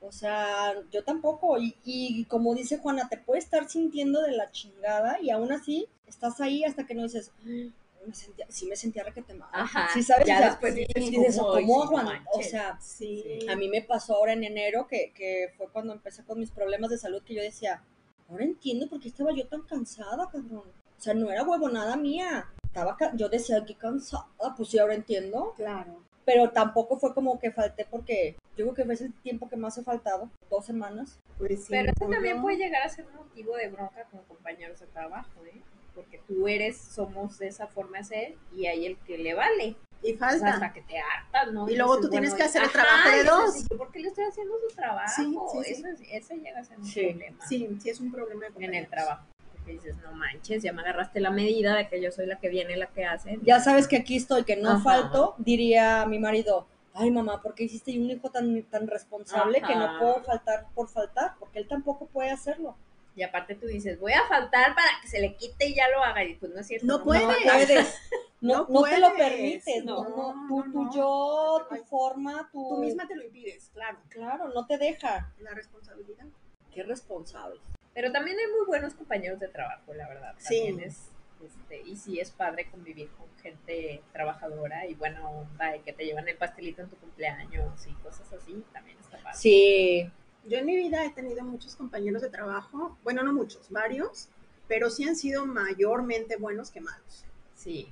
O 0.00 0.12
sea, 0.12 0.74
yo 0.92 1.02
tampoco. 1.02 1.58
Y, 1.58 1.76
y 1.84 2.24
como 2.26 2.54
dice 2.54 2.78
Juana, 2.78 3.08
te 3.08 3.16
puedes 3.16 3.44
estar 3.44 3.68
sintiendo 3.68 4.20
de 4.20 4.32
la 4.32 4.50
chingada 4.50 5.18
y 5.20 5.30
aún 5.30 5.50
así 5.52 5.88
estás 6.06 6.40
ahí 6.40 6.62
hasta 6.64 6.84
que 6.84 6.94
no 6.94 7.04
dices, 7.04 7.32
"Mm, 7.44 7.68
me 8.06 8.14
sentía, 8.14 8.46
sí 8.48 8.66
me 8.66 8.76
sentía 8.76 9.02
requete 9.04 9.34
mal. 9.34 9.48
Ajá. 9.52 9.88
Sí, 9.92 10.02
¿sabes? 10.02 10.26
Ya 10.26 10.36
O 10.36 10.38
sea, 10.38 10.50
después 10.50 10.74
sí, 10.74 10.80
dices, 10.94 11.10
dices, 11.10 11.38
"Ay, 11.38 11.66
¿cómo 11.66 11.82
aguanto? 11.84 12.10
O 12.10 12.36
manches". 12.36 12.50
sea, 12.50 12.78
Sí. 12.80 13.46
a 13.48 13.56
mí 13.56 13.68
me 13.68 13.82
pasó 13.82 14.14
ahora 14.16 14.32
en 14.32 14.44
enero 14.44 14.86
que, 14.86 15.12
que 15.14 15.52
fue 15.56 15.68
cuando 15.68 15.92
empecé 15.92 16.24
con 16.24 16.38
mis 16.38 16.50
problemas 16.50 16.90
de 16.90 16.98
salud 16.98 17.22
que 17.22 17.34
yo 17.34 17.42
decía, 17.42 17.82
ahora 18.28 18.44
entiendo 18.44 18.88
por 18.88 19.00
qué 19.00 19.08
estaba 19.08 19.32
yo 19.32 19.46
tan 19.46 19.62
cansada, 19.62 20.28
cabrón. 20.30 20.62
O 20.98 21.00
sea, 21.04 21.14
no 21.14 21.30
era 21.30 21.42
huevonada 21.42 21.96
mía. 21.96 22.46
Estaba 22.64 22.96
yo 23.14 23.28
decía, 23.28 23.64
qué 23.66 23.74
cansada, 23.74 24.26
pues 24.56 24.68
sí, 24.70 24.78
ahora 24.78 24.94
entiendo. 24.94 25.52
Claro. 25.56 26.02
Pero 26.24 26.50
tampoco 26.50 26.98
fue 26.98 27.12
como 27.12 27.38
que 27.38 27.50
falté 27.52 27.84
porque 27.84 28.36
yo 28.56 28.64
creo 28.64 28.74
que 28.74 28.84
fue 28.96 29.06
el 29.06 29.12
tiempo 29.20 29.48
que 29.48 29.56
más 29.56 29.76
he 29.76 29.82
faltado, 29.82 30.30
dos 30.48 30.64
semanas. 30.64 31.18
Pues 31.36 31.60
sí, 31.64 31.66
Pero 31.70 31.92
eso 31.94 32.04
¿o 32.06 32.08
también 32.10 32.36
no? 32.36 32.42
puede 32.42 32.56
llegar 32.56 32.82
a 32.82 32.88
ser 32.88 33.06
un 33.06 33.16
motivo 33.16 33.56
de 33.56 33.68
bronca 33.68 34.04
con 34.10 34.22
compañeros 34.24 34.80
de 34.80 34.86
trabajo, 34.86 35.44
¿eh? 35.44 35.60
Porque 35.94 36.20
tú 36.26 36.48
eres, 36.48 36.76
somos 36.76 37.38
de 37.38 37.48
esa 37.48 37.66
forma 37.66 37.98
de 37.98 38.04
ser 38.04 38.34
y 38.54 38.66
hay 38.66 38.86
el 38.86 38.96
que 38.98 39.18
le 39.18 39.34
vale. 39.34 39.76
Y 40.02 40.14
O 40.14 40.18
sea, 40.18 40.28
hasta 40.28 40.50
falta. 40.52 40.72
que 40.74 40.82
te 40.82 40.98
hartas, 40.98 41.52
¿no? 41.52 41.68
Y 41.68 41.76
luego 41.76 41.94
dices, 41.96 42.02
tú 42.06 42.10
tienes 42.10 42.30
bueno, 42.30 42.36
que 42.44 42.48
hacer 42.48 42.62
el 42.64 42.70
trabajo 42.72 43.08
de 43.10 43.24
dos. 43.24 43.56
¿y 43.56 43.62
yo 43.70 43.78
¿Por 43.78 43.90
qué 43.90 44.00
le 44.00 44.08
estoy 44.08 44.24
haciendo 44.24 44.54
su 44.68 44.74
trabajo? 44.76 45.12
Sí, 45.16 45.38
sí, 45.52 45.58
sí. 45.64 45.72
Eso, 45.72 45.86
es- 45.88 46.00
ese 46.10 46.36
llega 46.40 46.60
a 46.60 46.64
ser 46.64 46.78
un 46.78 46.84
Sí. 46.84 47.00
problema 47.06 47.46
Sí, 47.46 47.78
sí 47.80 47.90
es 47.90 48.00
un 48.00 48.12
problema 48.12 48.44
de 48.50 48.64
en 48.64 48.74
el 48.74 48.88
trabajo. 48.88 49.26
Porque 49.52 49.72
dices, 49.72 49.96
no 50.02 50.12
manches, 50.12 50.62
ya 50.62 50.72
me 50.74 50.82
agarraste 50.82 51.20
la 51.20 51.30
medida 51.30 51.74
de 51.76 51.88
que 51.88 52.02
yo 52.02 52.10
soy 52.12 52.26
la 52.26 52.38
que 52.38 52.48
viene 52.50 52.76
la 52.76 52.88
que 52.88 53.06
hace. 53.06 53.38
Ya 53.44 53.60
sabes 53.60 53.88
que 53.88 53.96
aquí 53.96 54.16
estoy, 54.16 54.44
que 54.44 54.56
no 54.56 54.72
Ajá. 54.72 54.80
falto, 54.82 55.34
diría 55.38 56.04
mi 56.06 56.18
marido, 56.18 56.66
ay 56.92 57.10
mamá, 57.10 57.40
¿por 57.40 57.54
qué 57.54 57.64
hiciste 57.64 57.98
un 57.98 58.10
hijo 58.10 58.30
tan, 58.30 58.62
tan 58.64 58.86
responsable 58.86 59.62
que 59.62 59.74
no 59.74 59.98
puedo 59.98 60.22
faltar 60.22 60.66
por 60.74 60.88
faltar? 60.90 61.34
Porque 61.38 61.60
él 61.60 61.66
tampoco 61.66 62.06
puede 62.08 62.30
hacerlo. 62.30 62.76
Y 63.16 63.22
aparte 63.22 63.54
tú 63.54 63.66
dices, 63.66 63.98
voy 64.00 64.12
a 64.12 64.26
faltar 64.26 64.74
para 64.74 64.88
que 65.00 65.08
se 65.08 65.20
le 65.20 65.34
quite 65.36 65.66
y 65.68 65.74
ya 65.74 65.88
lo 65.88 66.02
haga. 66.02 66.24
Y 66.24 66.34
pues 66.34 66.52
no 66.52 66.60
es 66.60 66.66
cierto. 66.66 66.86
No 66.86 66.98
No 66.98 67.04
puedes. 67.04 67.24
puedes. 67.24 67.94
No, 68.40 68.66
te 68.66 68.98
lo 68.98 69.14
permites. 69.14 69.84
No, 69.84 70.04
No, 70.04 70.34
no, 70.34 70.48
tú, 70.48 70.64
no, 70.66 70.72
tu 70.72 70.82
no. 70.84 70.94
yo, 70.94 71.66
tu 71.70 71.76
forma, 71.84 72.48
tu... 72.52 72.68
Tú 72.68 72.76
misma 72.78 73.06
te 73.08 73.16
lo 73.16 73.24
impides, 73.24 73.70
claro. 73.72 73.98
Claro, 74.10 74.48
no 74.48 74.66
te 74.66 74.76
deja. 74.76 75.32
La 75.38 75.52
responsabilidad. 75.52 76.26
Qué 76.72 76.82
responsable. 76.82 77.60
Pero 77.94 78.10
también 78.12 78.36
hay 78.38 78.46
muy 78.48 78.66
buenos 78.66 78.94
compañeros 78.94 79.38
de 79.40 79.48
trabajo, 79.48 79.94
la 79.94 80.08
verdad. 80.08 80.34
Sí. 80.38 80.58
También 80.66 80.88
es, 80.88 81.10
este, 81.42 81.80
y 81.88 81.96
sí 81.96 82.18
es 82.20 82.32
padre 82.32 82.68
convivir 82.70 83.08
con 83.12 83.28
gente 83.40 84.02
trabajadora 84.12 84.84
y 84.86 84.94
buena 84.94 85.26
onda 85.28 85.76
y 85.76 85.80
que 85.80 85.92
te 85.92 86.04
llevan 86.04 86.28
el 86.28 86.36
pastelito 86.36 86.82
en 86.82 86.88
tu 86.90 86.96
cumpleaños 86.96 87.86
y 87.86 87.92
cosas 88.02 88.30
así, 88.32 88.64
también 88.72 88.98
está 88.98 89.18
padre. 89.18 89.38
Sí. 89.38 90.10
Yo 90.46 90.58
en 90.58 90.66
mi 90.66 90.76
vida 90.76 91.04
he 91.04 91.10
tenido 91.10 91.42
muchos 91.42 91.74
compañeros 91.74 92.20
de 92.22 92.28
trabajo, 92.28 92.98
bueno, 93.02 93.22
no 93.22 93.32
muchos, 93.32 93.70
varios, 93.70 94.28
pero 94.68 94.90
sí 94.90 95.04
han 95.04 95.16
sido 95.16 95.46
mayormente 95.46 96.36
buenos 96.36 96.70
que 96.70 96.80
malos. 96.80 97.24
Sí, 97.54 97.88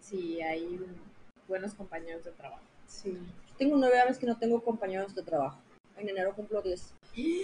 sí, 0.00 0.40
hay 0.40 0.80
buenos 1.46 1.74
compañeros 1.74 2.24
de 2.24 2.30
trabajo. 2.32 2.62
Sí. 2.86 3.18
Tengo 3.58 3.76
nueve 3.76 4.00
años 4.00 4.18
que 4.18 4.26
no 4.26 4.38
tengo 4.38 4.62
compañeros 4.62 5.14
de 5.14 5.22
trabajo. 5.22 5.58
En 5.96 6.08
enero 6.08 6.34
cumplo 6.34 6.62
diez. 6.62 6.94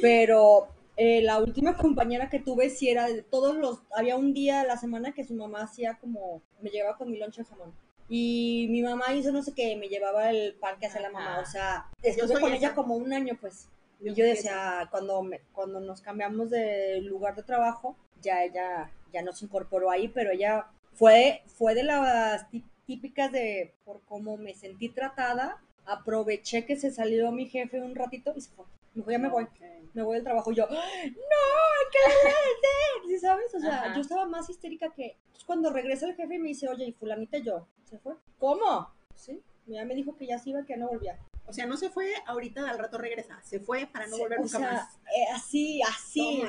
Pero 0.01 0.69
eh, 0.97 1.23
la 1.23 1.39
última 1.39 1.77
compañera 1.77 2.31
que 2.31 2.41
tuve 2.41 2.71
sí 2.71 2.89
era 2.89 3.07
de 3.09 3.23
todos 3.23 3.57
los... 3.57 3.81
Había 3.95 4.17
un 4.17 4.33
día 4.33 4.63
a 4.63 4.67
la 4.67 4.77
semana 4.77 5.13
que 5.13 5.25
su 5.25 5.35
mamá 5.35 5.63
hacía 5.63 5.99
como... 6.01 6.43
Me 6.61 6.71
llevaba 6.71 6.97
con 6.97 7.11
mi 7.11 7.19
lonche 7.19 7.43
de 7.43 7.49
jamón. 7.49 7.73
Y 8.09 8.67
mi 8.71 8.83
mamá 8.83 9.15
hizo 9.15 9.31
no 9.31 9.43
sé 9.43 9.53
qué, 9.55 9.77
me 9.77 9.89
llevaba 9.89 10.31
el 10.31 10.55
pan 10.55 10.79
que 10.81 10.87
hace 10.87 10.99
la 10.99 11.11
mamá. 11.11 11.41
O 11.41 11.47
sea, 11.47 11.87
estuve 12.03 12.41
con 12.41 12.53
ella 12.53 12.75
como 12.75 12.97
un 12.97 13.13
año, 13.13 13.39
pues. 13.41 13.69
Y 14.01 14.15
yo 14.15 14.25
decía, 14.25 14.89
cuando, 14.91 15.23
me, 15.23 15.41
cuando 15.53 15.81
nos 15.81 16.01
cambiamos 16.01 16.51
de 16.51 17.01
lugar 17.03 17.35
de 17.35 17.43
trabajo, 17.43 17.97
ya 18.23 18.45
ella 18.45 18.91
ya 19.13 19.23
nos 19.23 19.43
incorporó 19.43 19.91
ahí, 19.91 20.09
pero 20.09 20.31
ella 20.31 20.67
fue, 20.95 21.43
fue 21.47 21.75
de 21.75 21.83
las 21.83 22.47
típicas 22.87 23.33
de 23.33 23.75
por 23.85 24.01
cómo 24.03 24.37
me 24.37 24.55
sentí 24.55 24.89
tratada, 24.89 25.63
aproveché 25.87 26.65
que 26.65 26.77
se 26.77 26.91
salió 26.91 27.31
mi 27.33 27.47
jefe 27.47 27.81
un 27.81 27.95
ratito 27.95 28.33
y 28.37 28.41
se 28.41 28.51
fue. 28.51 28.65
Me 28.95 29.01
dijo, 29.01 29.11
ya 29.11 29.19
me 29.19 29.29
voy, 29.29 29.47
me 29.95 30.03
voy 30.03 30.17
del 30.17 30.25
trabajo. 30.25 30.51
Y 30.51 30.57
yo, 30.57 30.67
no, 30.67 30.77
¿qué? 31.93 33.09
¿Sí 33.09 33.19
sabes? 33.19 33.55
O 33.55 33.61
sea, 33.61 33.95
yo 33.95 34.01
estaba 34.01 34.27
más 34.27 34.51
histérica 34.51 34.93
que... 34.95 35.17
Entonces, 35.17 35.45
cuando 35.45 35.71
regresa 35.71 36.07
el 36.07 36.17
jefe 36.17 36.35
y 36.35 36.39
me 36.39 36.49
dice, 36.49 36.69
oye, 36.69 36.87
y 36.87 36.93
fulanita 36.93 37.39
yo, 37.39 37.67
¿se 37.85 37.99
fue? 37.99 38.15
¿Cómo? 38.39 38.89
Sí, 39.15 39.41
ya 39.67 39.85
me 39.85 39.95
dijo 39.95 40.17
que 40.17 40.27
ya 40.27 40.39
se 40.39 40.51
iba, 40.51 40.65
que 40.65 40.77
no 40.77 40.89
volvía. 40.89 41.19
O 41.47 41.53
sea, 41.53 41.67
no 41.67 41.77
se 41.77 41.91
fue 41.91 42.13
ahorita, 42.27 42.69
al 42.69 42.79
rato 42.79 42.99
regresa. 42.99 43.41
Se 43.43 43.61
fue 43.61 43.87
para 43.87 44.07
no 44.07 44.19
volver 44.19 44.41
nunca 44.41 44.59
más. 44.59 44.99
Eh, 45.07 45.27
así, 45.35 45.83
así. 45.83 46.45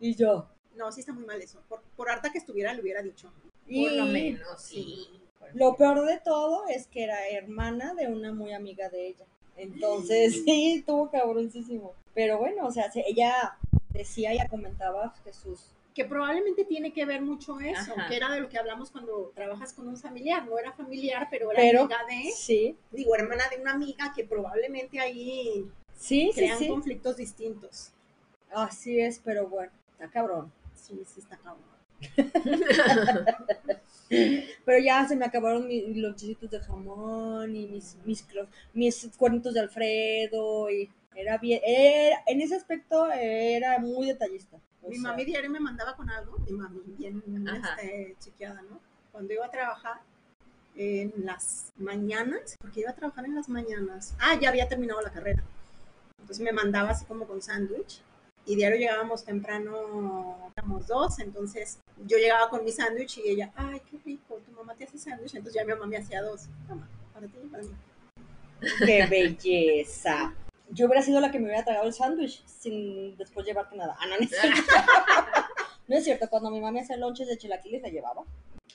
Y 0.00 0.14
yo. 0.14 0.48
No, 0.74 0.90
sí 0.92 1.00
está 1.00 1.12
muy 1.12 1.24
mal 1.24 1.40
eso. 1.40 1.62
Por, 1.68 1.82
por 1.96 2.10
harta 2.10 2.30
que 2.30 2.38
estuviera, 2.38 2.72
le 2.72 2.82
hubiera 2.82 3.02
dicho. 3.02 3.32
Por 3.66 3.92
lo 3.92 4.06
menos, 4.06 4.62
sí. 4.62 5.08
Lo 5.54 5.76
peor 5.76 6.06
de 6.06 6.18
todo 6.20 6.66
es 6.68 6.86
que 6.86 7.04
era 7.04 7.28
hermana 7.28 7.94
de 7.94 8.08
una 8.08 8.32
muy 8.32 8.52
amiga 8.52 8.88
de 8.88 9.08
ella. 9.08 9.26
Entonces, 9.56 10.34
sí, 10.44 10.76
estuvo 10.78 11.10
cabroncísimo. 11.10 11.94
Pero 12.14 12.38
bueno, 12.38 12.66
o 12.66 12.70
sea, 12.70 12.90
ella 12.94 13.56
decía 13.90 14.34
y 14.34 14.48
comentaba 14.48 15.14
que 15.24 15.32
sus... 15.32 15.72
Que 15.96 16.04
probablemente 16.04 16.66
tiene 16.66 16.92
que 16.92 17.06
ver 17.06 17.22
mucho 17.22 17.58
eso, 17.58 17.94
que 18.06 18.16
era 18.16 18.30
de 18.30 18.40
lo 18.40 18.50
que 18.50 18.58
hablamos 18.58 18.90
cuando 18.90 19.32
trabajas 19.34 19.72
con 19.72 19.88
un 19.88 19.96
familiar. 19.96 20.44
No 20.46 20.58
era 20.58 20.70
familiar, 20.72 21.26
pero 21.30 21.50
era 21.50 21.80
amiga 21.80 21.96
de... 22.06 22.32
Sí. 22.32 22.76
Digo, 22.90 23.14
hermana 23.14 23.44
de 23.50 23.62
una 23.62 23.72
amiga 23.72 24.12
que 24.14 24.24
probablemente 24.24 25.00
ahí 25.00 25.64
sí, 25.94 26.30
crean 26.34 26.58
sí, 26.58 26.68
conflictos 26.68 27.16
distintos. 27.16 27.92
Así 28.50 29.00
es, 29.00 29.22
pero 29.24 29.48
bueno, 29.48 29.72
está 29.92 30.10
cabrón. 30.10 30.52
Sí, 30.74 31.02
sí 31.06 31.20
está 31.20 31.38
cabrón. 31.38 31.64
Pero 34.66 34.78
ya 34.78 35.08
se 35.08 35.16
me 35.16 35.24
acabaron 35.24 35.66
mis 35.66 35.96
lonchecitos 35.96 36.50
de 36.50 36.60
jamón 36.60 37.56
y 37.56 37.66
mis, 37.66 37.96
mis, 38.04 38.22
mis 38.74 39.10
cuernitos 39.16 39.54
de 39.54 39.60
Alfredo 39.60 40.70
y 40.70 40.90
era 41.16 41.38
bien, 41.38 41.60
en 41.64 42.40
ese 42.42 42.54
aspecto 42.54 43.10
era 43.10 43.78
muy 43.78 44.08
detallista. 44.08 44.58
Mi 44.88 44.98
mami 44.98 45.24
diario 45.24 45.50
me 45.50 45.60
mandaba 45.60 45.96
con 45.96 46.08
algo, 46.10 46.38
mi 46.38 46.52
mami 46.52 46.80
bien 46.98 47.22
este, 47.48 48.16
chequeada, 48.20 48.62
¿no? 48.62 48.80
Cuando 49.12 49.32
iba 49.32 49.46
a 49.46 49.50
trabajar 49.50 50.00
en 50.76 51.12
las 51.24 51.72
mañanas, 51.76 52.56
porque 52.60 52.80
iba 52.80 52.90
a 52.90 52.94
trabajar 52.94 53.24
en 53.24 53.34
las 53.34 53.48
mañanas. 53.48 54.14
Ah, 54.18 54.38
ya 54.40 54.50
había 54.50 54.68
terminado 54.68 55.00
la 55.00 55.10
carrera. 55.10 55.42
Entonces 56.20 56.44
me 56.44 56.52
mandaba 56.52 56.90
así 56.90 57.04
como 57.04 57.26
con 57.26 57.40
sándwich 57.42 58.02
y 58.46 58.54
diario 58.54 58.78
llegábamos 58.78 59.24
temprano, 59.24 60.52
éramos 60.56 60.86
dos, 60.86 61.18
entonces 61.18 61.78
yo 62.06 62.16
llegaba 62.16 62.48
con 62.48 62.64
mi 62.64 62.70
sándwich 62.70 63.18
y 63.18 63.30
ella, 63.30 63.52
ay, 63.56 63.80
qué 63.90 63.98
rico, 64.04 64.40
tu 64.46 64.52
mamá 64.52 64.74
te 64.74 64.84
hace 64.84 64.98
sándwich, 64.98 65.34
entonces 65.34 65.54
ya 65.54 65.64
mi 65.64 65.72
mamá 65.72 65.86
me 65.86 65.96
hacía 65.96 66.22
dos, 66.22 66.48
toma, 66.68 66.88
para 67.12 67.26
ti 67.26 67.38
y 67.42 67.48
para 67.48 67.64
mí. 67.64 67.70
¡Qué 68.86 69.06
belleza! 69.06 70.32
Yo 70.70 70.86
hubiera 70.86 71.02
sido 71.02 71.20
la 71.20 71.30
que 71.30 71.38
me 71.38 71.46
hubiera 71.46 71.64
tragado 71.64 71.86
el 71.86 71.92
sándwich 71.92 72.44
sin 72.46 73.16
después 73.16 73.46
llevarte 73.46 73.76
nada. 73.76 73.96
Ah, 73.98 74.06
no, 74.06 74.16
no 74.16 74.24
es 74.24 74.30
cierto. 74.30 74.60
no 75.88 75.96
es 75.96 76.04
cierto, 76.04 76.28
cuando 76.28 76.50
mi 76.50 76.60
mamá 76.60 76.72
me 76.72 76.80
hacía 76.80 76.96
lonches 76.96 77.28
de 77.28 77.38
chilaquiles 77.38 77.82
la 77.82 77.88
llevaba. 77.88 78.24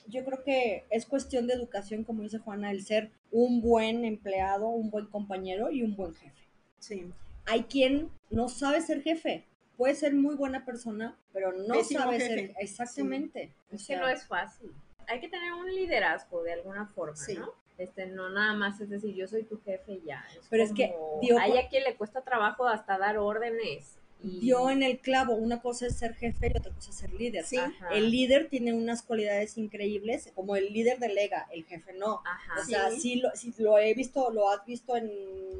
Yo 0.06 0.24
creo 0.24 0.42
que 0.42 0.84
es 0.90 1.06
cuestión 1.06 1.46
de 1.46 1.54
educación, 1.54 2.04
como 2.04 2.22
dice 2.22 2.38
Juana, 2.38 2.70
el 2.70 2.84
ser 2.84 3.10
un 3.30 3.60
buen 3.60 4.04
empleado, 4.04 4.68
un 4.68 4.90
buen 4.90 5.06
compañero 5.06 5.70
y 5.70 5.82
un 5.82 5.94
buen 5.94 6.14
jefe. 6.14 6.48
Sí. 6.78 7.10
Hay 7.46 7.64
quien 7.64 8.10
no 8.30 8.48
sabe 8.48 8.80
ser 8.80 9.02
jefe, 9.02 9.44
puede 9.76 9.94
ser 9.94 10.14
muy 10.14 10.34
buena 10.34 10.64
persona, 10.64 11.16
pero 11.32 11.52
no 11.52 11.82
sabe 11.84 12.20
ser 12.20 12.54
exactamente. 12.58 13.52
Es 13.70 13.86
que 13.86 13.96
no 13.96 14.08
es 14.08 14.26
fácil. 14.26 14.72
Hay 15.08 15.20
que 15.20 15.28
tener 15.28 15.52
un 15.52 15.72
liderazgo 15.74 16.42
de 16.42 16.52
alguna 16.52 16.86
forma, 16.86 17.14
¿no? 17.38 17.54
Este, 17.82 18.06
no 18.06 18.30
nada 18.30 18.54
más 18.54 18.80
es 18.80 18.90
decir, 18.90 19.14
yo 19.14 19.26
soy 19.26 19.44
tu 19.44 19.60
jefe 19.62 19.94
y 19.94 20.02
ya. 20.06 20.24
pero 20.48 20.62
es 20.62 20.72
que 20.72 20.94
hay 21.40 21.58
a 21.58 21.68
quien 21.68 21.84
le 21.84 21.96
cuesta 21.96 22.22
trabajo 22.22 22.66
hasta 22.66 22.98
dar 22.98 23.18
órdenes. 23.18 23.98
Y... 24.22 24.38
Dio 24.38 24.70
en 24.70 24.84
el 24.84 25.00
clavo, 25.00 25.34
una 25.34 25.60
cosa 25.60 25.88
es 25.88 25.96
ser 25.96 26.14
jefe 26.14 26.52
y 26.54 26.56
otra 26.56 26.72
cosa 26.72 26.90
es 26.90 26.96
ser 26.96 27.12
líder. 27.12 27.44
Sí. 27.44 27.58
El 27.90 28.12
líder 28.12 28.48
tiene 28.48 28.72
unas 28.72 29.02
cualidades 29.02 29.58
increíbles, 29.58 30.30
como 30.36 30.54
el 30.54 30.72
líder 30.72 31.00
delega, 31.00 31.48
el 31.50 31.64
jefe 31.64 31.92
no. 31.94 32.22
O 32.60 32.64
sea, 32.64 32.90
sí. 32.92 33.16
lo, 33.16 33.30
sí 33.34 33.52
lo 33.58 33.78
he 33.78 33.94
visto, 33.94 34.30
lo 34.30 34.48
has 34.48 34.64
visto 34.64 34.96
en 34.96 35.10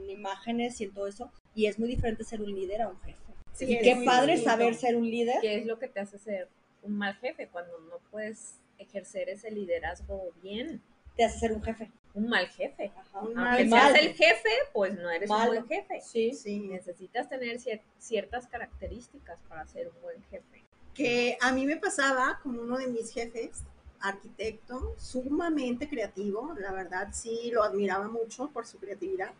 imágenes 0.09 0.81
y 0.81 0.85
en 0.85 0.95
todo 0.95 1.09
eso, 1.09 1.33
y 1.57 1.67
es 1.67 1.79
muy 1.81 1.89
diferente 1.89 2.23
ser 2.23 2.41
un 2.41 2.55
líder 2.55 2.83
a 2.83 2.89
un 2.89 3.01
jefe. 3.01 3.19
Sí, 3.53 3.67
qué 3.67 4.03
padre 4.05 4.39
saber 4.39 4.75
ser 4.75 4.97
un 4.97 5.11
líder. 5.11 5.37
¿Qué 5.41 5.59
es 5.59 5.67
lo 5.67 5.79
que 5.79 5.89
te 5.89 6.01
hace 6.01 6.19
ser 6.19 6.49
un 6.83 6.97
mal 6.97 7.15
jefe 7.17 7.49
cuando 7.49 7.79
no 7.81 7.99
puedes 8.11 8.59
ejercer 8.79 9.29
ese 9.29 9.51
liderazgo 9.51 10.31
bien? 10.43 10.81
Te 11.17 11.25
hace 11.25 11.39
ser 11.39 11.53
un 11.53 11.63
jefe. 11.63 11.91
Un 12.15 12.29
mal 12.29 12.47
jefe. 12.49 12.93
Aunque 13.15 13.69
seas 13.69 13.95
el 13.99 14.15
jefe, 14.15 14.51
pues 14.73 14.95
no 14.95 15.11
eres 15.11 15.31
un 15.31 15.47
buen 15.47 15.67
jefe. 15.67 16.01
Sí. 16.03 16.33
sí. 16.33 16.61
Necesitas 16.61 17.29
tener 17.29 17.59
ciertas 17.99 18.47
características 18.47 19.41
para 19.49 19.67
ser 19.67 19.89
un 19.89 20.03
buen 20.03 20.23
jefe. 20.25 20.65
Que 20.95 21.39
a 21.41 21.53
mí 21.53 21.65
me 21.65 21.77
pasaba 21.77 22.39
con 22.43 22.59
uno 22.59 22.77
de 22.77 22.87
mis 22.89 23.11
jefes, 23.13 23.65
arquitecto, 24.01 24.95
sumamente 24.99 25.89
creativo, 25.89 26.55
la 26.59 26.73
verdad 26.73 27.09
sí 27.13 27.51
lo 27.51 27.63
admiraba 27.63 28.09
mucho 28.09 28.51
por 28.51 28.67
su 28.67 28.79
creatividad, 28.79 29.31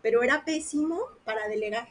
pero 0.00 0.22
era 0.22 0.44
pésimo 0.44 1.00
para 1.24 1.46
delegar. 1.48 1.88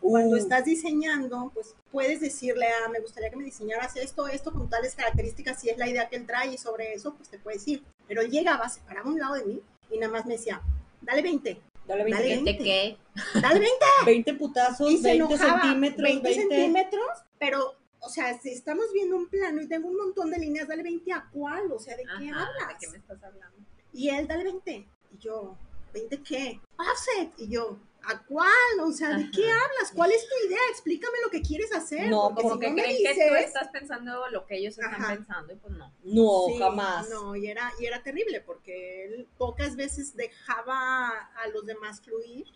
Cuando 0.00 0.36
uh. 0.36 0.38
estás 0.38 0.64
diseñando, 0.64 1.50
pues 1.52 1.74
puedes 1.92 2.20
decirle 2.20 2.66
a, 2.66 2.88
me 2.88 2.98
gustaría 2.98 3.28
que 3.28 3.36
me 3.36 3.44
diseñaras 3.44 3.94
esto, 3.96 4.26
esto 4.26 4.50
con 4.50 4.70
tales 4.70 4.94
características, 4.94 5.60
si 5.60 5.68
es 5.68 5.76
la 5.76 5.86
idea 5.86 6.08
que 6.08 6.16
él 6.16 6.26
trae 6.26 6.54
y 6.54 6.58
sobre 6.58 6.94
eso, 6.94 7.14
pues 7.14 7.28
te 7.28 7.38
puedes 7.38 7.68
ir. 7.68 7.84
Pero 8.08 8.22
él 8.22 8.30
llegaba, 8.30 8.70
se 8.70 8.80
paraba 8.80 9.10
a 9.10 9.12
un 9.12 9.18
lado 9.18 9.34
de 9.34 9.44
mí 9.44 9.62
y 9.90 9.98
nada 9.98 10.12
más 10.12 10.26
me 10.26 10.34
decía, 10.34 10.62
dale 11.00 11.22
20. 11.22 11.60
Dale 11.86 12.04
20. 12.04 12.22
Dale 12.22 12.34
20. 12.42 12.58
qué? 12.58 12.96
Dale 13.40 13.60
20. 13.60 13.86
20 14.04 14.34
putazos, 14.38 14.90
y 14.90 15.02
20 15.02 15.38
centímetros. 15.38 16.02
20, 16.02 16.34
centímetros, 16.34 17.08
pero, 17.38 17.74
o 18.00 18.08
sea, 18.08 18.38
si 18.38 18.50
estamos 18.50 18.86
viendo 18.92 19.16
un 19.16 19.28
plano 19.28 19.62
y 19.62 19.68
tengo 19.68 19.88
un 19.88 19.96
montón 19.96 20.30
de 20.30 20.38
líneas, 20.38 20.68
dale 20.68 20.82
20 20.82 21.12
a 21.12 21.28
cuál, 21.32 21.70
o 21.70 21.78
sea, 21.78 21.96
¿de 21.96 22.04
qué 22.04 22.30
hablas? 22.30 22.68
¿De 22.68 22.74
qué 22.80 22.88
me 22.90 22.98
estás 22.98 23.22
hablando? 23.22 23.56
Y 23.92 24.08
él, 24.08 24.26
dale 24.26 24.44
20. 24.44 24.72
Y 24.72 25.18
yo, 25.18 25.56
¿20 25.94 26.22
qué? 26.22 26.60
Offset. 26.76 27.32
Y 27.38 27.48
yo, 27.48 27.78
¿A 28.08 28.22
cuál? 28.22 28.80
O 28.84 28.92
sea, 28.92 29.16
¿de 29.16 29.30
qué 29.30 29.50
hablas? 29.50 29.92
¿Cuál 29.92 30.12
es 30.12 30.24
tu 30.28 30.46
idea? 30.46 30.58
Explícame 30.70 31.18
lo 31.24 31.30
que 31.30 31.42
quieres 31.42 31.72
hacer. 31.72 32.08
No, 32.08 32.32
porque, 32.34 32.72
creen 32.72 32.96
que 33.02 33.28
tú 33.28 33.34
estás 33.34 33.68
pensando 33.68 34.28
lo 34.30 34.46
que 34.46 34.58
ellos 34.58 34.78
están 34.78 35.16
pensando 35.16 35.52
y 35.52 35.56
pues 35.56 35.74
no. 35.74 35.92
No, 36.04 36.58
jamás. 36.58 37.10
No, 37.10 37.34
y 37.34 37.48
era, 37.48 37.72
y 37.80 37.86
era 37.86 38.02
terrible 38.02 38.40
porque 38.40 39.04
él 39.04 39.28
pocas 39.36 39.74
veces 39.74 40.14
dejaba 40.14 41.08
a 41.08 41.48
los 41.52 41.66
demás 41.66 42.00
fluir. 42.00 42.46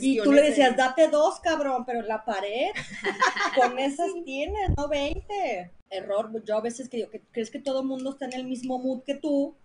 y 0.00 0.20
tú 0.22 0.32
le 0.32 0.42
decías, 0.42 0.76
date 0.76 1.08
dos, 1.08 1.40
cabrón, 1.40 1.84
pero 1.84 2.00
la 2.02 2.24
pared, 2.24 2.70
con 3.56 3.78
esas 3.78 4.10
tienes, 4.24 4.70
no 4.76 4.88
20. 4.88 5.72
Error, 5.90 6.30
yo 6.44 6.56
a 6.56 6.60
veces 6.60 6.88
que, 6.88 7.08
que 7.08 7.22
crees 7.32 7.50
que 7.50 7.58
todo 7.58 7.80
el 7.80 7.86
mundo 7.86 8.10
está 8.10 8.26
en 8.26 8.34
el 8.34 8.44
mismo 8.44 8.78
mood 8.78 9.02
que 9.04 9.14
tú, 9.14 9.56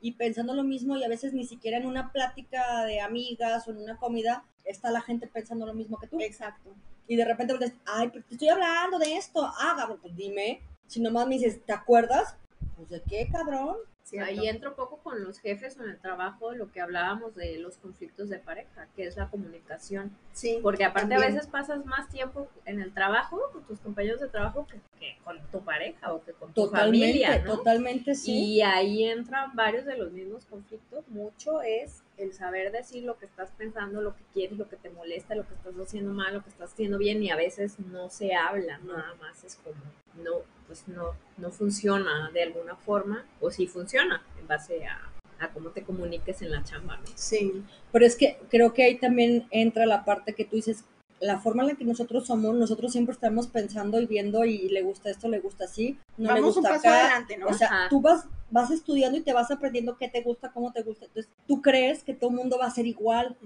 y 0.00 0.12
pensando 0.12 0.54
lo 0.54 0.64
mismo 0.64 0.96
y 0.96 1.04
a 1.04 1.08
veces 1.08 1.32
ni 1.32 1.44
siquiera 1.44 1.78
en 1.78 1.86
una 1.86 2.12
plática 2.12 2.84
de 2.84 3.00
amigas 3.00 3.66
o 3.66 3.70
en 3.70 3.78
una 3.78 3.96
comida 3.96 4.44
está 4.64 4.90
la 4.90 5.00
gente 5.00 5.26
pensando 5.26 5.66
lo 5.66 5.74
mismo 5.74 5.98
que 5.98 6.06
tú. 6.06 6.20
Exacto. 6.20 6.74
Y 7.08 7.16
de 7.16 7.24
repente 7.24 7.54
dices, 7.54 7.74
ay, 7.86 8.10
pero 8.12 8.24
te 8.24 8.34
estoy 8.34 8.48
hablando 8.48 8.98
de 8.98 9.16
esto. 9.16 9.40
Ah, 9.44 9.96
pues 10.00 10.16
dime. 10.16 10.60
Si 10.86 11.00
nomás 11.00 11.26
me 11.26 11.34
dices, 11.34 11.64
¿te 11.64 11.72
acuerdas? 11.72 12.34
Pues 12.76 12.88
de 12.88 13.02
qué, 13.02 13.28
cabrón. 13.30 13.76
Ahí 14.20 14.48
entro 14.48 14.70
un 14.70 14.76
poco 14.76 14.98
con 14.98 15.22
los 15.24 15.40
jefes 15.40 15.76
o 15.78 15.84
en 15.84 15.90
el 15.90 15.98
trabajo, 15.98 16.52
lo 16.52 16.70
que 16.70 16.80
hablábamos 16.80 17.34
de 17.34 17.58
los 17.58 17.76
conflictos 17.76 18.28
de 18.28 18.38
pareja, 18.38 18.86
que 18.94 19.04
es 19.04 19.16
la 19.16 19.28
comunicación. 19.28 20.16
Sí. 20.32 20.60
Porque 20.62 20.84
aparte 20.84 21.14
a 21.14 21.18
veces 21.18 21.46
pasas 21.48 21.84
más 21.84 22.08
tiempo 22.08 22.48
en 22.66 22.80
el 22.80 22.92
trabajo 22.92 23.40
con 23.52 23.64
tus 23.64 23.80
compañeros 23.80 24.20
de 24.20 24.28
trabajo 24.28 24.66
que, 24.66 25.18
con 25.24 25.38
tu 25.50 25.64
pareja 25.64 26.12
o 26.12 26.22
que 26.24 26.32
con 26.32 26.52
tu 26.52 26.68
familia. 26.68 27.42
Totalmente, 27.44 28.14
sí. 28.14 28.32
Y 28.32 28.62
ahí 28.62 29.04
entran 29.04 29.54
varios 29.54 29.84
de 29.84 29.96
los 29.96 30.12
mismos 30.12 30.46
conflictos. 30.46 31.06
Mucho 31.08 31.62
es 31.62 32.02
el 32.18 32.32
saber 32.32 32.72
decir 32.72 33.04
lo 33.04 33.18
que 33.18 33.26
estás 33.26 33.50
pensando, 33.52 34.00
lo 34.00 34.16
que 34.16 34.24
quieres, 34.32 34.58
lo 34.58 34.68
que 34.68 34.76
te 34.76 34.90
molesta, 34.90 35.34
lo 35.34 35.46
que 35.46 35.54
estás 35.54 35.74
haciendo 35.74 36.12
mal, 36.12 36.34
lo 36.34 36.42
que 36.42 36.50
estás 36.50 36.72
haciendo 36.72 36.98
bien 36.98 37.22
y 37.22 37.30
a 37.30 37.36
veces 37.36 37.78
no 37.78 38.08
se 38.08 38.34
habla, 38.34 38.78
nada 38.78 39.14
más 39.20 39.44
es 39.44 39.56
como 39.56 39.76
no 40.22 40.56
pues 40.66 40.88
no, 40.88 41.14
no 41.36 41.50
funciona 41.50 42.30
de 42.32 42.42
alguna 42.42 42.76
forma, 42.76 43.24
o 43.40 43.50
sí 43.50 43.66
funciona 43.66 44.22
en 44.38 44.46
base 44.46 44.84
a, 44.86 45.10
cómo 45.52 45.70
te 45.70 45.82
comuniques 45.82 46.42
en 46.42 46.50
la 46.50 46.64
chamba. 46.64 46.98
Sí. 47.14 47.62
Pero 47.92 48.06
es 48.06 48.16
que 48.16 48.38
creo 48.50 48.72
que 48.72 48.84
ahí 48.84 48.98
también 48.98 49.46
entra 49.50 49.86
la 49.86 50.04
parte 50.04 50.34
que 50.34 50.44
tú 50.44 50.56
dices, 50.56 50.84
la 51.20 51.38
forma 51.38 51.62
en 51.62 51.68
la 51.70 51.74
que 51.76 51.84
nosotros 51.84 52.26
somos, 52.26 52.54
nosotros 52.54 52.92
siempre 52.92 53.12
estamos 53.14 53.46
pensando 53.46 54.00
y 54.00 54.06
viendo 54.06 54.44
y 54.44 54.68
le 54.68 54.82
gusta 54.82 55.10
esto, 55.10 55.28
le 55.28 55.38
gusta 55.40 55.64
así, 55.64 55.98
no 56.18 56.34
le 56.34 56.40
Vamos 56.40 56.56
un 56.56 56.62
gusta 56.62 56.76
paso 56.76 56.88
acá. 56.88 57.00
adelante, 57.06 57.36
¿no? 57.38 57.46
O 57.46 57.54
sea, 57.54 57.68
Ajá. 57.68 57.88
tú 57.88 58.00
vas, 58.00 58.26
vas 58.50 58.70
estudiando 58.70 59.16
y 59.18 59.22
te 59.22 59.32
vas 59.32 59.50
aprendiendo 59.50 59.96
qué 59.96 60.08
te 60.08 60.20
gusta, 60.22 60.52
cómo 60.52 60.72
te 60.72 60.82
gusta. 60.82 61.06
Entonces, 61.06 61.32
tú 61.46 61.62
crees 61.62 62.04
que 62.04 62.14
todo 62.14 62.30
el 62.30 62.36
mundo 62.36 62.58
va 62.58 62.66
a 62.66 62.70
ser 62.70 62.86
igual. 62.86 63.36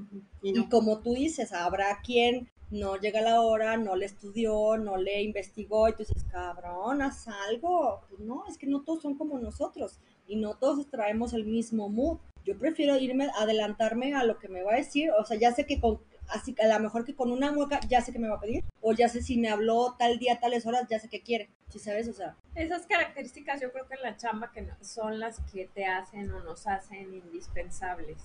Y 0.42 0.50
Y 0.50 0.52
no. 0.52 0.68
como 0.68 0.98
tú 0.98 1.14
dices, 1.14 1.52
habrá 1.52 2.00
quien 2.04 2.48
no 2.70 2.96
llega 2.96 3.18
a 3.20 3.22
la 3.22 3.40
hora, 3.40 3.76
no 3.76 3.96
le 3.96 4.06
estudió, 4.06 4.76
no 4.76 4.96
le 4.96 5.22
investigó, 5.22 5.88
y 5.88 5.92
tú 5.92 5.98
dices, 5.98 6.24
cabrón, 6.30 7.02
haz 7.02 7.26
algo. 7.48 8.00
Pues 8.08 8.20
no, 8.20 8.44
es 8.48 8.58
que 8.58 8.66
no 8.66 8.82
todos 8.82 9.02
son 9.02 9.16
como 9.16 9.38
nosotros 9.38 9.98
y 10.26 10.36
no 10.36 10.54
todos 10.56 10.88
traemos 10.88 11.32
el 11.34 11.44
mismo 11.46 11.88
mood. 11.88 12.18
Yo 12.44 12.56
prefiero 12.58 12.96
irme, 12.96 13.28
adelantarme 13.38 14.14
a 14.14 14.24
lo 14.24 14.38
que 14.38 14.48
me 14.48 14.62
va 14.62 14.72
a 14.74 14.76
decir, 14.76 15.10
o 15.10 15.24
sea, 15.24 15.36
ya 15.36 15.52
sé 15.52 15.66
que 15.66 15.80
con, 15.80 16.00
así 16.32 16.54
que 16.54 16.62
a 16.62 16.68
lo 16.68 16.80
mejor 16.82 17.04
que 17.04 17.14
con 17.14 17.30
una 17.32 17.52
mueca 17.52 17.80
ya 17.88 18.00
sé 18.00 18.12
que 18.12 18.18
me 18.18 18.28
va 18.28 18.36
a 18.36 18.40
pedir, 18.40 18.64
o 18.80 18.92
ya 18.92 19.08
sé 19.08 19.22
si 19.22 19.38
me 19.38 19.48
habló 19.48 19.94
tal 19.98 20.18
día, 20.18 20.40
tales 20.40 20.66
horas, 20.66 20.86
ya 20.88 20.98
sé 20.98 21.08
qué 21.08 21.20
quiere, 21.22 21.48
¿sí 21.68 21.78
sabes? 21.78 22.08
O 22.08 22.12
sea, 22.12 22.36
Esas 22.54 22.86
características 22.86 23.60
yo 23.60 23.72
creo 23.72 23.86
que 23.86 23.94
en 23.94 24.02
la 24.02 24.16
chamba 24.16 24.50
que 24.52 24.62
no- 24.62 24.76
son 24.82 25.18
las 25.20 25.38
que 25.52 25.66
te 25.66 25.86
hacen 25.86 26.30
o 26.32 26.40
nos 26.42 26.66
hacen 26.66 27.12
indispensables. 27.14 28.18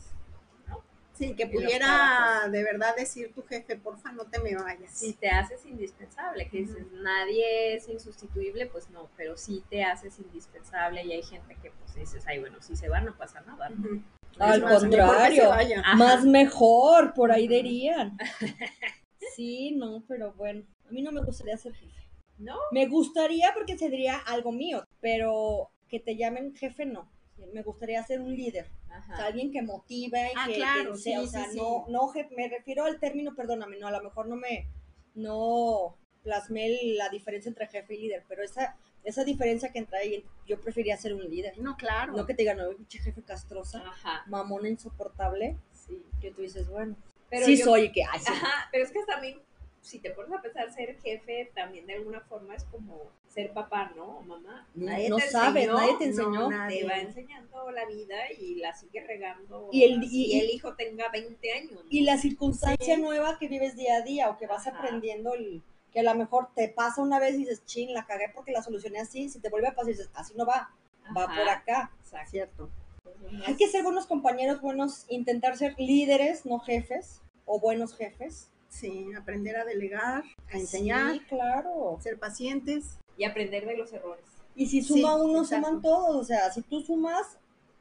¿no? 0.67 0.81
Sí, 1.13 1.33
que 1.35 1.47
pudiera 1.47 2.47
de 2.49 2.63
verdad 2.63 2.95
decir 2.95 3.33
tu 3.33 3.43
jefe, 3.43 3.75
porfa, 3.77 4.11
no 4.11 4.25
te 4.25 4.39
me 4.39 4.55
vayas. 4.55 4.91
Si 4.91 5.13
te 5.13 5.29
haces 5.29 5.65
indispensable, 5.65 6.49
que 6.49 6.57
dices, 6.57 6.85
nadie 6.91 7.75
es 7.75 7.87
insustituible, 7.87 8.65
pues 8.67 8.89
no, 8.89 9.09
pero 9.15 9.37
sí 9.37 9.63
te 9.69 9.83
haces 9.83 10.19
indispensable 10.19 11.03
y 11.05 11.13
hay 11.13 11.23
gente 11.23 11.55
que 11.61 11.71
pues 11.71 11.95
dices, 11.95 12.23
ay, 12.27 12.39
bueno, 12.39 12.61
si 12.61 12.75
se 12.75 12.89
va 12.89 12.99
no 13.01 13.15
pasa 13.17 13.41
nada. 13.41 13.69
¿no? 13.69 14.01
Al 14.39 14.61
más, 14.61 14.79
contrario. 14.81 15.51
Ajá. 15.51 15.95
más 15.95 16.25
mejor, 16.25 17.13
por 17.13 17.31
ahí 17.31 17.47
dirían. 17.47 18.17
Sí, 19.35 19.71
no, 19.71 20.03
pero 20.07 20.33
bueno, 20.33 20.63
a 20.87 20.91
mí 20.91 21.01
no 21.01 21.11
me 21.11 21.21
gustaría 21.21 21.57
ser 21.57 21.73
jefe. 21.73 22.07
¿No? 22.37 22.55
Me 22.71 22.85
gustaría 22.85 23.51
porque 23.53 23.77
sería 23.77 24.17
algo 24.17 24.51
mío, 24.53 24.85
pero 25.01 25.71
que 25.89 25.99
te 25.99 26.15
llamen 26.15 26.55
jefe 26.55 26.85
no. 26.85 27.09
Me 27.53 27.61
gustaría 27.63 28.01
ser 28.03 28.21
un 28.21 28.33
líder, 28.33 28.67
o 28.85 28.87
sea, 28.87 28.97
Ajá. 28.97 29.25
alguien 29.25 29.51
que 29.51 29.61
motive, 29.61 30.31
Ah, 30.37 30.45
que, 30.47 30.55
claro, 30.55 30.93
que 30.93 30.99
sea, 30.99 31.19
sí, 31.19 31.25
o 31.25 31.27
sea, 31.29 31.45
sí, 31.45 31.51
sí. 31.51 31.57
no, 31.57 31.85
no 31.89 32.07
jefe, 32.09 32.33
me 32.33 32.47
refiero 32.47 32.85
al 32.85 32.97
término, 32.99 33.35
perdóname, 33.35 33.77
no, 33.77 33.87
a 33.87 33.91
lo 33.91 34.01
mejor 34.01 34.27
no 34.27 34.37
me, 34.37 34.69
no 35.15 35.97
plasmé 36.23 36.69
la 36.95 37.09
diferencia 37.09 37.49
entre 37.49 37.67
jefe 37.67 37.95
y 37.95 38.01
líder, 38.03 38.23
pero 38.29 38.41
esa, 38.41 38.77
esa 39.05 39.23
diferencia 39.23 39.71
que 39.71 39.79
entra 39.79 39.99
ahí, 39.99 40.25
yo 40.47 40.59
preferiría 40.59 40.97
ser 40.97 41.13
un 41.13 41.23
líder. 41.29 41.57
No, 41.59 41.77
claro. 41.77 42.13
No 42.13 42.25
que 42.25 42.33
te 42.33 42.41
digan, 42.43 42.57
no, 42.57 42.69
pinche 42.75 42.99
jefe 42.99 43.21
castrosa, 43.21 43.79
Ajá. 43.85 44.23
mamona 44.27 44.67
insoportable, 44.69 45.57
Sí. 45.73 46.03
que 46.19 46.31
tú 46.31 46.41
dices, 46.41 46.67
bueno, 46.69 46.95
Pero 47.29 47.45
sí 47.45 47.57
yo- 47.57 47.65
soy, 47.65 47.91
que, 47.91 48.01
sí. 48.19 48.31
Ajá, 48.31 48.67
pero 48.71 48.83
es 48.83 48.91
que 48.91 49.03
también, 49.05 49.39
si 49.81 49.99
te 49.99 50.09
pones 50.11 50.31
a 50.37 50.41
pensar, 50.41 50.71
ser 50.73 50.99
jefe 51.01 51.51
también 51.53 51.85
de 51.85 51.93
alguna 51.93 52.19
forma 52.21 52.55
es 52.55 52.63
como 52.65 53.11
ser 53.27 53.51
papá, 53.51 53.91
¿no? 53.95 54.17
O 54.19 54.21
mamá. 54.23 54.67
Nadie 54.73 55.09
no 55.09 55.17
te 55.17 55.27
sabes, 55.29 55.65
enseñó, 55.65 55.77
nadie 55.77 55.97
te 55.99 56.05
no, 56.05 56.09
enseñó. 56.11 56.49
nadie. 56.49 56.79
Te 56.79 56.87
va 56.87 56.97
enseñando 56.99 57.71
la 57.71 57.85
vida 57.85 58.31
y 58.39 58.55
la 58.55 58.73
sigue 58.73 59.05
regando. 59.05 59.69
Y 59.71 59.83
el- 59.83 59.99
así 59.99 60.25
y- 60.27 60.39
el 60.39 60.49
hijo 60.51 60.73
tenga 60.75 61.09
20 61.09 61.51
años. 61.51 61.71
¿no? 61.73 61.81
y 61.89 62.01
la 62.01 62.17
circunstancia 62.17 62.95
Sí. 62.95 63.01
nueva 63.01 63.37
que 63.37 63.47
vives 63.49 63.75
día 63.75 63.97
a 63.97 64.01
día 64.01 64.29
o 64.29 64.37
que 64.37 64.47
vas 64.47 64.65
Ajá. 64.65 64.77
aprendiendo 64.79 65.33
el- 65.33 65.61
que 65.95 66.01
a 66.01 66.03
lo 66.03 66.13
mejor 66.13 66.49
te 66.53 66.67
pasa 66.67 67.01
una 67.01 67.19
vez 67.19 67.35
y 67.35 67.37
dices, 67.37 67.63
chin, 67.65 67.93
la 67.93 68.05
cagué 68.05 68.25
porque 68.35 68.51
la 68.51 68.61
solucioné 68.61 68.99
así, 68.99 69.29
si 69.29 69.39
te 69.39 69.47
vuelve 69.47 69.69
a 69.69 69.75
pasar 69.75 69.85
dices, 69.93 70.09
así 70.13 70.33
no 70.35 70.45
va, 70.45 70.69
va 71.15 71.23
Ajá, 71.23 71.35
por 71.39 71.49
acá. 71.49 71.91
Exacto. 72.01 72.29
Cierto. 72.31 72.69
Entonces, 73.05 73.47
Hay 73.47 73.55
que 73.55 73.69
ser 73.69 73.81
buenos 73.81 74.05
compañeros, 74.05 74.59
buenos, 74.59 75.05
intentar 75.07 75.55
ser 75.55 75.73
líderes, 75.77 76.45
no 76.45 76.59
jefes, 76.59 77.21
o 77.45 77.61
buenos 77.61 77.95
jefes. 77.95 78.49
Sí, 78.67 79.07
aprender 79.17 79.55
a 79.55 79.63
delegar, 79.63 80.25
a 80.51 80.57
enseñar, 80.57 81.13
Sí, 81.13 81.19
claro. 81.29 81.97
ser 82.01 82.19
pacientes. 82.19 82.97
Y 83.17 83.23
aprender 83.23 83.65
de 83.65 83.77
los 83.77 83.93
errores. 83.93 84.25
Y 84.53 84.65
si 84.67 84.81
Sí, 84.81 84.99
suma 84.99 85.15
uno, 85.15 85.43
exacto. 85.43 85.65
suman 85.67 85.81
todos, 85.81 86.15
o 86.17 86.23
sea, 86.25 86.51
si 86.51 86.61
tú 86.61 86.81
sumas, 86.81 87.37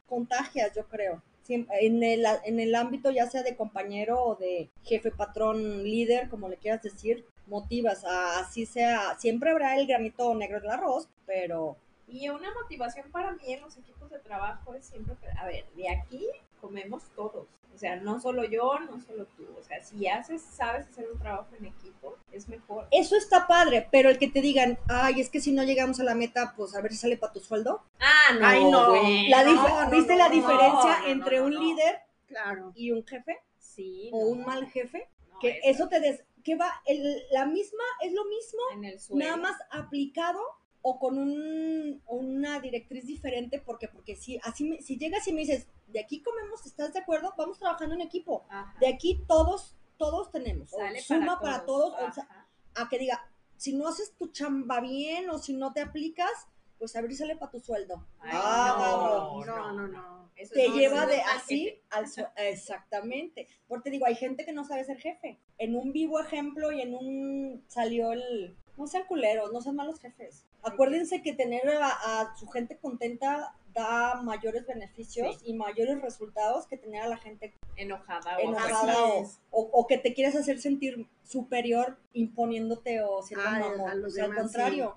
contagias, 0.09 0.73
yo 0.77 0.87
creo. 0.87 1.21
En 1.49 2.03
el, 2.05 2.25
en 2.45 2.61
el 2.61 2.75
ámbito 2.77 3.11
ya 3.11 3.29
sea 3.29 3.43
de 3.43 3.57
compañero 3.57 4.23
o 4.23 4.37
de 4.37 4.71
jefe, 4.85 5.11
patrón, 5.11 5.83
líder, 5.83 6.29
como 6.29 6.49
le 6.49 6.59
quieras 6.59 6.81
decir, 6.83 7.27
motivas 7.47 8.05
a 8.05 8.41
así 8.41 8.67
sea, 8.67 9.17
siempre 9.19 9.51
habrá 9.51 9.77
el 9.79 9.87
granito 9.87 10.35
negro 10.35 10.61
del 10.61 10.71
arroz, 10.71 11.09
pero 11.27 11.77
Y 12.09 12.29
una 12.29 12.53
motivación 12.55 13.11
para 13.11 13.33
mí 13.33 13.53
en 13.53 13.61
los 13.63 13.77
equipos 13.77 14.11
de 14.11 14.19
trabajo 14.19 14.75
es 14.75 14.87
siempre, 14.87 15.15
a 15.39 15.47
ver, 15.47 15.65
de 15.77 15.89
aquí 15.91 16.27
comemos 16.61 17.03
todos. 17.17 17.47
O 17.75 17.77
sea, 17.79 17.97
no 17.97 18.21
solo 18.21 18.45
yo, 18.45 18.79
no 18.79 19.01
solo 19.01 19.27
tú. 19.37 19.45
O 19.59 19.63
sea, 19.65 19.83
si 19.83 20.07
haces, 20.07 20.43
sabes 20.43 20.87
hacer 20.87 21.11
un 21.13 21.19
trabajo 21.19 21.49
en 21.59 21.67
equipo, 21.67 22.17
es 22.31 22.49
mejor. 22.49 22.87
eso 22.93 23.17
está 23.17 23.49
padre, 23.49 23.89
pero 23.91 24.11
el 24.11 24.19
que 24.19 24.29
te 24.29 24.41
digan, 24.41 24.79
ay, 24.89 25.21
es 25.21 25.29
que 25.29 25.41
si 25.41 25.51
no 25.51 25.65
llegamos 25.65 25.99
a 25.99 26.05
la 26.05 26.15
meta, 26.15 26.55
pues 26.57 26.77
a 26.77 26.81
ver 26.81 26.93
si 26.93 26.99
sale 26.99 27.17
para 27.17 27.33
tu 27.33 27.41
sueldo. 27.41 27.83
Ah, 27.99 28.35
no, 28.39 28.47
Ay, 28.47 28.65
no. 28.71 28.91
güey. 28.91 29.29
La 29.29 29.43
no, 29.43 29.91
¿Viste 29.91 30.13
no, 30.13 30.19
la 30.21 30.29
diferencia 30.29 30.99
no, 30.99 31.01
no, 31.01 31.07
entre 31.09 31.39
no, 31.39 31.47
un 31.47 31.55
no. 31.55 31.61
líder 31.61 31.99
Claro. 32.29 32.71
y 32.77 32.93
un 32.93 33.05
jefe? 33.05 33.39
Sí. 33.59 34.09
¿O 34.13 34.21
no, 34.21 34.27
un 34.27 34.45
mal 34.45 34.67
jefe? 34.71 35.09
no, 35.33 35.39
Que 35.41 35.59
eso 35.65 35.89
te 35.89 35.99
des, 35.99 36.23
que 36.45 36.55
va, 36.57 36.71
el- 36.87 37.23
la 37.33 37.47
misma, 37.47 37.83
es 38.03 38.13
lo 38.13 38.25
mismo 38.27 38.61
en 38.75 38.85
el 38.85 39.01
suelo. 39.01 39.25
nada 39.25 39.37
más 39.37 39.57
aplicado 39.71 40.41
o 40.83 40.99
con 40.99 41.19
un, 41.19 42.03
una 42.07 42.61
directriz 42.61 43.07
diferente, 43.07 43.59
porque 43.65 43.89
porque 43.89 44.15
si 44.17 44.39
así 44.45 44.65
me- 44.65 44.83
si 44.83 44.99
llegas 44.99 45.27
y 45.27 45.33
me 45.33 45.41
dices, 45.41 45.67
de 45.89 45.99
aquí 46.01 46.21
comemos, 46.23 46.65
¿estás 46.67 46.93
de 46.93 47.01
acuerdo? 47.01 47.33
Vamos 47.39 47.59
trabajando 47.59 47.95
en 47.95 48.03
equipo. 48.03 48.45
Ajá. 48.51 48.77
De 48.79 48.87
aquí 48.89 49.25
todos 49.27 49.75
todos 49.97 50.31
tenemos. 50.31 50.73
O 50.73 50.79
suma 51.01 51.41
para 51.41 51.65
todos, 51.65 51.95
o 51.95 52.13
sea, 52.13 52.25
Ajá. 52.25 52.49
a 52.75 52.89
que 52.89 52.99
diga, 52.99 53.27
si 53.57 53.73
no 53.73 53.87
haces 53.89 54.13
tu 54.17 54.27
chamba 54.27 54.81
bien 54.81 55.31
o 55.31 55.39
si 55.39 55.55
no 55.55 55.73
te 55.73 55.81
aplicas, 55.81 56.49
pues 56.79 56.95
a 56.97 57.01
ver 57.01 57.11
si 57.13 57.17
sale 57.19 57.37
para 57.37 57.53
tu 57.53 57.61
sueldo. 57.61 58.05
Ay, 58.19 58.31
Ah. 58.35 59.31
No, 59.47 59.73
no, 59.73 59.89
no. 59.89 60.24
Eso 60.37 60.53
Te 60.55 60.69
no, 60.69 60.77
lleva 60.77 61.07
de 61.07 61.21
así 61.21 61.81
al 61.91 62.09
su- 62.09 62.25
exactamente. 62.37 63.49
Porque 63.69 63.85
te 63.85 63.91
digo, 63.91 64.07
hay 64.07 64.17
gente 64.17 64.45
que 64.45 64.53
no 64.53 64.65
sabe 64.65 64.85
ser 64.85 64.99
jefe. 64.99 65.39
En 65.59 65.77
un 65.77 65.93
vivo 65.93 66.19
ejemplo 66.21 66.73
y 66.73 66.81
en 66.81 66.95
un 66.95 67.65
salió 67.69 68.13
el 68.13 68.57
no 68.77 68.89
sean 68.89 69.05
culeros, 69.07 69.53
no 69.53 69.61
sean 69.61 69.77
malos 69.77 70.01
jefes. 70.01 70.45
Acuérdense 70.65 71.23
que 71.23 71.33
tener 71.33 71.69
a, 71.69 71.91
a 72.23 72.37
su 72.37 72.49
gente 72.49 72.77
contenta 72.79 73.55
da 73.73 74.21
mayores 74.23 74.67
beneficios 74.67 75.39
y 75.45 75.53
mayores 75.55 76.01
resultados 76.01 76.67
que 76.67 76.77
tener 76.77 77.03
a 77.03 77.09
la 77.09 77.17
gente 77.17 77.53
Enojada 77.77 78.37
o 78.39 78.41
enojada 78.41 79.05
o, 79.05 79.23
o- 79.51 79.71
o 79.73 79.87
que 79.87 79.99
te 79.99 80.15
quieres 80.15 80.35
hacer 80.37 80.61
sentir 80.61 81.07
superior 81.25 81.97
imponiéndote 82.13 83.03
o 83.03 83.23
siendo 83.23 83.47
Ay, 83.49 83.63
mamón. 83.63 84.05
o 84.05 84.11
sea, 84.11 84.25
al 84.25 84.35
contrario. 84.35 84.97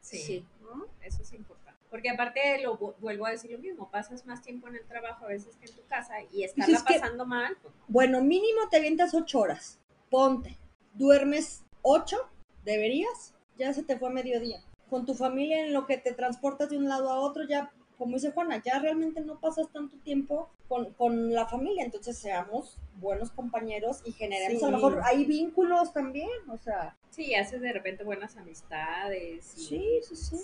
Sí, 0.00 0.18
Sí. 0.18 0.46
¿no? 0.62 0.86
eso 1.04 1.22
es 1.22 1.32
importante. 1.32 1.61
Porque 1.92 2.08
aparte, 2.08 2.40
lo 2.62 2.78
vu- 2.78 2.94
vuelvo 3.00 3.26
a 3.26 3.30
decir 3.32 3.50
lo 3.52 3.58
mismo, 3.58 3.90
pasas 3.90 4.24
más 4.24 4.40
tiempo 4.42 4.66
en 4.66 4.76
el 4.76 4.84
trabajo 4.86 5.26
a 5.26 5.28
veces 5.28 5.56
que 5.56 5.66
en 5.66 5.76
tu 5.76 5.82
casa 5.86 6.14
y 6.32 6.42
estarla 6.42 6.78
es 6.78 6.82
que- 6.82 6.98
pasando 6.98 7.26
mal, 7.26 7.54
Bueno, 7.86 8.22
mínimo 8.22 8.62
te 8.70 8.78
avientas 8.78 9.12
ocho 9.12 9.40
horas. 9.40 9.78
Ponte. 10.10 10.56
Duermes 10.94 11.62
ocho, 11.82 12.16
deberías. 12.64 13.34
Ya 13.58 13.74
se 13.74 13.82
te 13.82 13.98
fue 13.98 14.08
mediodía. 14.08 14.62
Con 14.88 15.04
tu 15.04 15.14
familia 15.14 15.66
en 15.66 15.74
lo 15.74 15.86
que 15.86 15.98
te 15.98 16.12
transportas 16.12 16.70
de 16.70 16.78
un 16.78 16.88
lado 16.88 17.10
a 17.10 17.20
otro, 17.20 17.44
ya, 17.46 17.70
como 17.98 18.14
dice 18.14 18.32
Juana, 18.32 18.62
ya 18.64 18.78
realmente 18.78 19.20
no 19.20 19.38
pasas 19.38 19.68
tanto 19.70 19.98
tiempo 19.98 20.48
con, 20.68 20.94
con 20.94 21.34
la 21.34 21.46
familia. 21.46 21.84
Entonces 21.84 22.16
seamos 22.16 22.78
buenos 22.96 23.30
compañeros 23.32 24.00
y 24.06 24.12
generemos 24.12 24.60
Sí. 24.60 24.64
a 24.64 24.70
lo 24.70 24.76
mejor 24.78 25.00
hay 25.04 25.26
vínculos 25.26 25.92
también. 25.92 26.30
O 26.48 26.56
sea, 26.56 26.96
sí, 27.10 27.34
haces 27.34 27.60
de 27.60 27.70
repente 27.72 28.02
buenas 28.02 28.36
amistades. 28.38 29.54
Y, 29.58 29.60
Sí, 29.66 30.00
sí, 30.08 30.16
sí. 30.16 30.36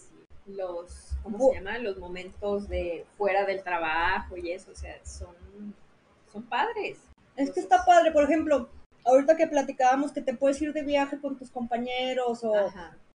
Los, 0.48 1.12
¿cómo 1.22 1.50
se 1.50 1.56
llama? 1.56 1.78
Los 1.78 1.98
momentos 1.98 2.68
de 2.68 3.06
fuera 3.16 3.44
del 3.44 3.62
trabajo 3.62 4.36
y 4.36 4.50
eso, 4.52 4.72
o 4.72 4.74
sea, 4.74 4.98
son, 5.04 5.34
son 6.32 6.42
padres. 6.44 6.98
es 7.36 7.50
que 7.50 7.60
está 7.60 7.84
padre. 7.84 8.12
Por 8.12 8.24
ejemplo, 8.24 8.68
ahorita 9.04 9.36
que 9.36 9.46
platicábamos 9.46 10.12
que 10.12 10.22
te 10.22 10.34
puedes 10.34 10.60
ir 10.62 10.72
de 10.72 10.82
viaje 10.82 11.20
con 11.20 11.36
tus 11.36 11.50
compañeros 11.50 12.44
o... 12.44 12.52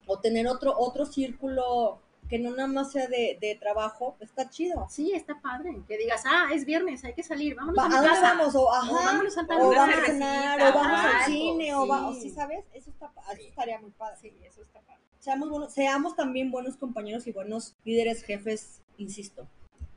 O 0.05 0.19
tener 0.19 0.49
otro 0.49 0.77
otro 0.77 1.07
círculo 1.07 2.01
que 2.33 2.39
no 2.39 2.51
nada 2.53 2.67
más 2.67 2.91
sea 2.93 3.09
de, 3.09 3.37
de 3.43 3.57
trabajo, 3.57 4.17
está 4.19 4.49
chido. 4.49 4.87
Sí, 4.89 5.13
está 5.13 5.39
padre. 5.43 5.83
Que 5.87 5.99
digas, 5.99 6.23
ah, 6.25 6.49
es 6.51 6.65
viernes, 6.65 7.05
hay 7.05 7.13
que 7.13 7.23
salir, 7.23 7.55
vámonos 7.55 7.77
Va- 7.77 7.83
a 7.95 7.99
¿A 7.99 8.01
mi 8.03 8.09
casa. 8.09 8.23
vamos? 8.23 8.55
O, 8.55 8.73
ajá, 8.73 8.91
O 8.91 8.95
vámonos 8.95 9.37
a 9.37 9.43
o 9.43 9.47
vamos 9.69 9.95
a 9.99 10.07
cenar, 10.07 10.63
o 10.63 10.73
vamos 10.73 11.15
al 11.15 11.25
cine, 11.27 11.75
o, 11.75 11.87
va, 11.87 12.09
o 12.09 12.15
sí. 12.15 12.31
¿sabes? 12.31 12.65
Eso, 12.73 12.89
está, 12.89 13.13
eso 13.35 13.49
estaría 13.51 13.79
muy 13.81 13.91
padre. 13.91 14.17
Sí, 14.19 14.33
eso 14.49 14.63
está 14.63 14.81
padre. 14.81 15.03
Seamos, 15.19 15.51
buenos, 15.51 15.75
seamos 15.75 16.17
también 16.17 16.51
buenos 16.51 16.79
compañeros 16.79 17.27
y 17.27 17.33
buenos 17.33 17.77
líderes, 17.85 18.25
jefes, 18.25 18.81
insisto. 18.97 19.47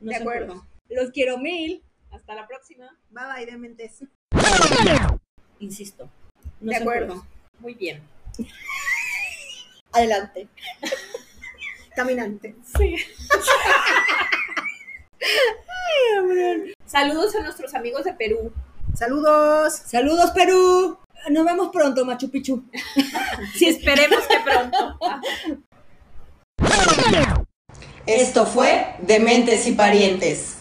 No 0.02 0.10
De 0.10 0.16
acuerdo. 0.16 0.66
Los 0.90 1.12
quiero 1.12 1.38
mil, 1.38 1.82
Hasta 2.10 2.34
la 2.34 2.46
próxima. 2.46 2.98
Bye 3.12 3.24
bye, 3.34 3.46
Dementes. 3.46 4.04
insisto. 5.58 6.10
No 6.60 6.70
De 6.70 6.76
acuerdo. 6.76 7.26
Muy 7.60 7.72
bien. 7.72 8.02
Adelante. 9.92 10.48
Caminante. 11.96 12.54
Saludos 16.84 17.34
a 17.34 17.40
nuestros 17.40 17.74
amigos 17.74 18.04
de 18.04 18.12
Perú. 18.12 18.52
Saludos. 18.94 19.72
Saludos, 19.86 20.30
Perú. 20.32 20.98
Nos 21.30 21.46
vemos 21.46 21.70
pronto, 21.72 22.04
Machu 22.04 22.30
Picchu. 22.30 22.64
sí, 23.54 23.66
esperemos 23.66 24.26
que 24.26 24.38
pronto. 24.40 24.98
Esto 28.04 28.44
fue 28.44 28.96
Dementes 29.00 29.66
y 29.66 29.72
Parientes. 29.72 30.58